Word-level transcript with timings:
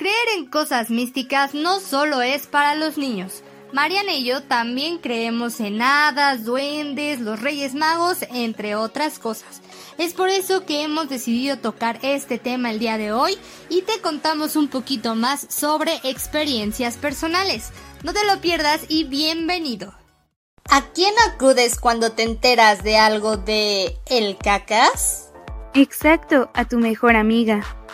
Creer 0.00 0.38
en 0.38 0.46
cosas 0.46 0.88
místicas 0.88 1.52
no 1.52 1.78
solo 1.78 2.22
es 2.22 2.46
para 2.46 2.74
los 2.74 2.96
niños. 2.96 3.42
Mariana 3.74 4.14
y 4.14 4.24
yo 4.24 4.42
también 4.42 4.96
creemos 4.96 5.60
en 5.60 5.82
hadas, 5.82 6.46
duendes, 6.46 7.20
los 7.20 7.42
reyes 7.42 7.74
magos, 7.74 8.24
entre 8.32 8.76
otras 8.76 9.18
cosas. 9.18 9.60
Es 9.98 10.14
por 10.14 10.30
eso 10.30 10.64
que 10.64 10.84
hemos 10.84 11.10
decidido 11.10 11.58
tocar 11.58 11.98
este 12.00 12.38
tema 12.38 12.70
el 12.70 12.78
día 12.78 12.96
de 12.96 13.12
hoy 13.12 13.36
y 13.68 13.82
te 13.82 14.00
contamos 14.00 14.56
un 14.56 14.68
poquito 14.68 15.16
más 15.16 15.46
sobre 15.50 16.00
experiencias 16.04 16.96
personales. 16.96 17.68
No 18.02 18.14
te 18.14 18.24
lo 18.24 18.40
pierdas 18.40 18.86
y 18.88 19.04
bienvenido. 19.04 19.92
¿A 20.70 20.80
quién 20.94 21.12
acudes 21.28 21.78
cuando 21.78 22.12
te 22.12 22.22
enteras 22.22 22.82
de 22.82 22.96
algo 22.96 23.36
de 23.36 23.98
el 24.06 24.38
cacas? 24.38 25.30
Exacto, 25.74 26.50
a 26.54 26.64
tu 26.64 26.78
mejor 26.78 27.16
amiga. 27.16 27.76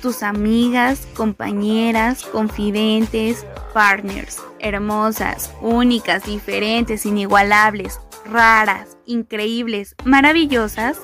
tus 0.00 0.22
amigas, 0.22 1.06
compañeras, 1.14 2.22
confidentes, 2.24 3.46
partners, 3.74 4.38
hermosas, 4.58 5.52
únicas, 5.60 6.24
diferentes, 6.24 7.06
inigualables, 7.06 8.00
raras, 8.24 8.96
increíbles, 9.06 9.94
maravillosas. 10.04 10.98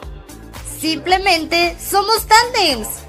Simplemente 0.79 1.77
somos 1.79 2.27
tandems. 2.27 3.04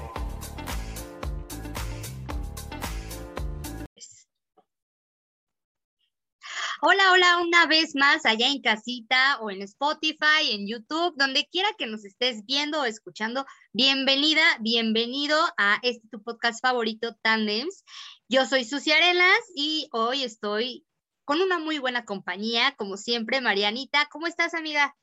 Hola, 6.82 7.10
hola, 7.12 7.38
una 7.38 7.66
vez 7.66 7.94
más 7.94 8.26
allá 8.26 8.48
en 8.48 8.60
casita 8.60 9.38
o 9.40 9.50
en 9.50 9.62
Spotify, 9.62 10.50
en 10.50 10.68
YouTube, 10.68 11.14
donde 11.16 11.46
quiera 11.46 11.70
que 11.78 11.86
nos 11.86 12.04
estés 12.04 12.44
viendo 12.44 12.82
o 12.82 12.84
escuchando, 12.84 13.46
bienvenida, 13.72 14.42
bienvenido 14.60 15.38
a 15.56 15.78
este 15.82 16.06
tu 16.08 16.22
podcast 16.22 16.60
favorito, 16.60 17.14
Tandems. 17.22 17.82
Yo 18.28 18.44
soy 18.44 18.64
Susi 18.64 18.92
Arenas 18.92 19.38
y 19.54 19.88
hoy 19.92 20.22
estoy 20.22 20.86
con 21.24 21.40
una 21.40 21.58
muy 21.58 21.78
buena 21.78 22.04
compañía, 22.04 22.74
como 22.76 22.98
siempre, 22.98 23.40
Marianita. 23.40 24.06
¿Cómo 24.10 24.26
estás, 24.26 24.52
amiga? 24.52 24.94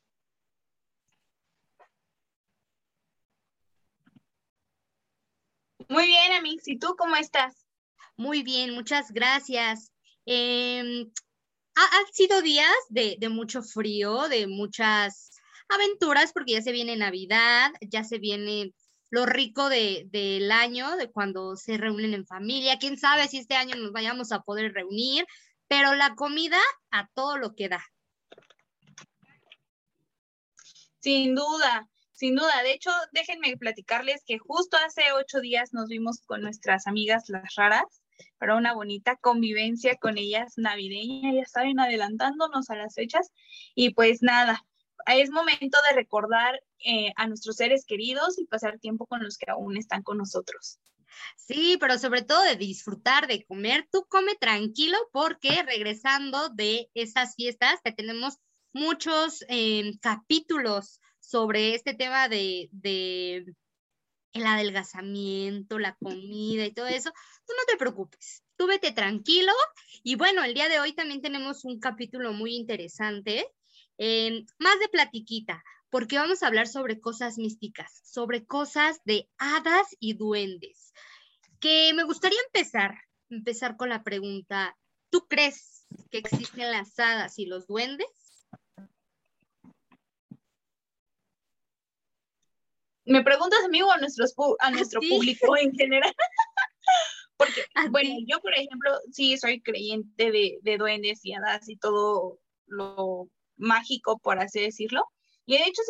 Muy 5.89 6.05
bien, 6.05 6.33
Amix. 6.33 6.67
¿Y 6.67 6.77
tú 6.77 6.95
cómo 6.97 7.15
estás? 7.15 7.65
Muy 8.15 8.43
bien, 8.43 8.75
muchas 8.75 9.11
gracias. 9.11 9.91
Eh, 10.27 11.07
han 11.75 12.13
sido 12.13 12.41
días 12.41 12.73
de, 12.89 13.17
mucho 13.29 13.63
frío, 13.63 14.27
de 14.29 14.47
muchas 14.47 15.31
aventuras, 15.69 16.33
porque 16.33 16.53
ya 16.53 16.61
se 16.61 16.71
viene 16.71 16.95
Navidad, 16.95 17.71
ya 17.81 18.03
se 18.03 18.19
viene 18.19 18.73
lo 19.09 19.25
rico 19.25 19.69
de, 19.69 20.07
del 20.11 20.51
año, 20.51 20.95
de 20.97 21.11
cuando 21.11 21.55
se 21.55 21.77
reúnen 21.77 22.13
en 22.13 22.25
familia. 22.25 22.79
Quién 22.79 22.97
sabe 22.97 23.27
si 23.27 23.37
este 23.37 23.55
año 23.55 23.75
nos 23.75 23.91
vayamos 23.91 24.31
a 24.31 24.41
poder 24.41 24.73
reunir, 24.73 25.25
pero 25.67 25.93
la 25.95 26.15
comida 26.15 26.59
a 26.91 27.07
todo 27.13 27.37
lo 27.37 27.55
que 27.55 27.69
da. 27.69 27.83
Sin 30.99 31.35
duda, 31.35 31.89
sin 32.13 32.35
duda. 32.35 32.63
De 32.63 32.71
hecho, 32.71 32.91
déjenme 33.11 33.57
platicarles 33.57 34.23
que 34.25 34.37
justo 34.37 34.77
hace 34.77 35.11
ocho 35.13 35.41
días 35.41 35.73
nos 35.73 35.87
vimos 35.87 36.21
con 36.21 36.41
nuestras 36.41 36.87
amigas 36.87 37.25
las 37.27 37.55
raras 37.55 38.02
para 38.37 38.55
una 38.55 38.73
bonita 38.73 39.15
convivencia 39.17 39.97
con 39.97 40.17
ellas 40.17 40.53
navideña, 40.57 41.33
ya 41.33 41.45
saben, 41.45 41.79
adelantándonos 41.79 42.69
a 42.69 42.75
las 42.75 42.95
fechas. 42.95 43.31
Y 43.75 43.93
pues 43.93 44.21
nada, 44.21 44.65
es 45.07 45.29
momento 45.29 45.77
de 45.89 45.95
recordar 45.95 46.61
eh, 46.85 47.11
a 47.15 47.27
nuestros 47.27 47.57
seres 47.57 47.85
queridos 47.85 48.39
y 48.39 48.45
pasar 48.45 48.79
tiempo 48.79 49.05
con 49.05 49.23
los 49.23 49.37
que 49.37 49.49
aún 49.51 49.77
están 49.77 50.03
con 50.03 50.17
nosotros. 50.17 50.79
Sí, 51.35 51.77
pero 51.79 51.97
sobre 51.99 52.23
todo 52.23 52.41
de 52.43 52.55
disfrutar, 52.55 53.27
de 53.27 53.43
comer. 53.45 53.87
Tú 53.91 54.05
come 54.07 54.35
tranquilo 54.35 54.97
porque 55.11 55.63
regresando 55.63 56.49
de 56.49 56.89
esas 56.93 57.35
fiestas, 57.35 57.79
que 57.83 57.91
tenemos 57.91 58.37
muchos 58.73 59.45
eh, 59.49 59.93
capítulos 60.01 60.99
sobre 61.19 61.75
este 61.75 61.93
tema 61.93 62.27
de, 62.27 62.69
de 62.71 63.45
el 64.33 64.45
adelgazamiento, 64.45 65.79
la 65.79 65.95
comida 65.95 66.65
y 66.65 66.73
todo 66.73 66.87
eso, 66.87 67.11
tú 67.45 67.53
no 67.57 67.65
te 67.67 67.77
preocupes, 67.77 68.43
tú 68.57 68.67
vete 68.67 68.91
tranquilo. 68.91 69.53
Y 70.03 70.15
bueno, 70.15 70.43
el 70.43 70.53
día 70.53 70.69
de 70.69 70.79
hoy 70.79 70.93
también 70.93 71.21
tenemos 71.21 71.63
un 71.65 71.79
capítulo 71.79 72.33
muy 72.33 72.55
interesante, 72.55 73.47
más 73.97 74.79
de 74.79 74.89
platiquita, 74.91 75.63
porque 75.89 76.17
vamos 76.17 76.41
a 76.41 76.47
hablar 76.47 76.67
sobre 76.67 76.99
cosas 76.99 77.37
místicas, 77.37 78.01
sobre 78.03 78.45
cosas 78.45 78.99
de 79.05 79.29
hadas 79.37 79.87
y 79.99 80.15
duendes. 80.15 80.91
Que 81.59 81.93
me 81.93 82.03
gustaría 82.03 82.39
empezar, 82.47 82.95
empezar 83.29 83.77
con 83.77 83.89
la 83.89 84.03
pregunta, 84.03 84.75
¿tú 85.09 85.27
crees 85.27 85.85
que 86.09 86.17
existen 86.17 86.71
las 86.71 86.97
hadas 86.99 87.37
y 87.37 87.45
los 87.45 87.67
duendes? 87.67 88.07
¿Me 93.05 93.23
preguntas 93.23 93.59
a 93.63 93.67
mí 93.67 93.81
o 93.81 93.91
a, 93.91 93.97
nuestros, 93.97 94.33
a 94.59 94.71
nuestro 94.71 95.01
público 95.01 95.57
en 95.57 95.73
general? 95.73 96.13
Porque, 97.37 97.65
bueno, 97.89 98.09
yo, 98.27 98.39
por 98.39 98.53
ejemplo, 98.53 98.91
sí 99.11 99.37
soy 99.37 99.61
creyente 99.61 100.31
de, 100.31 100.59
de, 100.61 100.77
duendes 100.77 101.19
y 101.23 101.33
hadas 101.33 101.67
y 101.67 101.77
todo 101.77 102.39
lo 102.67 103.27
mágico, 103.57 104.19
por 104.19 104.39
así 104.39 104.61
decirlo. 104.61 105.03
Y 105.45 105.57
de 105.57 105.63
hecho, 105.63 105.81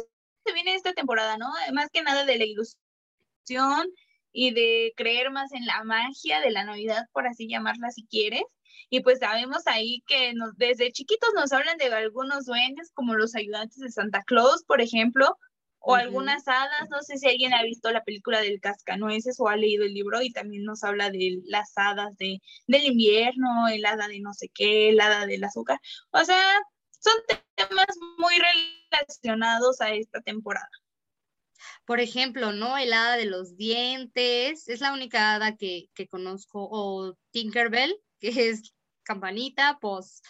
se 0.46 0.53
viene 0.53 0.75
esta 0.75 0.94
temporada, 0.94 1.38
¿no? 1.38 1.52
Más 1.73 1.90
que 1.91 2.02
nada 2.02 2.25
de 2.25 2.38
la 2.38 2.46
ilusión 2.46 3.88
y 4.31 4.52
de 4.52 4.94
creer 4.96 5.31
más 5.31 5.53
en 5.53 5.66
la 5.66 5.84
magia 5.84 6.40
de 6.41 6.52
la 6.52 6.63
Navidad, 6.63 7.06
por 7.12 7.28
así 7.28 7.47
llamarla 7.47 7.91
si 7.91 8.06
quieres. 8.07 8.44
Y 8.90 9.02
pues 9.02 9.19
sabemos 9.19 9.68
ahí 9.68 10.03
que 10.07 10.34
nos, 10.34 10.56
desde 10.57 10.91
chiquitos 10.91 11.29
nos 11.35 11.52
hablan 11.52 11.78
de 11.78 11.85
algunos 11.85 12.46
duendes, 12.46 12.91
como 12.94 13.16
los 13.16 13.35
ayudantes 13.35 13.78
de 13.78 13.90
Santa 13.90 14.23
Claus, 14.25 14.63
por 14.66 14.81
ejemplo, 14.81 15.38
o 15.85 15.95
algunas 15.95 16.47
hadas, 16.47 16.89
no 16.89 17.01
sé 17.01 17.17
si 17.17 17.27
alguien 17.27 17.53
ha 17.53 17.61
visto 17.61 17.91
la 17.91 18.05
película 18.05 18.39
del 18.39 18.61
Cascanueces 18.61 19.38
o 19.39 19.49
ha 19.49 19.57
leído 19.57 19.83
el 19.83 19.94
libro 19.94 20.21
y 20.21 20.31
también 20.31 20.63
nos 20.63 20.81
habla 20.85 21.09
de 21.09 21.41
las 21.44 21.73
hadas 21.75 22.16
de, 22.17 22.41
del 22.67 22.85
invierno, 22.85 23.67
el 23.67 23.85
hada 23.85 24.07
de 24.07 24.22
no 24.22 24.33
sé 24.33 24.49
qué, 24.53 24.89
el 24.89 25.01
hada 25.01 25.25
del 25.25 25.43
azúcar. 25.43 25.81
O 26.11 26.23
sea, 26.23 26.41
son 26.89 27.13
temas 27.55 27.88
muy 28.17 28.33
relacionados 28.89 29.81
a 29.81 29.91
esta 29.91 30.22
temporada. 30.22 30.69
Por 31.83 31.99
ejemplo, 31.99 32.53
¿no? 32.53 32.77
El 32.77 32.93
hada 32.93 33.17
de 33.17 33.25
los 33.25 33.57
dientes, 33.57 34.69
es 34.69 34.79
la 34.79 34.93
única 34.93 35.35
hada 35.35 35.57
que, 35.57 35.89
que 35.93 36.07
conozco, 36.07 36.66
o 36.72 37.13
Tinkerbell, 37.31 37.93
que 38.22 38.49
es 38.49 38.73
campanita, 39.03 39.79
pues 39.81 40.22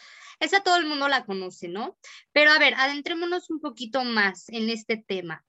esa 0.44 0.62
todo 0.62 0.78
el 0.78 0.86
mundo 0.86 1.08
la 1.08 1.26
conoce, 1.26 1.68
¿no? 1.68 1.98
Pero 2.32 2.52
a 2.52 2.60
ver, 2.60 2.74
adentrémonos 2.76 3.50
un 3.50 3.60
poquito 3.60 4.04
más 4.04 4.50
en 4.50 4.70
este 4.70 4.98
tema. 4.98 5.46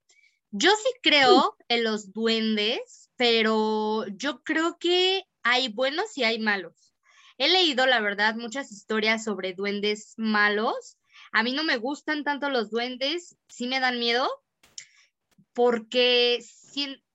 Yo 0.50 0.70
sí 0.70 0.90
creo 1.02 1.56
en 1.68 1.82
los 1.84 2.12
duendes, 2.12 3.10
pero 3.16 4.06
yo 4.08 4.42
creo 4.42 4.78
que 4.78 5.24
hay 5.42 5.68
buenos 5.68 6.16
y 6.16 6.24
hay 6.24 6.38
malos. 6.38 6.94
He 7.38 7.48
leído, 7.48 7.86
la 7.86 8.00
verdad, 8.00 8.36
muchas 8.36 8.70
historias 8.70 9.24
sobre 9.24 9.52
duendes 9.52 10.14
malos. 10.16 10.96
A 11.32 11.42
mí 11.42 11.52
no 11.52 11.64
me 11.64 11.76
gustan 11.76 12.22
tanto 12.22 12.48
los 12.50 12.70
duendes, 12.70 13.36
sí 13.48 13.66
me 13.66 13.80
dan 13.80 13.98
miedo, 13.98 14.30
porque, 15.52 16.44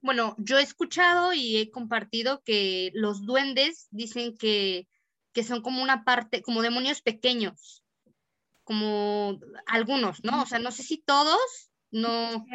bueno, 0.01 0.35
yo 0.37 0.57
he 0.57 0.63
escuchado 0.63 1.33
y 1.33 1.57
he 1.57 1.71
compartido 1.71 2.41
que 2.43 2.91
los 2.93 3.25
duendes 3.25 3.87
dicen 3.91 4.37
que 4.37 4.87
que 5.39 5.45
son 5.45 5.61
como 5.61 5.81
una 5.81 6.03
parte, 6.03 6.41
como 6.41 6.61
demonios 6.61 7.01
pequeños, 7.01 7.85
como 8.65 9.39
algunos, 9.67 10.21
¿no? 10.21 10.43
O 10.43 10.45
sea, 10.45 10.59
no 10.59 10.69
sé 10.69 10.83
si 10.83 10.97
todos, 10.97 11.71
no, 11.91 12.45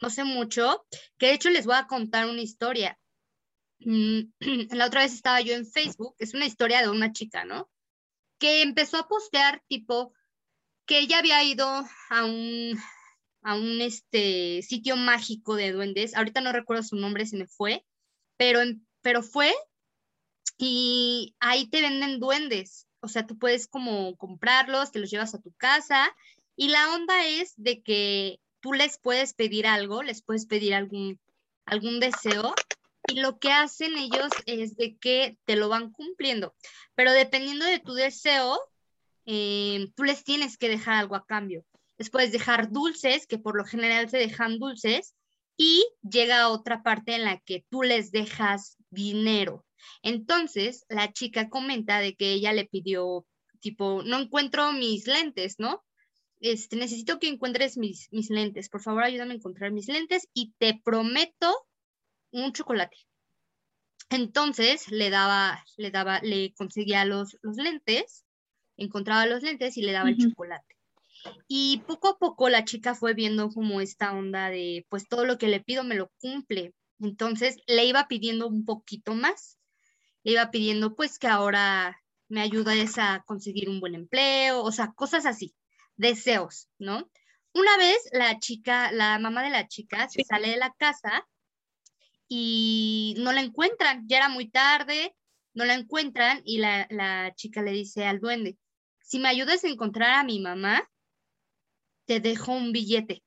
no 0.00 0.08
sé 0.08 0.24
mucho, 0.24 0.86
que 1.18 1.26
de 1.26 1.34
hecho 1.34 1.50
les 1.50 1.66
voy 1.66 1.74
a 1.76 1.86
contar 1.86 2.26
una 2.26 2.40
historia. 2.40 2.98
Mm, 3.80 4.20
la 4.70 4.86
otra 4.86 5.02
vez 5.02 5.12
estaba 5.12 5.42
yo 5.42 5.52
en 5.52 5.66
Facebook, 5.66 6.14
es 6.18 6.32
una 6.32 6.46
historia 6.46 6.80
de 6.80 6.88
una 6.88 7.12
chica, 7.12 7.44
¿no? 7.44 7.70
Que 8.38 8.62
empezó 8.62 8.96
a 8.96 9.08
postear 9.08 9.62
tipo 9.68 10.14
que 10.86 11.00
ella 11.00 11.18
había 11.18 11.44
ido 11.44 11.66
a 12.08 12.24
un, 12.24 12.78
a 13.42 13.56
un 13.56 13.82
este, 13.82 14.62
sitio 14.62 14.96
mágico 14.96 15.54
de 15.54 15.72
duendes, 15.72 16.16
ahorita 16.16 16.40
no 16.40 16.50
recuerdo 16.50 16.82
su 16.82 16.96
nombre, 16.96 17.26
se 17.26 17.36
me 17.36 17.46
fue, 17.46 17.84
pero, 18.38 18.60
pero 19.02 19.22
fue 19.22 19.52
y 20.58 21.34
ahí 21.40 21.68
te 21.68 21.82
venden 21.82 22.20
duendes. 22.20 22.86
o 23.00 23.08
sea, 23.08 23.26
tú 23.26 23.36
puedes 23.38 23.66
como 23.66 24.16
comprarlos, 24.16 24.92
te 24.92 25.00
los 25.00 25.10
llevas 25.10 25.34
a 25.34 25.40
tu 25.40 25.52
casa 25.52 26.14
y 26.56 26.68
la 26.68 26.94
onda 26.94 27.26
es 27.26 27.54
de 27.56 27.82
que 27.82 28.38
tú 28.60 28.72
les 28.72 28.98
puedes 28.98 29.34
pedir 29.34 29.66
algo, 29.66 30.02
les 30.02 30.22
puedes 30.22 30.46
pedir 30.46 30.74
algún, 30.74 31.18
algún 31.66 31.98
deseo 31.98 32.54
y 33.08 33.20
lo 33.20 33.38
que 33.38 33.50
hacen 33.50 33.96
ellos 33.96 34.30
es 34.46 34.76
de 34.76 34.96
que 34.96 35.36
te 35.44 35.56
lo 35.56 35.68
van 35.68 35.90
cumpliendo, 35.90 36.54
pero 36.94 37.12
dependiendo 37.12 37.64
de 37.64 37.80
tu 37.80 37.94
deseo, 37.94 38.60
eh, 39.26 39.88
tú 39.96 40.04
les 40.04 40.24
tienes 40.24 40.56
que 40.56 40.68
dejar 40.68 40.94
algo 40.94 41.16
a 41.16 41.26
cambio. 41.26 41.64
Les 41.98 42.10
puedes 42.10 42.32
dejar 42.32 42.70
dulces, 42.70 43.26
que 43.26 43.38
por 43.38 43.56
lo 43.56 43.64
general 43.64 44.08
se 44.08 44.18
dejan 44.18 44.58
dulces, 44.58 45.14
y 45.56 45.84
llega 46.02 46.48
otra 46.48 46.82
parte 46.82 47.14
en 47.14 47.24
la 47.24 47.38
que 47.38 47.64
tú 47.68 47.82
les 47.82 48.10
dejas 48.10 48.76
dinero. 48.90 49.64
Entonces, 50.02 50.84
la 50.88 51.12
chica 51.12 51.48
comenta 51.48 52.00
de 52.00 52.14
que 52.14 52.32
ella 52.32 52.52
le 52.52 52.66
pidió, 52.66 53.26
tipo, 53.60 54.02
no 54.02 54.18
encuentro 54.18 54.72
mis 54.72 55.06
lentes, 55.06 55.56
¿no? 55.58 55.82
Este, 56.40 56.76
necesito 56.76 57.18
que 57.18 57.28
encuentres 57.28 57.78
mis, 57.78 58.08
mis 58.10 58.30
lentes. 58.30 58.68
Por 58.68 58.82
favor, 58.82 59.04
ayúdame 59.04 59.34
a 59.34 59.36
encontrar 59.36 59.70
mis 59.72 59.88
lentes 59.88 60.28
y 60.34 60.52
te 60.58 60.80
prometo 60.84 61.54
un 62.32 62.52
chocolate. 62.52 62.96
Entonces 64.10 64.90
le 64.90 65.08
daba, 65.08 65.64
le 65.76 65.90
daba, 65.90 66.20
le 66.20 66.52
conseguía 66.54 67.04
los, 67.04 67.38
los 67.42 67.56
lentes, 67.56 68.24
encontraba 68.76 69.26
los 69.26 69.42
lentes 69.42 69.76
y 69.76 69.82
le 69.82 69.92
daba 69.92 70.10
el 70.10 70.18
chocolate. 70.18 70.76
Y 71.48 71.82
poco 71.86 72.08
a 72.08 72.18
poco 72.18 72.48
la 72.48 72.64
chica 72.64 72.94
fue 72.94 73.14
viendo 73.14 73.48
como 73.48 73.80
esta 73.80 74.12
onda 74.12 74.50
de, 74.50 74.84
pues 74.88 75.08
todo 75.08 75.24
lo 75.24 75.38
que 75.38 75.48
le 75.48 75.60
pido 75.60 75.84
me 75.84 75.94
lo 75.94 76.10
cumple. 76.18 76.74
Entonces 76.98 77.56
le 77.66 77.84
iba 77.84 78.08
pidiendo 78.08 78.48
un 78.48 78.64
poquito 78.64 79.14
más. 79.14 79.58
Le 80.24 80.32
iba 80.32 80.50
pidiendo 80.50 80.94
pues 80.94 81.18
que 81.18 81.26
ahora 81.26 82.00
me 82.28 82.40
ayudes 82.40 82.98
a 82.98 83.22
conseguir 83.26 83.68
un 83.68 83.80
buen 83.80 83.94
empleo, 83.94 84.62
o 84.62 84.72
sea, 84.72 84.92
cosas 84.92 85.26
así, 85.26 85.54
deseos, 85.96 86.68
¿no? 86.78 87.10
Una 87.54 87.76
vez 87.76 87.98
la 88.12 88.38
chica, 88.38 88.90
la 88.92 89.18
mamá 89.18 89.42
de 89.42 89.50
la 89.50 89.68
chica 89.68 90.08
se 90.08 90.24
sale 90.24 90.48
de 90.48 90.56
la 90.56 90.72
casa 90.78 91.28
y 92.28 93.14
no 93.18 93.32
la 93.32 93.42
encuentran, 93.42 94.06
ya 94.08 94.16
era 94.18 94.28
muy 94.30 94.48
tarde, 94.48 95.14
no 95.52 95.66
la 95.66 95.74
encuentran 95.74 96.40
y 96.44 96.58
la, 96.58 96.86
la 96.88 97.34
chica 97.34 97.60
le 97.62 97.72
dice 97.72 98.06
al 98.06 98.20
duende, 98.20 98.56
si 99.00 99.18
me 99.18 99.28
ayudas 99.28 99.64
a 99.64 99.68
encontrar 99.68 100.12
a 100.12 100.24
mi 100.24 100.40
mamá, 100.40 100.88
te 102.06 102.20
dejo 102.20 102.52
un 102.52 102.72
billete. 102.72 103.22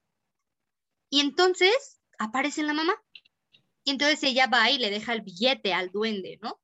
Y 1.09 1.19
entonces 1.19 2.01
aparece 2.17 2.63
la 2.63 2.73
mamá. 2.73 2.95
Y 3.83 3.91
entonces 3.91 4.23
ella 4.23 4.47
va 4.47 4.71
y 4.71 4.79
le 4.79 4.89
deja 4.89 5.13
el 5.13 5.21
billete 5.21 5.73
al 5.73 5.91
duende, 5.91 6.39
¿no? 6.41 6.59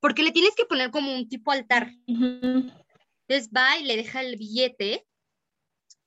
Porque 0.00 0.22
le 0.22 0.32
tienes 0.32 0.54
que 0.54 0.64
poner 0.64 0.90
como 0.90 1.14
un 1.14 1.28
tipo 1.28 1.52
altar. 1.52 1.92
Entonces 2.06 3.50
va 3.54 3.78
y 3.78 3.84
le 3.84 3.96
deja 3.96 4.22
el 4.22 4.36
billete 4.36 5.06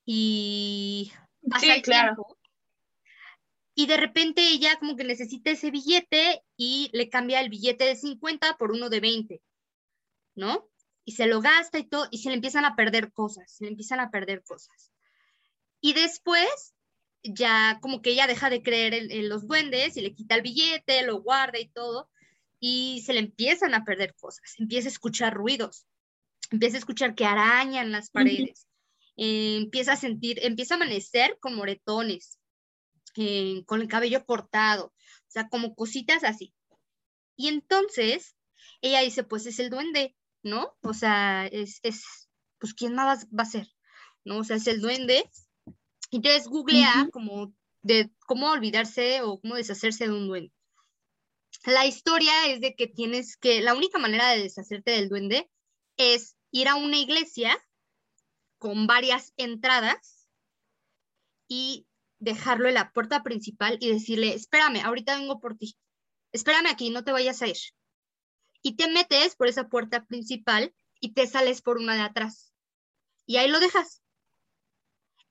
y 0.06 1.12
sí, 1.60 1.82
claro. 1.82 2.38
y 3.74 3.86
de 3.86 3.98
repente 3.98 4.42
ella 4.50 4.78
como 4.80 4.96
que 4.96 5.06
necesita 5.06 5.52
ese 5.52 5.72
billete 5.72 6.44
y 6.58 6.90
le 6.92 7.10
cambia 7.10 7.40
el 7.40 7.50
billete 7.50 7.86
de 7.86 7.96
50 7.96 8.58
por 8.58 8.72
uno 8.72 8.90
de 8.90 9.00
20, 9.00 9.42
¿no? 10.36 10.70
Y 11.06 11.14
se 11.14 11.26
lo 11.28 11.42
gasta 11.42 11.80
y 11.80 11.88
todo, 11.88 12.08
y 12.12 12.18
se 12.20 12.30
le 12.30 12.36
empiezan 12.36 12.66
a 12.66 12.76
perder 12.76 13.12
cosas, 13.14 13.52
se 13.56 13.66
le 13.66 13.72
empiezan 13.72 14.00
a 14.00 14.10
perder 14.10 14.44
cosas. 14.44 14.92
Y 15.80 15.94
después 15.94 16.74
ya 17.24 17.80
como 17.82 18.02
que 18.02 18.12
ella 18.12 18.28
deja 18.28 18.50
de 18.50 18.62
creer 18.62 18.94
en, 18.94 19.30
los 19.30 19.48
duendes 19.48 19.96
y 19.96 20.02
le 20.02 20.14
quita 20.14 20.36
el 20.36 20.42
billete, 20.42 21.04
lo 21.04 21.22
guarda 21.22 21.60
y 21.60 21.70
todo, 21.70 22.10
y 22.66 23.02
se 23.02 23.12
le 23.12 23.20
empiezan 23.20 23.74
a 23.74 23.84
perder 23.84 24.16
cosas, 24.16 24.56
empieza 24.58 24.88
a 24.88 24.92
escuchar 24.92 25.34
ruidos, 25.34 25.86
empieza 26.50 26.78
a 26.78 26.80
escuchar 26.80 27.14
que 27.14 27.26
arañan 27.26 27.92
las 27.92 28.10
paredes, 28.10 28.70
eh, 29.18 29.58
empieza 29.58 29.92
a 29.92 29.98
sentir, 29.98 30.40
empieza 30.42 30.76
a 30.76 30.78
amanecer 30.78 31.38
con 31.42 31.56
moretones, 31.56 32.40
eh, 33.18 33.66
con 33.66 33.82
el 33.82 33.90
cabello 33.90 34.26
cortado, 34.26 34.94
o 34.96 35.28
sea, 35.28 35.50
como 35.50 35.76
cositas 35.76 36.24
así. 36.24 36.54
Y 37.36 37.50
entonces 37.50 38.38
ella 38.80 39.02
dice, 39.02 39.26
pues 39.26 39.46
es 39.46 39.60
el 39.60 39.70
duende, 39.70 40.16
¿no? 40.42 40.74
O 40.84 40.94
sea, 40.94 41.46
es, 41.48 41.82
es 41.84 42.30
pues 42.60 42.74
¿quién 42.74 42.96
más 42.96 43.28
va 43.28 43.44
a 43.44 43.46
ser? 43.46 43.68
¿No? 44.24 44.38
O 44.38 44.44
sea, 44.46 44.56
es 44.56 44.68
el 44.68 44.80
duende 44.80 45.30
entonces 46.12 46.48
googlea 46.48 47.10
como 47.12 47.54
de 47.82 48.10
cómo 48.26 48.52
olvidarse 48.52 49.22
o 49.22 49.42
cómo 49.42 49.56
deshacerse 49.56 50.06
de 50.06 50.14
un 50.14 50.28
duende. 50.28 50.54
La 51.66 51.86
historia 51.86 52.48
es 52.48 52.62
de 52.62 52.76
que 52.76 52.88
tienes 52.88 53.38
que, 53.38 53.62
la 53.62 53.74
única 53.74 53.98
manera 53.98 54.30
de 54.30 54.44
deshacerte 54.44 54.92
del 54.92 55.10
duende 55.10 55.50
es 55.98 56.36
ir 56.52 56.68
a 56.68 56.76
una 56.76 56.98
iglesia 56.98 57.58
con 58.58 58.88
varias 58.88 59.34
entradas 59.38 60.28
y 61.48 61.88
dejarlo 62.20 62.68
en 62.68 62.76
la 62.76 62.92
puerta 62.92 63.24
principal 63.24 63.78
y 63.80 63.90
decirle, 63.90 64.34
espérame, 64.34 64.82
ahorita 64.84 65.18
vengo 65.18 65.40
por 65.40 65.58
ti, 65.58 65.78
espérame 66.32 66.68
aquí, 66.68 66.90
no 66.90 67.04
te 67.04 67.12
vayas 67.12 67.42
a 67.42 67.48
ir. 67.48 67.58
Y 68.62 68.76
te 68.76 68.90
metes 68.90 69.36
por 69.36 69.48
esa 69.48 69.68
puerta 69.68 70.06
principal 70.06 70.74
y 71.00 71.14
te 71.14 71.28
sales 71.28 71.62
por 71.62 71.78
una 71.78 71.96
de 71.96 72.02
atrás. 72.02 72.54
Y 73.26 73.38
ahí 73.38 73.50
lo 73.50 73.60
dejas 73.60 74.04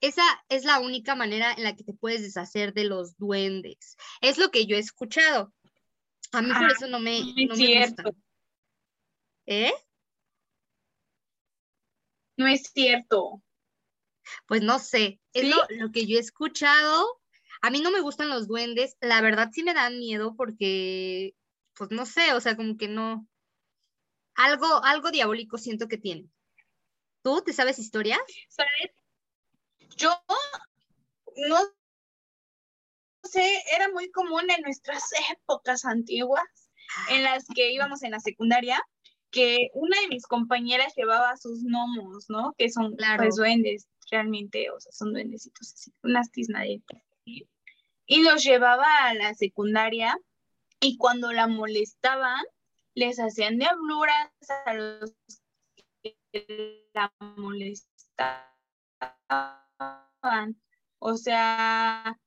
esa 0.02 0.24
es 0.48 0.64
la 0.64 0.80
única 0.80 1.14
manera 1.14 1.52
en 1.52 1.62
la 1.62 1.76
que 1.76 1.84
te 1.84 1.94
puedes 1.94 2.22
deshacer 2.22 2.74
de 2.74 2.84
los 2.84 3.16
duendes. 3.18 3.96
Es 4.20 4.36
lo 4.36 4.50
que 4.50 4.66
yo 4.66 4.74
he 4.74 4.80
escuchado. 4.80 5.54
A 6.32 6.42
mí 6.42 6.50
por 6.52 6.70
eso 6.70 6.86
no 6.88 6.98
me, 6.98 7.20
no 7.20 7.56
me 7.56 7.80
gusta. 7.86 8.04
¿Eh? 9.46 9.72
No 12.36 12.46
es 12.46 12.70
cierto. 12.72 13.42
Pues 14.46 14.62
no 14.62 14.78
sé, 14.78 15.20
es 15.32 15.48
lo, 15.48 15.56
lo, 15.70 15.90
que 15.92 16.06
yo 16.06 16.16
he 16.16 16.20
escuchado. 16.20 17.20
A 17.60 17.70
mí 17.70 17.80
no 17.80 17.90
me 17.90 18.00
gustan 18.00 18.28
los 18.28 18.48
duendes, 18.48 18.96
la 19.00 19.20
verdad 19.20 19.50
sí 19.52 19.62
me 19.62 19.74
dan 19.74 19.98
miedo 19.98 20.34
porque, 20.36 21.34
pues 21.74 21.90
no 21.90 22.06
sé, 22.06 22.32
o 22.32 22.40
sea, 22.40 22.56
como 22.56 22.76
que 22.76 22.88
no, 22.88 23.28
algo, 24.34 24.82
algo 24.84 25.10
diabólico 25.10 25.58
siento 25.58 25.88
que 25.88 25.98
tiene. 25.98 26.28
¿Tú 27.22 27.42
te 27.42 27.52
sabes 27.52 27.78
historias? 27.78 28.20
¿Sabes? 28.48 28.90
Yo 29.96 30.10
no 31.48 31.58
sé, 33.32 33.62
era 33.74 33.88
muy 33.90 34.10
común 34.10 34.50
en 34.50 34.62
nuestras 34.62 35.02
épocas 35.32 35.84
antiguas, 35.84 36.44
en 37.10 37.22
las 37.22 37.46
que 37.54 37.72
íbamos 37.72 38.02
en 38.02 38.10
la 38.10 38.20
secundaria, 38.20 38.82
que 39.30 39.70
una 39.72 39.98
de 40.00 40.08
mis 40.08 40.26
compañeras 40.26 40.92
llevaba 40.94 41.36
sus 41.36 41.64
gnomos, 41.64 42.26
¿no? 42.28 42.52
Que 42.58 42.70
son 42.70 42.94
pues 43.16 43.36
duendes, 43.36 43.88
realmente, 44.10 44.70
o 44.70 44.78
sea, 44.78 44.92
son 44.92 45.12
duendecitos 45.12 45.72
así, 45.72 45.92
unas 46.02 46.30
tiznaditas. 46.30 47.02
Y 47.24 48.22
los 48.22 48.42
llevaba 48.44 49.06
a 49.06 49.14
la 49.14 49.32
secundaria 49.32 50.14
y 50.80 50.98
cuando 50.98 51.32
la 51.32 51.46
molestaban, 51.46 52.44
les 52.94 53.18
hacían 53.18 53.58
diabluras 53.58 54.30
a 54.66 54.74
los 54.74 55.14
que 56.02 56.86
la 56.92 57.10
molestaban 57.36 58.52
o 60.98 61.16
sea, 61.16 62.18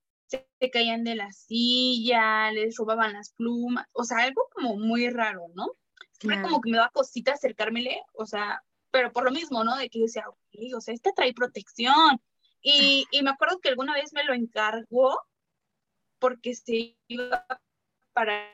se, 0.59 0.69
caían 0.69 1.03
de 1.03 1.15
la 1.15 1.31
silla, 1.31 2.51
les 2.51 2.75
robaban 2.77 3.13
las 3.13 3.31
plumas, 3.33 3.87
o 3.93 4.03
sea, 4.03 4.19
algo 4.19 4.47
como 4.53 4.77
muy 4.77 5.09
raro, 5.09 5.47
¿no? 5.55 5.67
Siempre 6.19 6.41
como 6.41 6.61
que 6.61 6.71
me 6.71 6.77
daba 6.77 6.89
cosita 6.89 7.33
acercármele, 7.33 8.01
o 8.13 8.25
sea, 8.25 8.61
pero 8.91 9.11
por 9.11 9.25
lo 9.25 9.31
mismo, 9.31 9.63
¿no? 9.63 9.75
De 9.77 9.89
que 9.89 9.99
yo 9.99 10.05
decía, 10.05 10.23
ok, 10.27 10.75
o 10.75 10.81
sea, 10.81 10.93
este 10.93 11.11
trae 11.13 11.33
protección. 11.33 12.21
Y, 12.61 13.05
y 13.11 13.21
me 13.21 13.31
acuerdo 13.31 13.59
que 13.59 13.69
alguna 13.69 13.93
vez 13.93 14.13
me 14.13 14.23
lo 14.23 14.33
encargó 14.33 15.19
porque 16.19 16.55
se 16.55 16.97
iba 17.07 17.45
para 18.13 18.49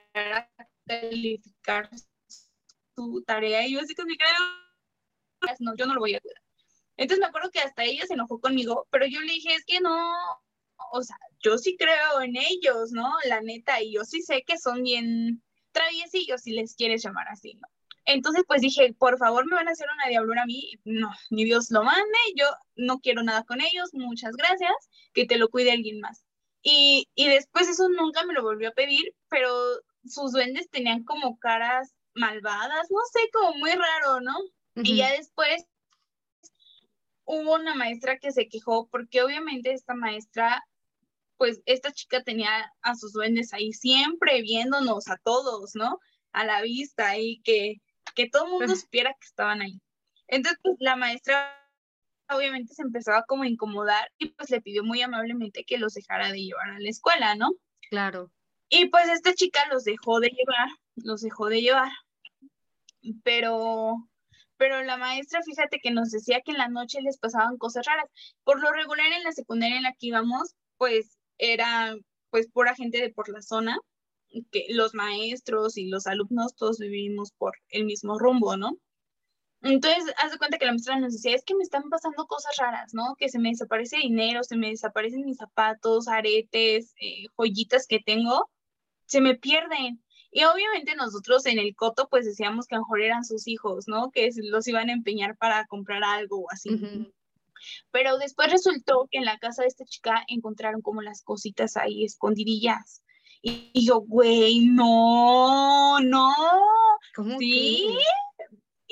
calificar 0.85 1.89
su 2.95 3.23
tarea 3.25 3.65
y 3.65 3.73
yo 3.73 3.79
así 3.79 3.93
mi 4.05 4.17
cara, 4.17 4.37
no, 5.59 5.75
yo 5.75 5.85
no 5.85 5.93
lo 5.93 5.99
voy 5.99 6.15
a 6.15 6.19
cuidar. 6.19 6.41
Entonces 6.97 7.19
me 7.19 7.27
acuerdo 7.27 7.51
que 7.51 7.59
hasta 7.59 7.83
ella 7.83 8.05
se 8.05 8.13
enojó 8.13 8.39
conmigo, 8.39 8.87
pero 8.91 9.05
yo 9.05 9.21
le 9.21 9.33
dije, 9.33 9.55
es 9.55 9.65
que 9.65 9.79
no, 9.79 10.13
o 10.91 11.01
sea, 11.03 11.17
yo 11.39 11.57
sí 11.57 11.75
creo 11.77 12.21
en 12.21 12.35
ellos, 12.37 12.91
¿no? 12.91 13.13
La 13.25 13.41
neta, 13.41 13.81
y 13.81 13.93
yo 13.93 14.03
sí 14.05 14.21
sé 14.21 14.43
que 14.43 14.57
son 14.57 14.83
bien 14.83 15.43
traviesillos, 15.71 16.41
si 16.41 16.51
les 16.51 16.75
quieres 16.75 17.03
llamar 17.03 17.27
así, 17.29 17.53
¿no? 17.55 17.67
Entonces, 18.05 18.43
pues 18.47 18.61
dije, 18.61 18.93
por 18.97 19.17
favor, 19.17 19.45
me 19.45 19.55
van 19.55 19.67
a 19.67 19.71
hacer 19.71 19.87
una 19.93 20.07
diablura 20.07 20.43
a 20.43 20.45
mí. 20.45 20.73
No, 20.85 21.11
ni 21.29 21.45
Dios 21.45 21.69
lo 21.69 21.83
mande, 21.83 22.17
yo 22.35 22.45
no 22.75 22.99
quiero 22.99 23.23
nada 23.23 23.43
con 23.43 23.61
ellos, 23.61 23.89
muchas 23.93 24.35
gracias, 24.35 24.73
que 25.13 25.25
te 25.25 25.37
lo 25.37 25.49
cuide 25.49 25.71
alguien 25.71 25.99
más. 25.99 26.25
Y, 26.63 27.09
y 27.15 27.27
después 27.27 27.69
eso 27.69 27.89
nunca 27.89 28.25
me 28.25 28.33
lo 28.33 28.43
volvió 28.43 28.69
a 28.69 28.73
pedir, 28.73 29.15
pero 29.29 29.53
sus 30.05 30.31
duendes 30.31 30.69
tenían 30.69 31.03
como 31.03 31.37
caras 31.37 31.93
malvadas, 32.13 32.87
no 32.89 32.99
sé, 33.11 33.19
como 33.31 33.57
muy 33.57 33.71
raro, 33.71 34.21
¿no? 34.21 34.35
Y 34.75 34.97
ya 34.97 35.11
después 35.11 35.65
hubo 37.25 37.55
una 37.55 37.75
maestra 37.75 38.17
que 38.19 38.31
se 38.31 38.47
quejó 38.47 38.87
porque 38.89 39.21
obviamente 39.21 39.73
esta 39.73 39.93
maestra, 39.93 40.63
pues 41.41 41.59
esta 41.65 41.91
chica 41.91 42.21
tenía 42.21 42.71
a 42.83 42.93
sus 42.93 43.13
duendes 43.13 43.51
ahí 43.51 43.73
siempre 43.73 44.43
viéndonos 44.43 45.07
a 45.07 45.17
todos, 45.23 45.71
¿no? 45.73 45.97
A 46.33 46.45
la 46.45 46.61
vista 46.61 47.17
y 47.17 47.41
que, 47.41 47.81
que 48.13 48.29
todo 48.29 48.45
el 48.45 48.51
mundo 48.51 48.75
supiera 48.75 49.15
que 49.19 49.25
estaban 49.25 49.59
ahí. 49.59 49.81
Entonces, 50.27 50.59
pues 50.61 50.75
la 50.79 50.95
maestra 50.95 51.51
obviamente 52.29 52.75
se 52.75 52.83
empezaba 52.83 53.23
como 53.27 53.41
a 53.41 53.47
incomodar 53.47 54.11
y 54.19 54.27
pues 54.27 54.51
le 54.51 54.61
pidió 54.61 54.83
muy 54.83 55.01
amablemente 55.01 55.63
que 55.63 55.79
los 55.79 55.95
dejara 55.95 56.31
de 56.31 56.43
llevar 56.43 56.69
a 56.69 56.79
la 56.79 56.89
escuela, 56.89 57.33
¿no? 57.33 57.49
Claro. 57.89 58.31
Y 58.69 58.89
pues 58.89 59.09
esta 59.09 59.33
chica 59.33 59.67
los 59.71 59.83
dejó 59.83 60.19
de 60.19 60.29
llevar, 60.29 60.69
los 60.97 61.21
dejó 61.21 61.49
de 61.49 61.63
llevar. 61.63 61.91
Pero, 63.23 63.95
pero 64.57 64.83
la 64.83 64.97
maestra, 64.97 65.41
fíjate 65.41 65.79
que 65.79 65.89
nos 65.89 66.11
decía 66.11 66.41
que 66.45 66.51
en 66.51 66.59
la 66.59 66.69
noche 66.69 67.01
les 67.01 67.17
pasaban 67.17 67.57
cosas 67.57 67.87
raras. 67.87 68.05
Por 68.43 68.61
lo 68.61 68.71
regular 68.71 69.11
en 69.11 69.23
la 69.23 69.31
secundaria 69.31 69.77
en 69.77 69.83
la 69.83 69.93
que 69.93 70.05
íbamos, 70.05 70.53
pues 70.77 71.17
era 71.41 71.95
pues 72.29 72.47
pura 72.47 72.75
gente 72.75 73.01
de 73.01 73.11
por 73.11 73.27
la 73.29 73.41
zona, 73.41 73.77
que 74.51 74.67
los 74.69 74.93
maestros 74.93 75.77
y 75.77 75.89
los 75.89 76.07
alumnos 76.07 76.55
todos 76.55 76.79
vivimos 76.79 77.31
por 77.33 77.57
el 77.69 77.83
mismo 77.85 78.17
rumbo, 78.17 78.55
¿no? 78.55 78.77
Entonces, 79.63 80.13
haz 80.17 80.31
de 80.31 80.37
cuenta 80.37 80.57
que 80.57 80.65
la 80.65 80.71
maestra 80.71 80.97
nos 80.99 81.13
decía, 81.13 81.35
es 81.35 81.43
que 81.43 81.55
me 81.55 81.63
están 81.63 81.89
pasando 81.89 82.25
cosas 82.25 82.55
raras, 82.57 82.93
¿no? 82.93 83.15
Que 83.17 83.29
se 83.29 83.37
me 83.37 83.49
desaparece 83.49 83.97
dinero, 83.97 84.43
se 84.43 84.55
me 84.55 84.69
desaparecen 84.69 85.25
mis 85.25 85.37
zapatos, 85.37 86.07
aretes, 86.07 86.93
eh, 86.99 87.25
joyitas 87.35 87.85
que 87.85 87.99
tengo, 87.99 88.49
se 89.05 89.21
me 89.21 89.35
pierden. 89.35 90.03
Y 90.31 90.45
obviamente 90.45 90.95
nosotros 90.95 91.45
en 91.45 91.59
el 91.59 91.75
coto 91.75 92.07
pues 92.09 92.25
decíamos 92.25 92.65
que 92.65 92.75
a 92.75 92.77
lo 92.77 92.85
mejor 92.85 93.01
eran 93.01 93.25
sus 93.25 93.47
hijos, 93.47 93.87
¿no? 93.87 94.11
Que 94.11 94.29
los 94.35 94.67
iban 94.67 94.89
a 94.89 94.93
empeñar 94.93 95.37
para 95.37 95.65
comprar 95.67 96.03
algo 96.03 96.39
o 96.39 96.51
así. 96.51 96.69
Pero 97.91 98.17
después 98.17 98.51
resultó 98.51 99.07
que 99.11 99.17
en 99.17 99.25
la 99.25 99.37
casa 99.37 99.63
de 99.63 99.67
esta 99.67 99.85
chica 99.85 100.23
encontraron 100.27 100.81
como 100.81 101.01
las 101.01 101.23
cositas 101.23 101.77
ahí 101.77 102.03
escondidillas. 102.03 103.03
Y, 103.41 103.71
yo, 103.85 104.01
güey, 104.01 104.65
no, 104.65 105.99
no. 105.99 106.33
¿Cómo 107.15 107.37
sí, 107.39 107.97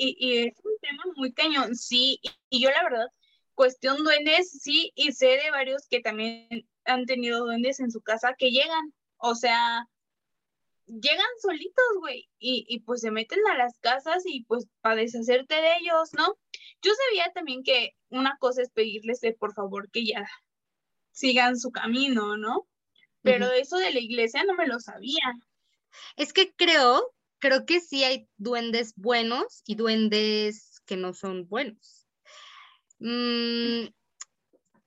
y, 0.00 0.38
es 0.46 0.54
un 0.64 0.72
tema 0.80 1.02
muy 1.16 1.32
cañón, 1.32 1.76
sí, 1.76 2.20
y, 2.48 2.60
yo 2.60 2.70
la 2.70 2.82
verdad, 2.82 3.06
cuestión 3.54 4.02
duendes, 4.02 4.50
sí, 4.62 4.92
y 4.94 5.12
sé 5.12 5.38
de 5.42 5.50
varios 5.50 5.86
que 5.88 6.00
también 6.00 6.66
han 6.84 7.06
tenido 7.06 7.44
duendes 7.44 7.80
en 7.80 7.90
su 7.90 8.00
casa 8.00 8.34
que 8.36 8.50
llegan, 8.50 8.94
o 9.18 9.34
sea, 9.34 9.86
llegan 10.90 11.26
solitos, 11.40 11.84
güey, 11.98 12.28
y, 12.38 12.64
y, 12.68 12.80
pues 12.80 13.00
se 13.00 13.10
meten 13.10 13.40
a 13.50 13.56
las 13.56 13.78
casas 13.80 14.22
y 14.26 14.44
pues 14.44 14.66
para 14.80 14.96
deshacerte 14.96 15.54
de 15.54 15.76
ellos, 15.80 16.10
¿no? 16.14 16.38
Yo 16.82 16.92
sabía 17.08 17.32
también 17.32 17.62
que 17.62 17.92
una 18.08 18.36
cosa 18.38 18.62
es 18.62 18.70
pedirles 18.70 19.20
de 19.20 19.32
por 19.32 19.54
favor 19.54 19.90
que 19.90 20.04
ya 20.04 20.28
sigan 21.12 21.58
su 21.58 21.70
camino, 21.70 22.36
¿no? 22.36 22.66
Pero 23.22 23.52
eso 23.52 23.76
de 23.76 23.92
la 23.92 24.00
iglesia 24.00 24.44
no 24.44 24.54
me 24.54 24.66
lo 24.66 24.80
sabía. 24.80 25.34
Es 26.16 26.32
que 26.32 26.52
creo 26.54 27.12
creo 27.40 27.66
que 27.66 27.80
sí 27.80 28.04
hay 28.04 28.28
duendes 28.36 28.92
buenos 28.94 29.62
y 29.66 29.74
duendes 29.74 30.80
que 30.86 30.96
no 30.96 31.12
son 31.12 31.48
buenos. 31.48 32.06
Mm, 33.00 33.86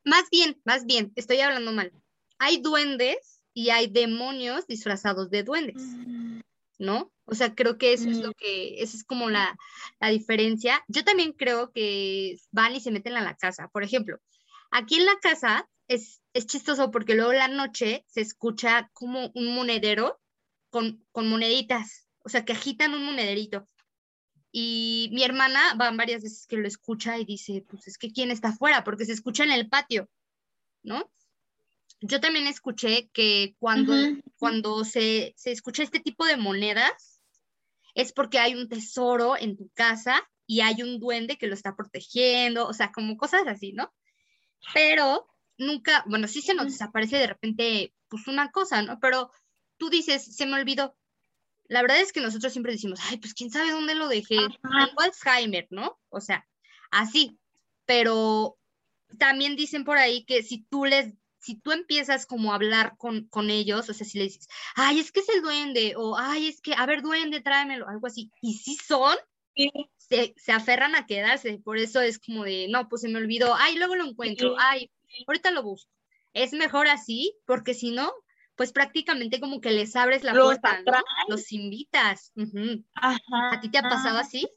más 0.06 0.30
bien, 0.32 0.62
más 0.64 0.86
bien, 0.86 1.12
estoy 1.16 1.42
hablando 1.42 1.74
mal. 1.74 1.92
Hay 2.38 2.62
duendes 2.62 3.33
y 3.54 3.70
hay 3.70 3.88
demonios 3.88 4.68
disfrazados 4.68 5.30
de 5.30 5.44
duendes, 5.44 5.84
¿no? 6.80 7.12
O 7.26 7.36
sea, 7.36 7.56
creo 7.56 7.78
que 7.78 7.94
eso 7.94 8.10
es 8.10 8.18
lo 8.18 8.30
mm. 8.30 8.34
que, 8.38 8.82
esa 8.82 8.98
es 8.98 9.04
como 9.04 9.30
la, 9.30 9.58
la 10.00 10.10
diferencia. 10.10 10.84
Yo 10.88 11.04
también 11.04 11.34
creo 11.34 11.72
que 11.72 12.38
van 12.52 12.76
y 12.76 12.82
se 12.82 12.92
meten 12.92 13.16
a 13.16 13.22
la 13.22 13.36
casa. 13.36 13.70
Por 13.70 13.84
ejemplo, 13.84 14.18
aquí 14.72 14.96
en 14.96 15.06
la 15.06 15.18
casa 15.22 15.70
es, 15.88 16.22
es 16.34 16.48
chistoso 16.48 16.92
porque 16.92 17.16
luego 17.16 17.34
la 17.34 17.48
noche 17.48 18.04
se 18.08 18.22
escucha 18.22 18.90
como 18.94 19.32
un 19.36 19.56
monedero 19.56 20.20
con, 20.70 21.06
con 21.12 21.30
moneditas 21.30 22.04
o 22.24 22.30
sea, 22.30 22.46
que 22.46 22.54
agitan 22.54 22.94
un 22.94 23.06
monederito. 23.06 23.68
Y 24.52 25.10
mi 25.14 25.24
hermana 25.24 25.74
van 25.76 25.98
varias 25.98 26.24
veces 26.24 26.46
que 26.48 26.58
lo 26.58 26.68
escucha 26.68 27.18
y 27.18 27.26
dice, 27.26 27.66
pues 27.68 27.88
es 27.88 27.98
que 27.98 28.12
quién 28.12 28.32
está 28.32 28.50
afuera, 28.50 28.84
porque 28.84 29.06
se 29.06 29.12
escucha 29.12 29.44
en 29.44 29.52
el 29.52 29.68
patio, 29.68 30.10
¿no? 30.84 31.12
Yo 32.06 32.20
también 32.20 32.48
escuché 32.48 33.10
que 33.14 33.56
cuando, 33.60 33.94
cuando 34.38 34.84
se, 34.84 35.34
se 35.38 35.52
escucha 35.52 35.84
este 35.84 36.02
tipo 36.02 36.26
de 36.26 36.36
monedas, 36.36 37.22
es 37.96 38.12
porque 38.12 38.40
hay 38.40 38.56
un 38.56 38.68
tesoro 38.68 39.38
en 39.38 39.56
tu 39.56 39.70
casa 39.70 40.22
y 40.46 40.60
hay 40.60 40.84
un 40.84 41.00
duende 41.00 41.38
que 41.38 41.48
lo 41.48 41.54
está 41.54 41.78
protegiendo, 41.78 42.68
o 42.68 42.74
sea, 42.74 42.92
como 42.92 43.16
cosas 43.16 43.48
así, 43.48 43.72
¿no? 43.72 43.94
Pero 44.74 45.28
nunca, 45.58 46.04
bueno, 46.08 46.28
sí 46.28 46.42
se 46.42 46.54
nos 46.54 46.66
desaparece 46.66 47.16
de 47.18 47.28
repente, 47.28 47.94
pues 48.10 48.28
una 48.28 48.52
cosa, 48.52 48.82
¿no? 48.82 49.00
Pero 49.00 49.32
tú 49.78 49.90
dices, 49.90 50.36
se 50.36 50.46
me 50.46 50.56
olvidó, 50.56 50.98
la 51.68 51.82
verdad 51.82 52.02
es 52.02 52.12
que 52.12 52.20
nosotros 52.20 52.52
siempre 52.52 52.74
decimos, 52.74 53.00
ay, 53.04 53.18
pues 53.18 53.34
quién 53.34 53.50
sabe 53.50 53.72
dónde 53.72 53.96
lo 53.96 54.10
dejé. 54.10 54.36
Tengo 54.36 55.00
Alzheimer, 55.00 55.68
¿no? 55.70 55.98
O 56.10 56.20
sea, 56.20 56.46
así. 56.92 57.40
Pero 57.86 58.58
también 59.18 59.56
dicen 59.56 59.86
por 59.86 59.98
ahí 59.98 60.26
que 60.26 60.44
si 60.44 60.64
tú 60.66 60.84
les, 60.86 61.14
si 61.44 61.56
tú 61.56 61.74
empiezas 61.74 62.26
como 62.26 62.52
a 62.52 62.56
hablar 62.56 62.96
con, 62.98 63.28
con 63.28 63.50
ellos, 63.50 63.90
o 63.90 63.94
sea, 63.94 64.08
si 64.08 64.18
le 64.18 64.24
dices, 64.26 64.48
ay, 64.76 65.00
es 65.00 65.12
que 65.12 65.20
es 65.20 65.28
el 65.28 65.42
duende, 65.42 65.94
o 65.98 66.18
ay, 66.18 66.48
es 66.48 66.62
que, 66.62 66.74
a 66.74 66.86
ver, 66.86 67.02
duende, 67.02 67.42
tráemelo, 67.42 67.88
algo 67.90 68.08
así, 68.08 68.32
y 68.42 68.54
si 68.54 68.76
son, 68.78 69.18
se, 69.98 70.34
se, 70.38 70.52
aferran 70.54 70.96
a 70.96 71.06
quedarse, 71.06 71.60
por 71.64 71.78
eso 71.78 72.00
es 72.00 72.18
como 72.18 72.46
de, 72.46 72.68
no, 72.70 72.88
pues 72.88 73.02
se 73.02 73.10
me 73.10 73.18
olvidó, 73.20 73.56
ay, 73.56 73.76
luego 73.76 73.96
lo 73.96 74.06
encuentro, 74.06 74.56
ay, 74.58 74.90
ahorita 75.28 75.52
lo 75.52 75.64
busco. 75.64 75.92
Es 76.32 76.54
mejor 76.54 76.88
así, 76.88 77.36
porque 77.46 77.74
si 77.74 77.92
no, 77.92 78.12
pues 78.56 78.72
prácticamente 78.72 79.42
como 79.42 79.60
que 79.60 79.72
les 79.72 79.96
abres 79.98 80.24
la 80.24 80.34
puerta, 80.34 80.82
los 81.28 81.52
invitas. 81.52 82.32
¿A 82.96 83.60
ti 83.60 83.70
te 83.70 83.78
ha 83.80 83.84
pasado 83.84 84.18
así? 84.18 84.50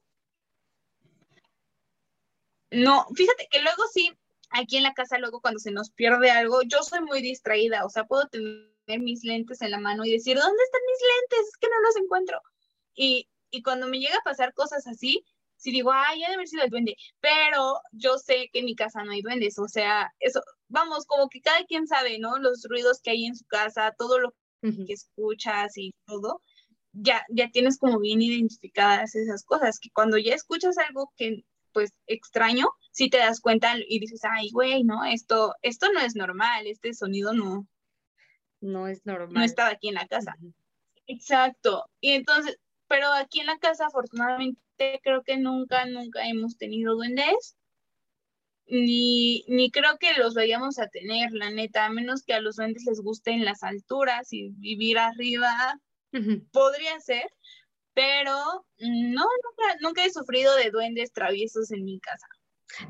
No, 2.71 3.07
fíjate 3.15 3.49
que 3.51 3.61
luego 3.61 3.83
sí, 3.93 4.11
aquí 4.51 4.77
en 4.77 4.83
la 4.83 4.95
casa, 4.95 5.19
luego 5.19 5.41
cuando 5.41 5.61
se 5.61 5.71
nos 5.71 5.91
pierde 5.91 6.31
algo, 6.31 6.63
yo 6.63 6.83
soy 6.83 7.01
muy 7.01 7.23
distraída, 7.23 7.85
o 7.85 7.91
sea, 7.91 8.05
puedo 8.05 8.27
tener 8.29 9.01
mis 9.01 9.25
lentes 9.25 9.63
en 9.63 9.71
la 9.71 9.79
mano 9.79 10.05
y 10.05 10.13
decir, 10.13 10.37
¿dónde 10.37 10.63
están 10.63 10.81
mis 10.87 11.01
lentes? 11.15 11.49
Es 11.49 11.57
que 11.59 11.69
no 11.69 11.81
los 11.83 11.97
encuentro. 11.97 12.41
Y, 12.95 13.29
y 13.51 13.63
cuando 13.63 13.89
me 13.89 13.99
llega 13.99 14.17
a 14.17 14.25
pasar 14.25 14.55
cosas 14.55 14.87
así, 14.87 15.25
si 15.57 15.71
digo, 15.71 15.91
ay, 15.93 16.21
ya 16.21 16.27
debe 16.27 16.35
haber 16.35 16.49
sido 16.49 16.65
el 16.65 16.71
duende, 16.71 16.97
pero 17.21 17.81
yo 17.93 18.19
sé 18.19 18.49
que 18.53 18.61
en 18.61 18.67
mi 18.67 18.77
casa 18.77 19.03
no 19.05 19.13
hay 19.13 19.23
duendes, 19.23 19.59
o 19.59 19.69
sea, 19.69 20.13
eso, 20.21 20.41
vamos, 20.69 21.07
como 21.07 21.29
que 21.29 21.41
cada 21.41 21.65
quien 21.65 21.87
sabe, 21.87 22.19
¿no? 22.19 22.39
Los 22.39 22.67
ruidos 22.69 23.01
que 23.03 23.11
hay 23.11 23.27
en 23.27 23.37
su 23.37 23.45
casa, 23.47 23.95
todo 23.97 24.19
lo 24.19 24.35
que 24.61 24.93
escuchas 24.93 25.77
y 25.77 25.95
todo, 26.07 26.43
ya, 26.93 27.25
ya 27.31 27.51
tienes 27.51 27.79
como 27.79 28.01
bien 28.01 28.21
identificadas 28.21 29.15
esas 29.15 29.45
cosas, 29.45 29.79
que 29.79 29.91
cuando 29.91 30.19
ya 30.19 30.35
escuchas 30.35 30.77
algo 30.79 31.13
que, 31.17 31.45
pues, 31.77 31.93
extraño, 32.07 32.69
sí 32.91 33.11
te 33.11 33.19
das 33.19 33.43
cuenta 33.43 33.75
y 33.87 33.99
dices, 33.99 34.23
ay, 34.25 34.49
güey, 34.51 34.83
¿no? 34.83 35.05
Esto, 35.05 35.55
esto 35.61 35.93
no 35.93 36.01
es 36.01 36.17
normal, 36.17 36.67
este 36.67 36.95
sonido 36.95 37.35
no. 37.35 37.69
No 38.63 38.89
es 38.89 39.05
normal. 39.05 39.35
No 39.35 39.43
estaba 39.43 39.69
aquí 39.69 39.89
en 39.89 39.97
la 39.97 40.07
casa. 40.07 40.35
Exacto. 41.07 41.85
Y 42.01 42.13
entonces, 42.13 42.59
pero 42.89 43.13
aquí 43.13 43.41
en 43.41 43.47
la 43.47 43.59
casa, 43.59 43.89
afortunadamente, 43.89 44.59
creo 45.03 45.23
que 45.23 45.37
nunca, 45.37 45.85
nunca 45.85 46.27
hemos 46.27 46.57
tenido 46.57 46.95
duendes 46.95 47.59
ni, 48.69 49.45
ni 49.49 49.71
creo 49.71 49.99
que 50.01 50.15
los 50.15 50.33
vayamos 50.33 50.79
a 50.79 50.89
tener, 50.89 51.33
la 51.33 51.51
neta, 51.51 51.85
a 51.85 51.91
menos 51.91 52.23
que 52.23 52.33
a 52.33 52.41
los 52.41 52.57
duendes 52.57 52.85
les 52.87 53.03
gusten 53.03 53.45
las 53.45 53.63
alturas 53.63 54.33
y 54.33 54.49
vivir 54.53 54.97
arriba, 54.97 55.79
podría 56.53 56.99
ser, 57.01 57.29
pero 57.97 58.67
no, 58.79 59.25
nunca, 59.25 59.77
nunca 59.81 60.05
he 60.05 60.13
sufrido 60.13 60.55
de 60.55 60.71
duendes 60.71 61.15
traviesos 61.15 61.73
en 61.73 61.83
mi 61.83 61.99
casa. 61.99 62.27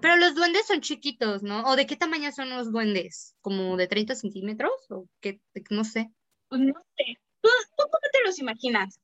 Pero 0.00 0.16
los 0.16 0.34
duendes 0.34 0.66
son 0.66 0.80
chiquitos, 0.80 1.44
¿no? 1.44 1.62
¿O 1.62 1.76
de 1.76 1.86
qué 1.86 1.94
tamaño 1.94 2.32
son 2.32 2.50
los 2.50 2.72
duendes? 2.72 3.36
¿Como 3.40 3.76
de 3.76 3.86
30 3.86 4.16
centímetros? 4.16 4.72
¿O 4.90 5.06
qué? 5.20 5.40
No 5.70 5.84
sé. 5.84 6.10
Pues 6.48 6.60
no 6.60 6.74
sé. 6.96 7.20
¿Tú, 7.40 7.48
cómo 7.76 7.92
te 8.12 8.24
los 8.24 8.40
imaginas? 8.40 8.98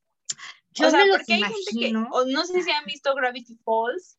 Yo 0.73 0.88
o 0.88 0.90
sea, 0.90 1.04
porque 1.09 1.35
hay 1.35 1.42
gente 1.42 1.71
que, 1.78 1.94
o 1.94 2.25
no 2.25 2.47
sé 2.47 2.62
si 2.62 2.71
han 2.73 2.85
visto 2.85 3.14
Gravity 3.14 3.56
Falls. 3.64 4.18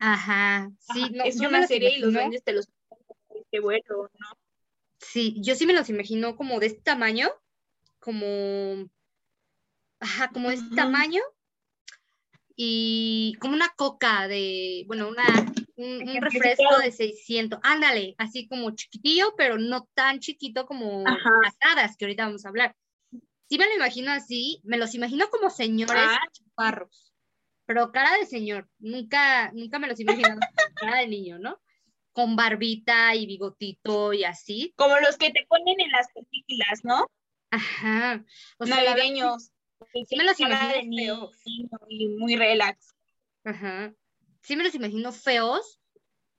Ajá, 0.00 0.72
sí. 0.92 1.08
no, 1.12 1.22
es 1.22 1.38
una 1.38 1.64
serie 1.68 1.96
y 1.96 2.00
los 2.00 2.12
duendes 2.14 2.42
te 2.42 2.52
los... 2.52 2.68
Qué 3.52 3.60
bueno, 3.60 4.10
¿no? 4.18 4.26
Sí, 4.98 5.36
yo 5.40 5.54
sí 5.54 5.66
me 5.66 5.72
los 5.72 5.88
imagino 5.88 6.34
como 6.34 6.58
de 6.58 6.66
este 6.66 6.80
tamaño, 6.80 7.30
como... 8.00 8.88
Ajá, 10.02 10.28
como 10.32 10.48
de 10.48 10.56
este 10.56 10.76
tamaño 10.76 11.22
y 12.54 13.34
como 13.40 13.54
una 13.54 13.70
coca 13.70 14.28
de, 14.28 14.84
bueno, 14.86 15.08
una, 15.08 15.24
un, 15.76 16.20
refresco 16.20 16.78
de 16.82 16.92
600, 16.92 17.60
ándale, 17.62 18.14
así 18.18 18.46
como 18.46 18.72
chiquitillo, 18.72 19.34
pero 19.36 19.58
no 19.58 19.88
tan 19.94 20.20
chiquito 20.20 20.66
como 20.66 21.04
las 21.04 21.56
hadas 21.60 21.96
que 21.96 22.04
ahorita 22.04 22.26
vamos 22.26 22.44
a 22.44 22.48
hablar. 22.48 22.76
Sí 23.48 23.58
me 23.58 23.66
lo 23.66 23.74
imagino 23.74 24.12
así, 24.12 24.60
me 24.64 24.76
los 24.76 24.94
imagino 24.94 25.28
como 25.30 25.50
señores 25.50 25.94
ah. 25.96 26.20
chaparros 26.32 27.12
pero 27.66 27.92
cara 27.92 28.16
de 28.18 28.26
señor, 28.26 28.68
nunca, 28.78 29.50
nunca 29.52 29.78
me 29.78 29.88
los 29.88 29.98
he 29.98 30.02
imaginado 30.02 30.40
cara 30.74 30.98
de 30.98 31.08
niño, 31.08 31.38
¿no? 31.38 31.60
Con 32.12 32.36
barbita 32.36 33.14
y 33.14 33.26
bigotito 33.26 34.12
y 34.12 34.24
así. 34.24 34.74
Como 34.76 34.98
los 34.98 35.16
que 35.16 35.30
te 35.30 35.46
ponen 35.48 35.80
en 35.80 35.90
las 35.90 36.08
películas, 36.12 36.80
¿no? 36.82 37.06
Ajá. 37.50 38.24
O 38.58 38.66
Navideños. 38.66 39.51
Sí 40.06 40.16
me 40.16 40.24
los 40.24 40.38
imagino 40.40 40.84
niño 40.84 41.30
y 41.88 42.08
muy 42.08 42.36
relax. 42.36 42.94
Ajá. 43.44 43.92
sí 44.42 44.56
me 44.56 44.64
los 44.64 44.74
imagino 44.74 45.12
feos 45.12 45.80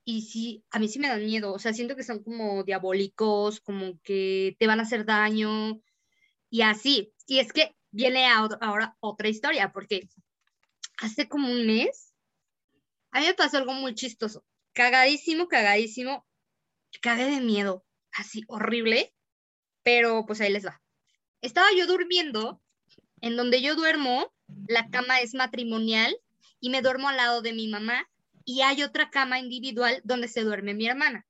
y 0.05 0.23
sí, 0.23 0.65
a 0.71 0.79
mí 0.79 0.87
sí 0.87 0.99
me 0.99 1.07
dan 1.07 1.25
miedo, 1.25 1.53
o 1.53 1.59
sea, 1.59 1.73
siento 1.73 1.95
que 1.95 2.03
son 2.03 2.23
como 2.23 2.63
diabólicos, 2.63 3.61
como 3.61 3.99
que 4.01 4.55
te 4.59 4.67
van 4.67 4.79
a 4.79 4.83
hacer 4.83 5.05
daño 5.05 5.81
y 6.49 6.61
así. 6.61 7.13
Y 7.25 7.39
es 7.39 7.53
que 7.53 7.75
viene 7.91 8.27
ahora 8.27 8.97
otra 8.99 9.29
historia, 9.29 9.71
porque 9.71 10.09
hace 10.97 11.27
como 11.27 11.49
un 11.49 11.65
mes, 11.65 12.13
a 13.11 13.19
mí 13.19 13.27
me 13.27 13.33
pasó 13.33 13.57
algo 13.57 13.73
muy 13.73 13.95
chistoso, 13.95 14.45
cagadísimo, 14.73 15.47
cagadísimo, 15.47 16.25
cagué 17.01 17.25
de 17.25 17.41
miedo, 17.41 17.85
así 18.11 18.43
horrible, 18.47 19.13
pero 19.83 20.25
pues 20.25 20.41
ahí 20.41 20.51
les 20.51 20.65
va. 20.65 20.81
Estaba 21.41 21.67
yo 21.77 21.85
durmiendo, 21.87 22.62
en 23.23 23.37
donde 23.37 23.61
yo 23.61 23.75
duermo, 23.75 24.33
la 24.67 24.89
cama 24.89 25.21
es 25.21 25.33
matrimonial 25.33 26.13
y 26.59 26.69
me 26.69 26.81
duermo 26.81 27.07
al 27.07 27.15
lado 27.15 27.41
de 27.41 27.53
mi 27.53 27.69
mamá 27.69 28.05
y 28.43 28.63
hay 28.63 28.83
otra 28.83 29.09
cama 29.11 29.39
individual 29.39 30.01
donde 30.03 30.27
se 30.27 30.41
duerme 30.41 30.73
mi 30.73 30.87
hermana. 30.87 31.25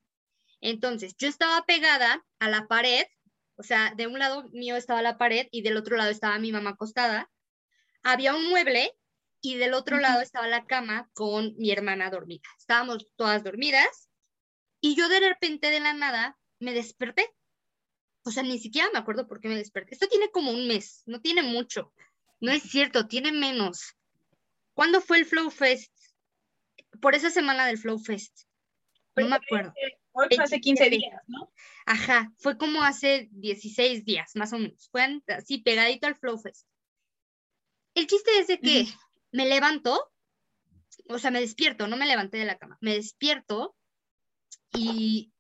Entonces, 0.59 1.15
yo 1.19 1.27
estaba 1.27 1.63
pegada 1.67 2.25
a 2.39 2.49
la 2.49 2.65
pared, 2.67 3.05
o 3.57 3.63
sea, 3.63 3.93
de 3.95 4.07
un 4.07 4.17
lado 4.17 4.49
mío 4.53 4.75
estaba 4.75 5.03
la 5.03 5.19
pared 5.19 5.47
y 5.51 5.61
del 5.61 5.77
otro 5.77 5.95
lado 5.95 6.09
estaba 6.09 6.39
mi 6.39 6.51
mamá 6.51 6.71
acostada. 6.71 7.29
Había 8.01 8.33
un 8.33 8.49
mueble 8.49 8.97
y 9.39 9.57
del 9.57 9.75
otro 9.75 9.99
lado 9.99 10.21
estaba 10.21 10.47
la 10.47 10.65
cama 10.65 11.11
con 11.13 11.53
mi 11.57 11.69
hermana 11.69 12.09
dormida. 12.09 12.49
Estábamos 12.57 13.07
todas 13.15 13.43
dormidas 13.43 14.09
y 14.81 14.95
yo 14.95 15.09
de 15.09 15.19
repente 15.19 15.69
de 15.69 15.79
la 15.79 15.93
nada 15.93 16.39
me 16.57 16.73
desperté. 16.73 17.29
O 18.23 18.31
sea, 18.31 18.43
ni 18.43 18.59
siquiera 18.59 18.89
me 18.91 18.99
acuerdo 18.99 19.27
por 19.27 19.39
qué 19.39 19.49
me 19.49 19.55
desperté. 19.57 19.93
Esto 19.93 20.07
tiene 20.07 20.31
como 20.31 20.51
un 20.51 20.67
mes, 20.67 21.03
no 21.05 21.21
tiene 21.21 21.43
mucho. 21.43 21.93
No 22.39 22.51
es 22.51 22.63
cierto, 22.63 23.07
tiene 23.07 23.31
menos. 23.31 23.95
¿Cuándo 24.73 25.01
fue 25.01 25.19
el 25.19 25.25
Flow 25.25 25.49
Fest? 25.51 25.93
por 27.01 27.15
esa 27.15 27.29
semana 27.29 27.65
del 27.65 27.77
Flow 27.77 27.99
Fest. 27.99 28.43
No 29.15 29.27
me 29.27 29.35
acuerdo. 29.35 29.73
Hoy 30.13 30.27
fue 30.33 30.43
hace 30.43 30.59
15 30.59 30.89
días, 30.89 31.21
¿no? 31.27 31.51
Ajá, 31.85 32.31
fue 32.37 32.57
como 32.57 32.81
hace 32.83 33.27
16 33.31 34.05
días, 34.05 34.31
más 34.35 34.53
o 34.53 34.59
menos. 34.59 34.87
Fue 34.89 35.21
así 35.27 35.59
pegadito 35.59 36.07
al 36.07 36.15
Flow 36.15 36.37
Fest. 36.37 36.67
El 37.93 38.07
chiste 38.07 38.31
es 38.39 38.47
de 38.47 38.59
que 38.59 38.87
me 39.31 39.47
levanto, 39.47 40.11
o 41.09 41.19
sea, 41.19 41.29
me 41.29 41.41
despierto, 41.41 41.87
no 41.87 41.97
me 41.97 42.07
levanté 42.07 42.37
de 42.37 42.45
la 42.45 42.57
cama, 42.57 42.77
me 42.79 42.93
despierto 42.93 43.75
y 44.73 45.32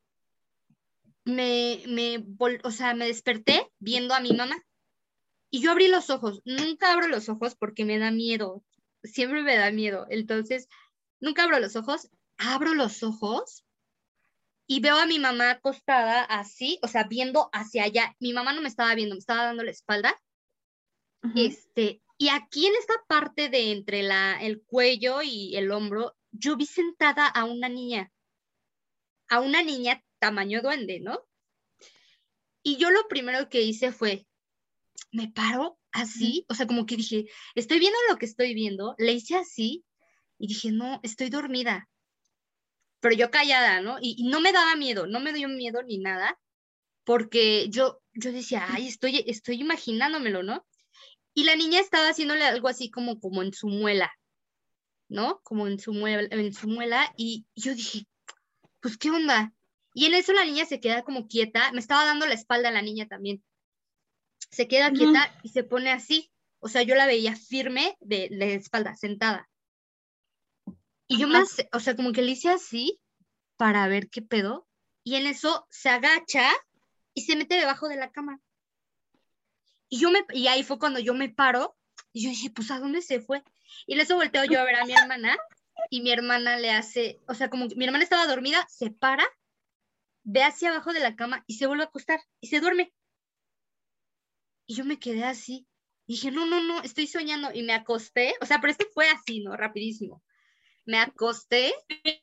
me, 1.25 1.83
me, 1.87 2.25
o 2.63 2.71
sea, 2.71 2.93
me 2.93 3.07
desperté 3.07 3.71
viendo 3.79 4.13
a 4.13 4.19
mi 4.19 4.33
mamá. 4.33 4.63
Y 5.49 5.61
yo 5.61 5.71
abrí 5.71 5.87
los 5.87 6.09
ojos, 6.09 6.41
nunca 6.45 6.91
abro 6.91 7.07
los 7.07 7.29
ojos 7.29 7.55
porque 7.55 7.85
me 7.85 7.99
da 7.99 8.09
miedo, 8.11 8.63
siempre 9.03 9.43
me 9.43 9.55
da 9.55 9.71
miedo. 9.71 10.07
Entonces, 10.09 10.67
Nunca 11.23 11.45
abro 11.45 11.57
los 11.61 11.77
ojos, 11.77 12.09
abro 12.37 12.73
los 12.73 13.01
ojos 13.01 13.63
y 14.67 14.81
veo 14.81 14.97
a 14.97 15.05
mi 15.05 15.19
mamá 15.19 15.51
acostada 15.51 16.21
así, 16.25 16.79
o 16.81 16.89
sea, 16.89 17.05
viendo 17.05 17.49
hacia 17.53 17.85
allá. 17.85 18.13
Mi 18.19 18.33
mamá 18.33 18.51
no 18.51 18.59
me 18.59 18.67
estaba 18.67 18.93
viendo, 18.93 19.15
me 19.15 19.19
estaba 19.19 19.45
dando 19.45 19.63
la 19.63 19.71
espalda. 19.71 20.21
Este, 21.33 22.01
y 22.17 22.27
aquí 22.27 22.67
en 22.67 22.75
esta 22.75 22.95
parte 23.07 23.47
de 23.47 23.71
entre 23.71 24.03
la, 24.03 24.37
el 24.41 24.61
cuello 24.63 25.21
y 25.21 25.55
el 25.55 25.71
hombro, 25.71 26.13
yo 26.31 26.57
vi 26.57 26.65
sentada 26.65 27.25
a 27.25 27.45
una 27.45 27.69
niña, 27.69 28.11
a 29.29 29.39
una 29.39 29.63
niña 29.63 30.03
tamaño 30.23 30.61
duende, 30.61 31.01
¿no? 31.01 31.19
Y 32.63 32.77
yo 32.77 32.91
lo 32.91 33.09
primero 33.09 33.49
que 33.49 33.61
hice 33.61 33.91
fue, 33.91 34.25
me 35.11 35.29
paro 35.29 35.77
así, 35.91 36.45
o 36.47 36.55
sea, 36.55 36.65
como 36.65 36.85
que 36.85 36.95
dije, 36.95 37.25
estoy 37.55 37.79
viendo 37.79 37.97
lo 38.09 38.15
que 38.15 38.25
estoy 38.25 38.53
viendo, 38.53 38.95
le 38.97 39.11
hice 39.11 39.35
así 39.35 39.83
y 40.39 40.47
dije, 40.47 40.71
no, 40.71 41.01
estoy 41.03 41.29
dormida. 41.29 41.89
Pero 43.01 43.15
yo 43.15 43.31
callada, 43.31 43.81
¿no? 43.81 43.97
Y, 43.99 44.23
no 44.29 44.39
me 44.39 44.53
daba 44.53 44.77
miedo, 44.77 45.07
no 45.07 45.19
me 45.19 45.33
dio 45.33 45.49
miedo 45.49 45.83
ni 45.83 45.97
nada, 45.97 46.39
porque 47.03 47.67
yo, 47.69 48.01
yo 48.13 48.31
decía, 48.31 48.65
ay, 48.69 48.87
estoy, 48.87 49.25
estoy 49.27 49.59
imaginándomelo, 49.59 50.41
¿no? 50.41 50.65
Y 51.33 51.43
la 51.43 51.57
niña 51.57 51.81
estaba 51.81 52.07
haciéndole 52.07 52.45
algo 52.45 52.69
así 52.69 52.89
como, 52.89 53.19
como 53.19 53.43
en 53.43 53.51
su 53.51 53.67
muela, 53.67 54.09
¿no? 55.09 55.41
Como 55.43 55.67
en 55.67 55.79
su, 55.79 55.91
muela, 55.91 56.29
en 56.31 56.53
su 56.53 56.69
muela, 56.69 57.13
y 57.17 57.45
yo 57.55 57.75
dije, 57.75 58.07
pues, 58.79 58.97
¿qué 58.97 59.09
onda? 59.09 59.53
Y 59.93 60.05
en 60.05 60.15
eso 60.15 60.33
la 60.33 60.45
niña 60.45 60.65
se 60.65 60.79
queda 60.79 61.03
como 61.03 61.27
quieta, 61.27 61.71
me 61.71 61.79
estaba 61.79 62.05
dando 62.05 62.25
la 62.25 62.33
espalda 62.33 62.69
a 62.69 62.73
la 62.73 62.81
niña 62.81 63.07
también. 63.07 63.43
Se 64.51 64.67
queda 64.67 64.91
quieta 64.91 65.39
y 65.43 65.49
se 65.49 65.63
pone 65.63 65.91
así. 65.91 66.31
O 66.59 66.69
sea, 66.69 66.83
yo 66.83 66.95
la 66.95 67.05
veía 67.05 67.35
firme 67.35 67.97
de, 67.99 68.29
de 68.31 68.55
espalda, 68.55 68.95
sentada. 68.95 69.49
Y 71.07 71.17
yo 71.19 71.27
hace, 71.35 71.69
o 71.73 71.79
sea, 71.79 71.95
como 71.95 72.11
que 72.11 72.21
le 72.21 72.31
hice 72.31 72.49
así 72.49 72.99
para 73.57 73.87
ver 73.87 74.09
qué 74.09 74.21
pedo. 74.21 74.67
Y 75.03 75.15
en 75.15 75.27
eso 75.27 75.67
se 75.69 75.89
agacha 75.89 76.49
y 77.13 77.21
se 77.21 77.35
mete 77.35 77.55
debajo 77.55 77.87
de 77.87 77.97
la 77.97 78.11
cama. 78.11 78.39
Y 79.89 79.99
yo 79.99 80.09
me, 80.09 80.25
y 80.33 80.47
ahí 80.47 80.63
fue 80.63 80.79
cuando 80.79 80.99
yo 80.99 81.13
me 81.13 81.29
paro 81.29 81.77
y 82.13 82.23
yo 82.23 82.29
dije, 82.29 82.49
pues 82.49 82.71
¿a 82.71 82.79
dónde 82.79 83.01
se 83.01 83.21
fue? 83.21 83.43
Y 83.85 83.93
en 83.93 83.99
eso 83.99 84.15
volteo 84.15 84.43
yo 84.45 84.59
a 84.59 84.63
ver 84.63 84.75
a 84.75 84.85
mi 84.85 84.93
hermana 84.93 85.37
y 85.89 86.01
mi 86.01 86.11
hermana 86.11 86.57
le 86.57 86.71
hace, 86.71 87.19
o 87.27 87.33
sea, 87.35 87.49
como 87.49 87.67
que 87.67 87.75
mi 87.75 87.85
hermana 87.85 88.03
estaba 88.03 88.25
dormida, 88.25 88.65
se 88.69 88.89
para, 88.89 89.25
ve 90.23 90.43
hacia 90.43 90.69
abajo 90.69 90.93
de 90.93 90.99
la 90.99 91.15
cama 91.15 91.43
y 91.47 91.55
se 91.55 91.67
vuelve 91.67 91.83
a 91.83 91.87
acostar 91.87 92.19
y 92.39 92.47
se 92.47 92.59
duerme. 92.59 92.93
Y 94.65 94.75
yo 94.75 94.85
me 94.85 94.99
quedé 94.99 95.23
así. 95.23 95.67
Y 96.05 96.13
dije, 96.13 96.31
no, 96.31 96.45
no, 96.45 96.61
no, 96.61 96.81
estoy 96.81 97.07
soñando. 97.07 97.49
Y 97.53 97.63
me 97.63 97.73
acosté, 97.73 98.35
o 98.41 98.45
sea, 98.45 98.59
pero 98.59 98.71
esto 98.71 98.85
fue 98.93 99.09
así, 99.09 99.41
¿no? 99.41 99.55
Rapidísimo 99.55 100.23
me 100.85 100.97
acosté. 100.99 101.73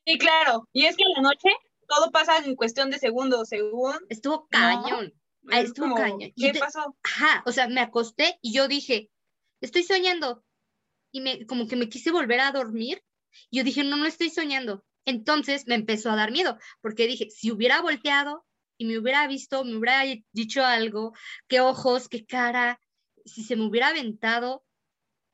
Sí, 0.07 0.19
claro. 0.19 0.69
Y 0.73 0.87
es 0.87 0.97
que 0.97 1.05
en 1.05 1.23
la 1.23 1.23
noche 1.23 1.49
todo 1.89 2.11
pasa 2.11 2.39
en 2.39 2.57
cuestión 2.57 2.91
de 2.91 2.99
segundos, 2.99 3.49
según. 3.49 3.95
Estuvo 4.09 4.47
cañón. 4.49 5.13
estuvo 5.51 5.95
cañón. 5.95 6.33
¿Qué 6.37 6.55
pasó? 6.59 6.97
Ajá, 7.03 7.43
o 7.47 7.53
sea, 7.53 7.69
me 7.69 7.81
acosté 7.81 8.39
y 8.43 8.53
yo 8.53 8.69
dije, 8.69 9.11
estoy 9.61 9.83
soñando. 9.83 10.45
Y 11.13 11.21
me, 11.21 11.47
como 11.47 11.67
que 11.67 11.77
me 11.77 11.89
quise 11.89 12.13
volver 12.13 12.41
a 12.41 12.53
dormir. 12.53 13.03
Yo 13.51 13.65
dije, 13.65 13.83
no, 13.85 13.97
no 13.97 14.07
estoy 14.07 14.31
soñando. 14.31 14.85
Entonces 15.05 15.67
me 15.67 15.75
empezó 15.75 16.11
a 16.11 16.17
dar 16.17 16.31
miedo, 16.31 16.59
porque 16.81 17.07
dije, 17.07 17.31
si 17.31 17.51
hubiera 17.51 17.81
volteado 17.81 18.47
y 18.77 18.87
me 18.87 18.99
hubiera 18.99 19.27
visto, 19.27 19.65
me 19.65 19.77
hubiera 19.77 20.03
dicho 20.33 20.65
algo, 20.65 21.13
qué 21.49 21.61
ojos, 21.61 22.09
qué 22.09 22.25
cara, 22.27 22.81
si 23.25 23.43
se 23.43 23.57
me 23.57 23.65
hubiera 23.67 23.89
aventado, 23.89 24.65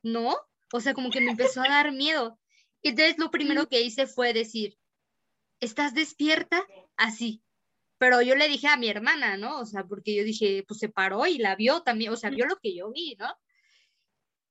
¿no? 0.02 0.36
O 0.72 0.80
sea, 0.80 0.94
como 0.94 1.10
que 1.10 1.20
me 1.20 1.32
empezó 1.32 1.62
a 1.62 1.68
dar 1.68 1.92
miedo. 1.92 2.38
Entonces 2.82 3.18
lo 3.18 3.30
primero 3.30 3.68
que 3.68 3.82
hice 3.82 4.06
fue 4.06 4.32
decir, 4.32 4.78
¿estás 5.60 5.94
despierta? 5.94 6.64
Así. 6.96 7.42
Pero 7.98 8.20
yo 8.20 8.34
le 8.34 8.48
dije 8.48 8.68
a 8.68 8.76
mi 8.76 8.88
hermana, 8.88 9.36
¿no? 9.36 9.60
O 9.60 9.66
sea, 9.66 9.84
porque 9.84 10.14
yo 10.14 10.24
dije, 10.24 10.64
pues 10.68 10.80
se 10.80 10.88
paró 10.88 11.26
y 11.26 11.38
la 11.38 11.56
vio 11.56 11.82
también, 11.82 12.12
o 12.12 12.16
sea, 12.16 12.30
vio 12.30 12.46
lo 12.46 12.56
que 12.56 12.76
yo 12.76 12.90
vi, 12.92 13.16
¿no? 13.18 13.34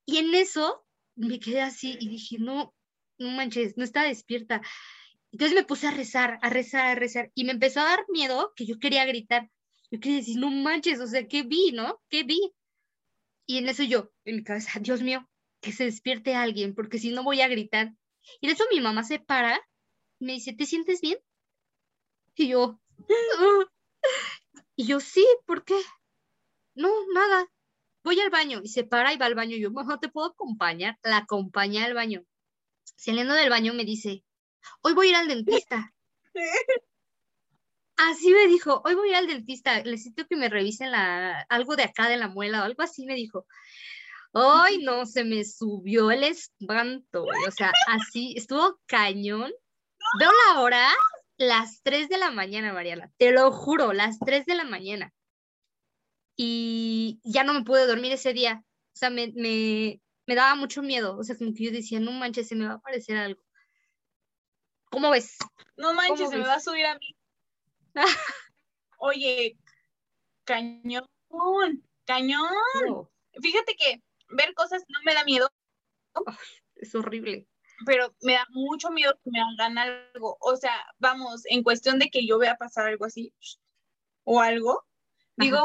Y 0.06 0.17
en 0.17 0.34
eso 0.34 0.86
me 1.15 1.39
quedé 1.39 1.62
así 1.62 1.97
y 1.99 2.10
dije, 2.10 2.38
no, 2.39 2.73
no 3.17 3.30
manches, 3.30 3.78
no 3.78 3.84
está 3.84 4.04
despierta. 4.04 4.62
Entonces 5.35 5.53
me 5.53 5.65
puse 5.65 5.85
a 5.87 5.91
rezar, 5.91 6.39
a 6.41 6.49
rezar, 6.49 6.87
a 6.87 6.95
rezar, 6.95 7.29
y 7.35 7.43
me 7.43 7.51
empezó 7.51 7.81
a 7.81 7.83
dar 7.83 8.05
miedo 8.07 8.53
que 8.55 8.65
yo 8.65 8.79
quería 8.79 9.03
gritar. 9.03 9.51
Yo 9.91 9.99
quería 9.99 10.19
decir, 10.19 10.37
no 10.39 10.49
manches, 10.49 11.01
o 11.01 11.07
sea, 11.07 11.27
¿qué 11.27 11.43
vi, 11.43 11.73
no? 11.73 12.01
¿Qué 12.07 12.23
vi? 12.23 12.53
Y 13.45 13.57
en 13.57 13.67
eso 13.67 13.83
yo, 13.83 14.13
en 14.23 14.37
mi 14.37 14.43
cabeza, 14.45 14.79
Dios 14.79 15.01
mío, 15.01 15.29
que 15.59 15.73
se 15.73 15.83
despierte 15.83 16.35
alguien, 16.35 16.73
porque 16.73 16.99
si 16.99 17.09
no 17.09 17.21
voy 17.21 17.41
a 17.41 17.49
gritar. 17.49 17.93
Y 18.39 18.47
de 18.47 18.53
eso 18.53 18.63
mi 18.71 18.79
mamá 18.79 19.03
se 19.03 19.19
para 19.19 19.59
y 20.19 20.25
me 20.25 20.31
dice, 20.31 20.53
¿te 20.53 20.65
sientes 20.65 21.01
bien? 21.01 21.17
Y 22.35 22.47
yo, 22.47 22.79
y 24.77 24.87
yo, 24.87 25.01
sí, 25.01 25.27
¿por 25.45 25.65
qué? 25.65 25.77
No, 26.75 26.89
nada, 27.13 27.51
voy 28.05 28.21
al 28.21 28.29
baño. 28.29 28.61
Y 28.63 28.69
se 28.69 28.85
para 28.85 29.13
y 29.13 29.17
va 29.17 29.25
al 29.25 29.35
baño. 29.35 29.57
Y 29.57 29.59
yo, 29.59 29.69
mamá, 29.69 29.99
¿te 29.99 30.07
puedo 30.07 30.27
acompañar? 30.27 30.97
La 31.03 31.17
acompaña 31.17 31.83
al 31.83 31.93
baño. 31.93 32.23
Saliendo 32.95 33.33
del 33.33 33.49
baño 33.49 33.73
me 33.73 33.83
dice, 33.83 34.24
hoy 34.82 34.93
voy 34.93 35.08
a 35.08 35.10
ir 35.12 35.15
al 35.15 35.28
dentista. 35.28 35.93
Así 37.97 38.30
me 38.32 38.47
dijo, 38.47 38.82
hoy 38.84 38.95
voy 38.95 39.10
a 39.10 39.12
ir 39.12 39.17
al 39.17 39.28
dentista, 39.28 39.82
necesito 39.84 40.28
que 40.28 40.36
me 40.36 40.49
revisen 40.49 40.91
la, 40.91 41.39
algo 41.49 41.75
de 41.75 41.84
acá 41.84 42.10
de 42.10 42.17
la 42.17 42.28
muela 42.28 42.62
o 42.62 42.65
algo 42.65 42.84
así 42.84 43.06
me 43.06 43.15
dijo. 43.15 43.47
Ay, 44.34 44.80
no, 44.80 45.06
se 45.06 45.23
me 45.23 45.45
subió 45.45 46.12
el 46.12 46.23
espanto, 46.25 47.23
o 47.23 47.51
sea, 47.51 47.71
así, 47.88 48.34
estuvo 48.36 48.80
cañón. 48.86 49.54
Veo 50.19 50.32
la 50.49 50.60
hora, 50.60 50.89
las 51.38 51.82
3 51.84 52.10
de 52.10 52.17
la 52.17 52.32
mañana, 52.32 52.73
Mariana, 52.73 53.12
te 53.17 53.32
lo 53.32 53.51
juro, 53.54 53.93
las 53.93 54.19
3 54.19 54.45
de 54.45 54.56
la 54.56 54.65
mañana. 54.65 55.13
Y 56.36 57.21
ya 57.23 57.45
no 57.45 57.54
me 57.54 57.63
pude 57.63 57.88
dormir 57.88 58.12
ese 58.12 58.34
día, 58.34 58.62
o 58.93 58.97
sea, 58.97 59.10
me, 59.10 59.32
me, 59.36 60.01
me 60.28 60.36
daba 60.36 60.56
mucho 60.56 60.82
miedo, 60.82 61.17
o 61.17 61.23
sea, 61.23 61.38
como 61.38 61.54
que 61.54 61.63
yo 61.65 61.71
decía, 61.71 62.01
no 62.01 62.12
manches, 62.12 62.49
se 62.49 62.56
me 62.56 62.65
va 62.65 62.73
a 62.73 62.75
aparecer 62.75 63.15
algo. 63.15 63.44
¿Cómo 64.95 65.10
ves? 65.10 65.38
No 65.75 65.93
manches, 65.93 66.29
se 66.29 66.38
me 66.38 66.47
va 66.47 66.53
a 66.53 66.60
subir 66.62 66.86
a 66.86 66.97
mí. 66.97 67.17
Oye, 68.97 69.58
cañón, 70.45 71.05
cañón. 72.05 72.49
Fíjate 73.41 73.75
que 73.75 74.01
ver 74.29 74.53
cosas 74.53 74.86
no 74.88 74.99
me 75.03 75.13
da 75.13 75.25
miedo. 75.25 75.51
es 76.77 76.95
horrible. 76.95 77.45
pero 77.86 78.15
me 78.21 78.36
da 78.36 78.45
mucho 78.51 78.89
miedo 78.89 79.19
que 79.21 79.31
me 79.31 79.41
hagan 79.41 79.77
algo. 79.77 80.38
O 80.39 80.55
sea, 80.55 80.88
vamos, 80.97 81.41
en 81.47 81.62
cuestión 81.62 81.99
de 81.99 82.10
que 82.10 82.25
yo 82.25 82.38
vea 82.38 82.55
pasar 82.55 82.88
algo 82.88 83.03
así 83.03 83.34
o 84.23 84.39
algo, 84.39 84.86
digo, 85.36 85.60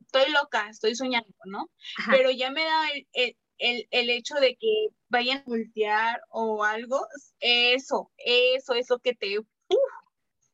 estoy 0.00 0.32
loca, 0.32 0.68
estoy 0.68 0.96
soñando, 0.96 1.32
¿no? 1.44 1.70
Pero 2.10 2.32
ya 2.32 2.50
me 2.50 2.64
da 2.64 2.88
el, 3.12 3.86
el, 3.92 4.10
hecho 4.10 4.34
de 4.34 4.56
que 4.56 4.88
vayan 5.08 5.38
a 5.38 5.44
voltear 5.44 6.20
o 6.30 6.64
algo, 6.64 7.06
eso, 7.40 8.10
eso 8.18 8.74
es 8.74 8.90
lo 8.90 8.98
que 8.98 9.14
te... 9.14 9.38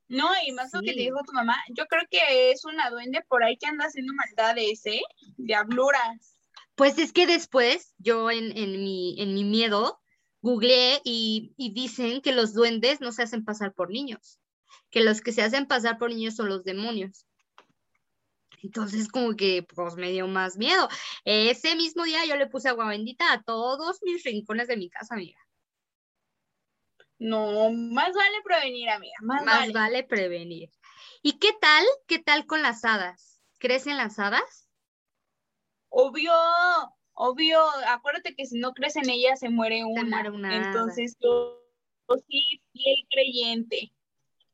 no, 0.09 0.29
y 0.47 0.53
más 0.53 0.73
lo 0.73 0.81
que 0.81 0.93
te 0.93 1.01
dijo 1.01 1.23
tu 1.25 1.33
mamá, 1.33 1.57
yo 1.75 1.87
creo 1.87 2.03
que 2.11 2.51
es 2.51 2.65
una 2.65 2.91
duende 2.91 3.25
por 3.29 3.43
ahí 3.45 3.57
que 3.57 3.67
anda 3.67 3.87
haciendo 3.87 4.13
maldades, 4.15 4.85
¿eh? 4.87 5.03
Diabluras. 5.37 6.37
Pues 6.75 6.99
es 6.99 7.13
que 7.13 7.27
después 7.27 7.95
yo 7.99 8.31
en, 8.31 8.57
en, 8.57 8.73
mi, 8.83 9.21
en 9.21 9.35
mi 9.35 9.45
miedo 9.45 10.01
googleé 10.41 11.01
y, 11.05 11.55
y 11.57 11.73
dicen 11.73 12.21
que 12.21 12.33
los 12.33 12.53
duendes 12.55 13.01
no 13.01 13.13
se 13.13 13.23
hacen 13.23 13.45
pasar 13.45 13.75
por 13.75 13.91
niños, 13.91 14.41
que 14.91 15.01
los 15.01 15.21
que 15.21 15.33
se 15.33 15.43
hacen 15.43 15.67
pasar 15.67 15.99
por 15.99 16.11
niños 16.11 16.35
son 16.35 16.49
los 16.49 16.65
demonios. 16.65 17.27
Entonces, 18.63 19.09
como 19.09 19.35
que 19.35 19.65
pues 19.65 19.97
me 19.97 20.11
dio 20.11 20.29
más 20.29 20.57
miedo. 20.57 20.89
Ese 21.25 21.75
mismo 21.75 22.05
día 22.05 22.25
yo 22.25 22.37
le 22.37 22.47
puse 22.47 22.69
agua 22.69 22.89
bendita 22.89 23.33
a 23.33 23.43
todos 23.43 23.99
mis 24.03 24.23
rincones 24.23 24.69
de 24.69 24.77
mi 24.77 24.89
casa, 24.89 25.15
amiga. 25.15 25.41
No, 27.19 27.71
más 27.71 28.13
vale 28.15 28.43
prevenir, 28.45 28.89
amiga. 28.89 29.15
Más, 29.21 29.73
vale. 29.73 30.05
prevenir. 30.05 30.71
¿Y 31.23 31.39
qué 31.39 31.53
tal? 31.61 31.85
¿Qué 32.07 32.19
tal 32.19 32.47
con 32.47 32.63
las 32.63 32.85
hadas? 32.85 33.41
¿Crecen 33.59 33.97
las 33.97 34.19
hadas? 34.19 34.69
Obvio, 35.89 36.33
obvio. 37.13 37.61
Acuérdate 37.87 38.35
que 38.35 38.47
si 38.47 38.59
no 38.59 38.73
crecen 38.73 39.09
ellas 39.09 39.39
se 39.39 39.51
muere 39.51 39.85
una. 39.85 40.01
Se 40.01 40.09
muere 40.09 40.31
una 40.31 40.57
Entonces 40.57 41.17
yo, 41.21 41.61
sí, 42.29 42.61
fiel 42.73 43.07
creyente. 43.11 43.93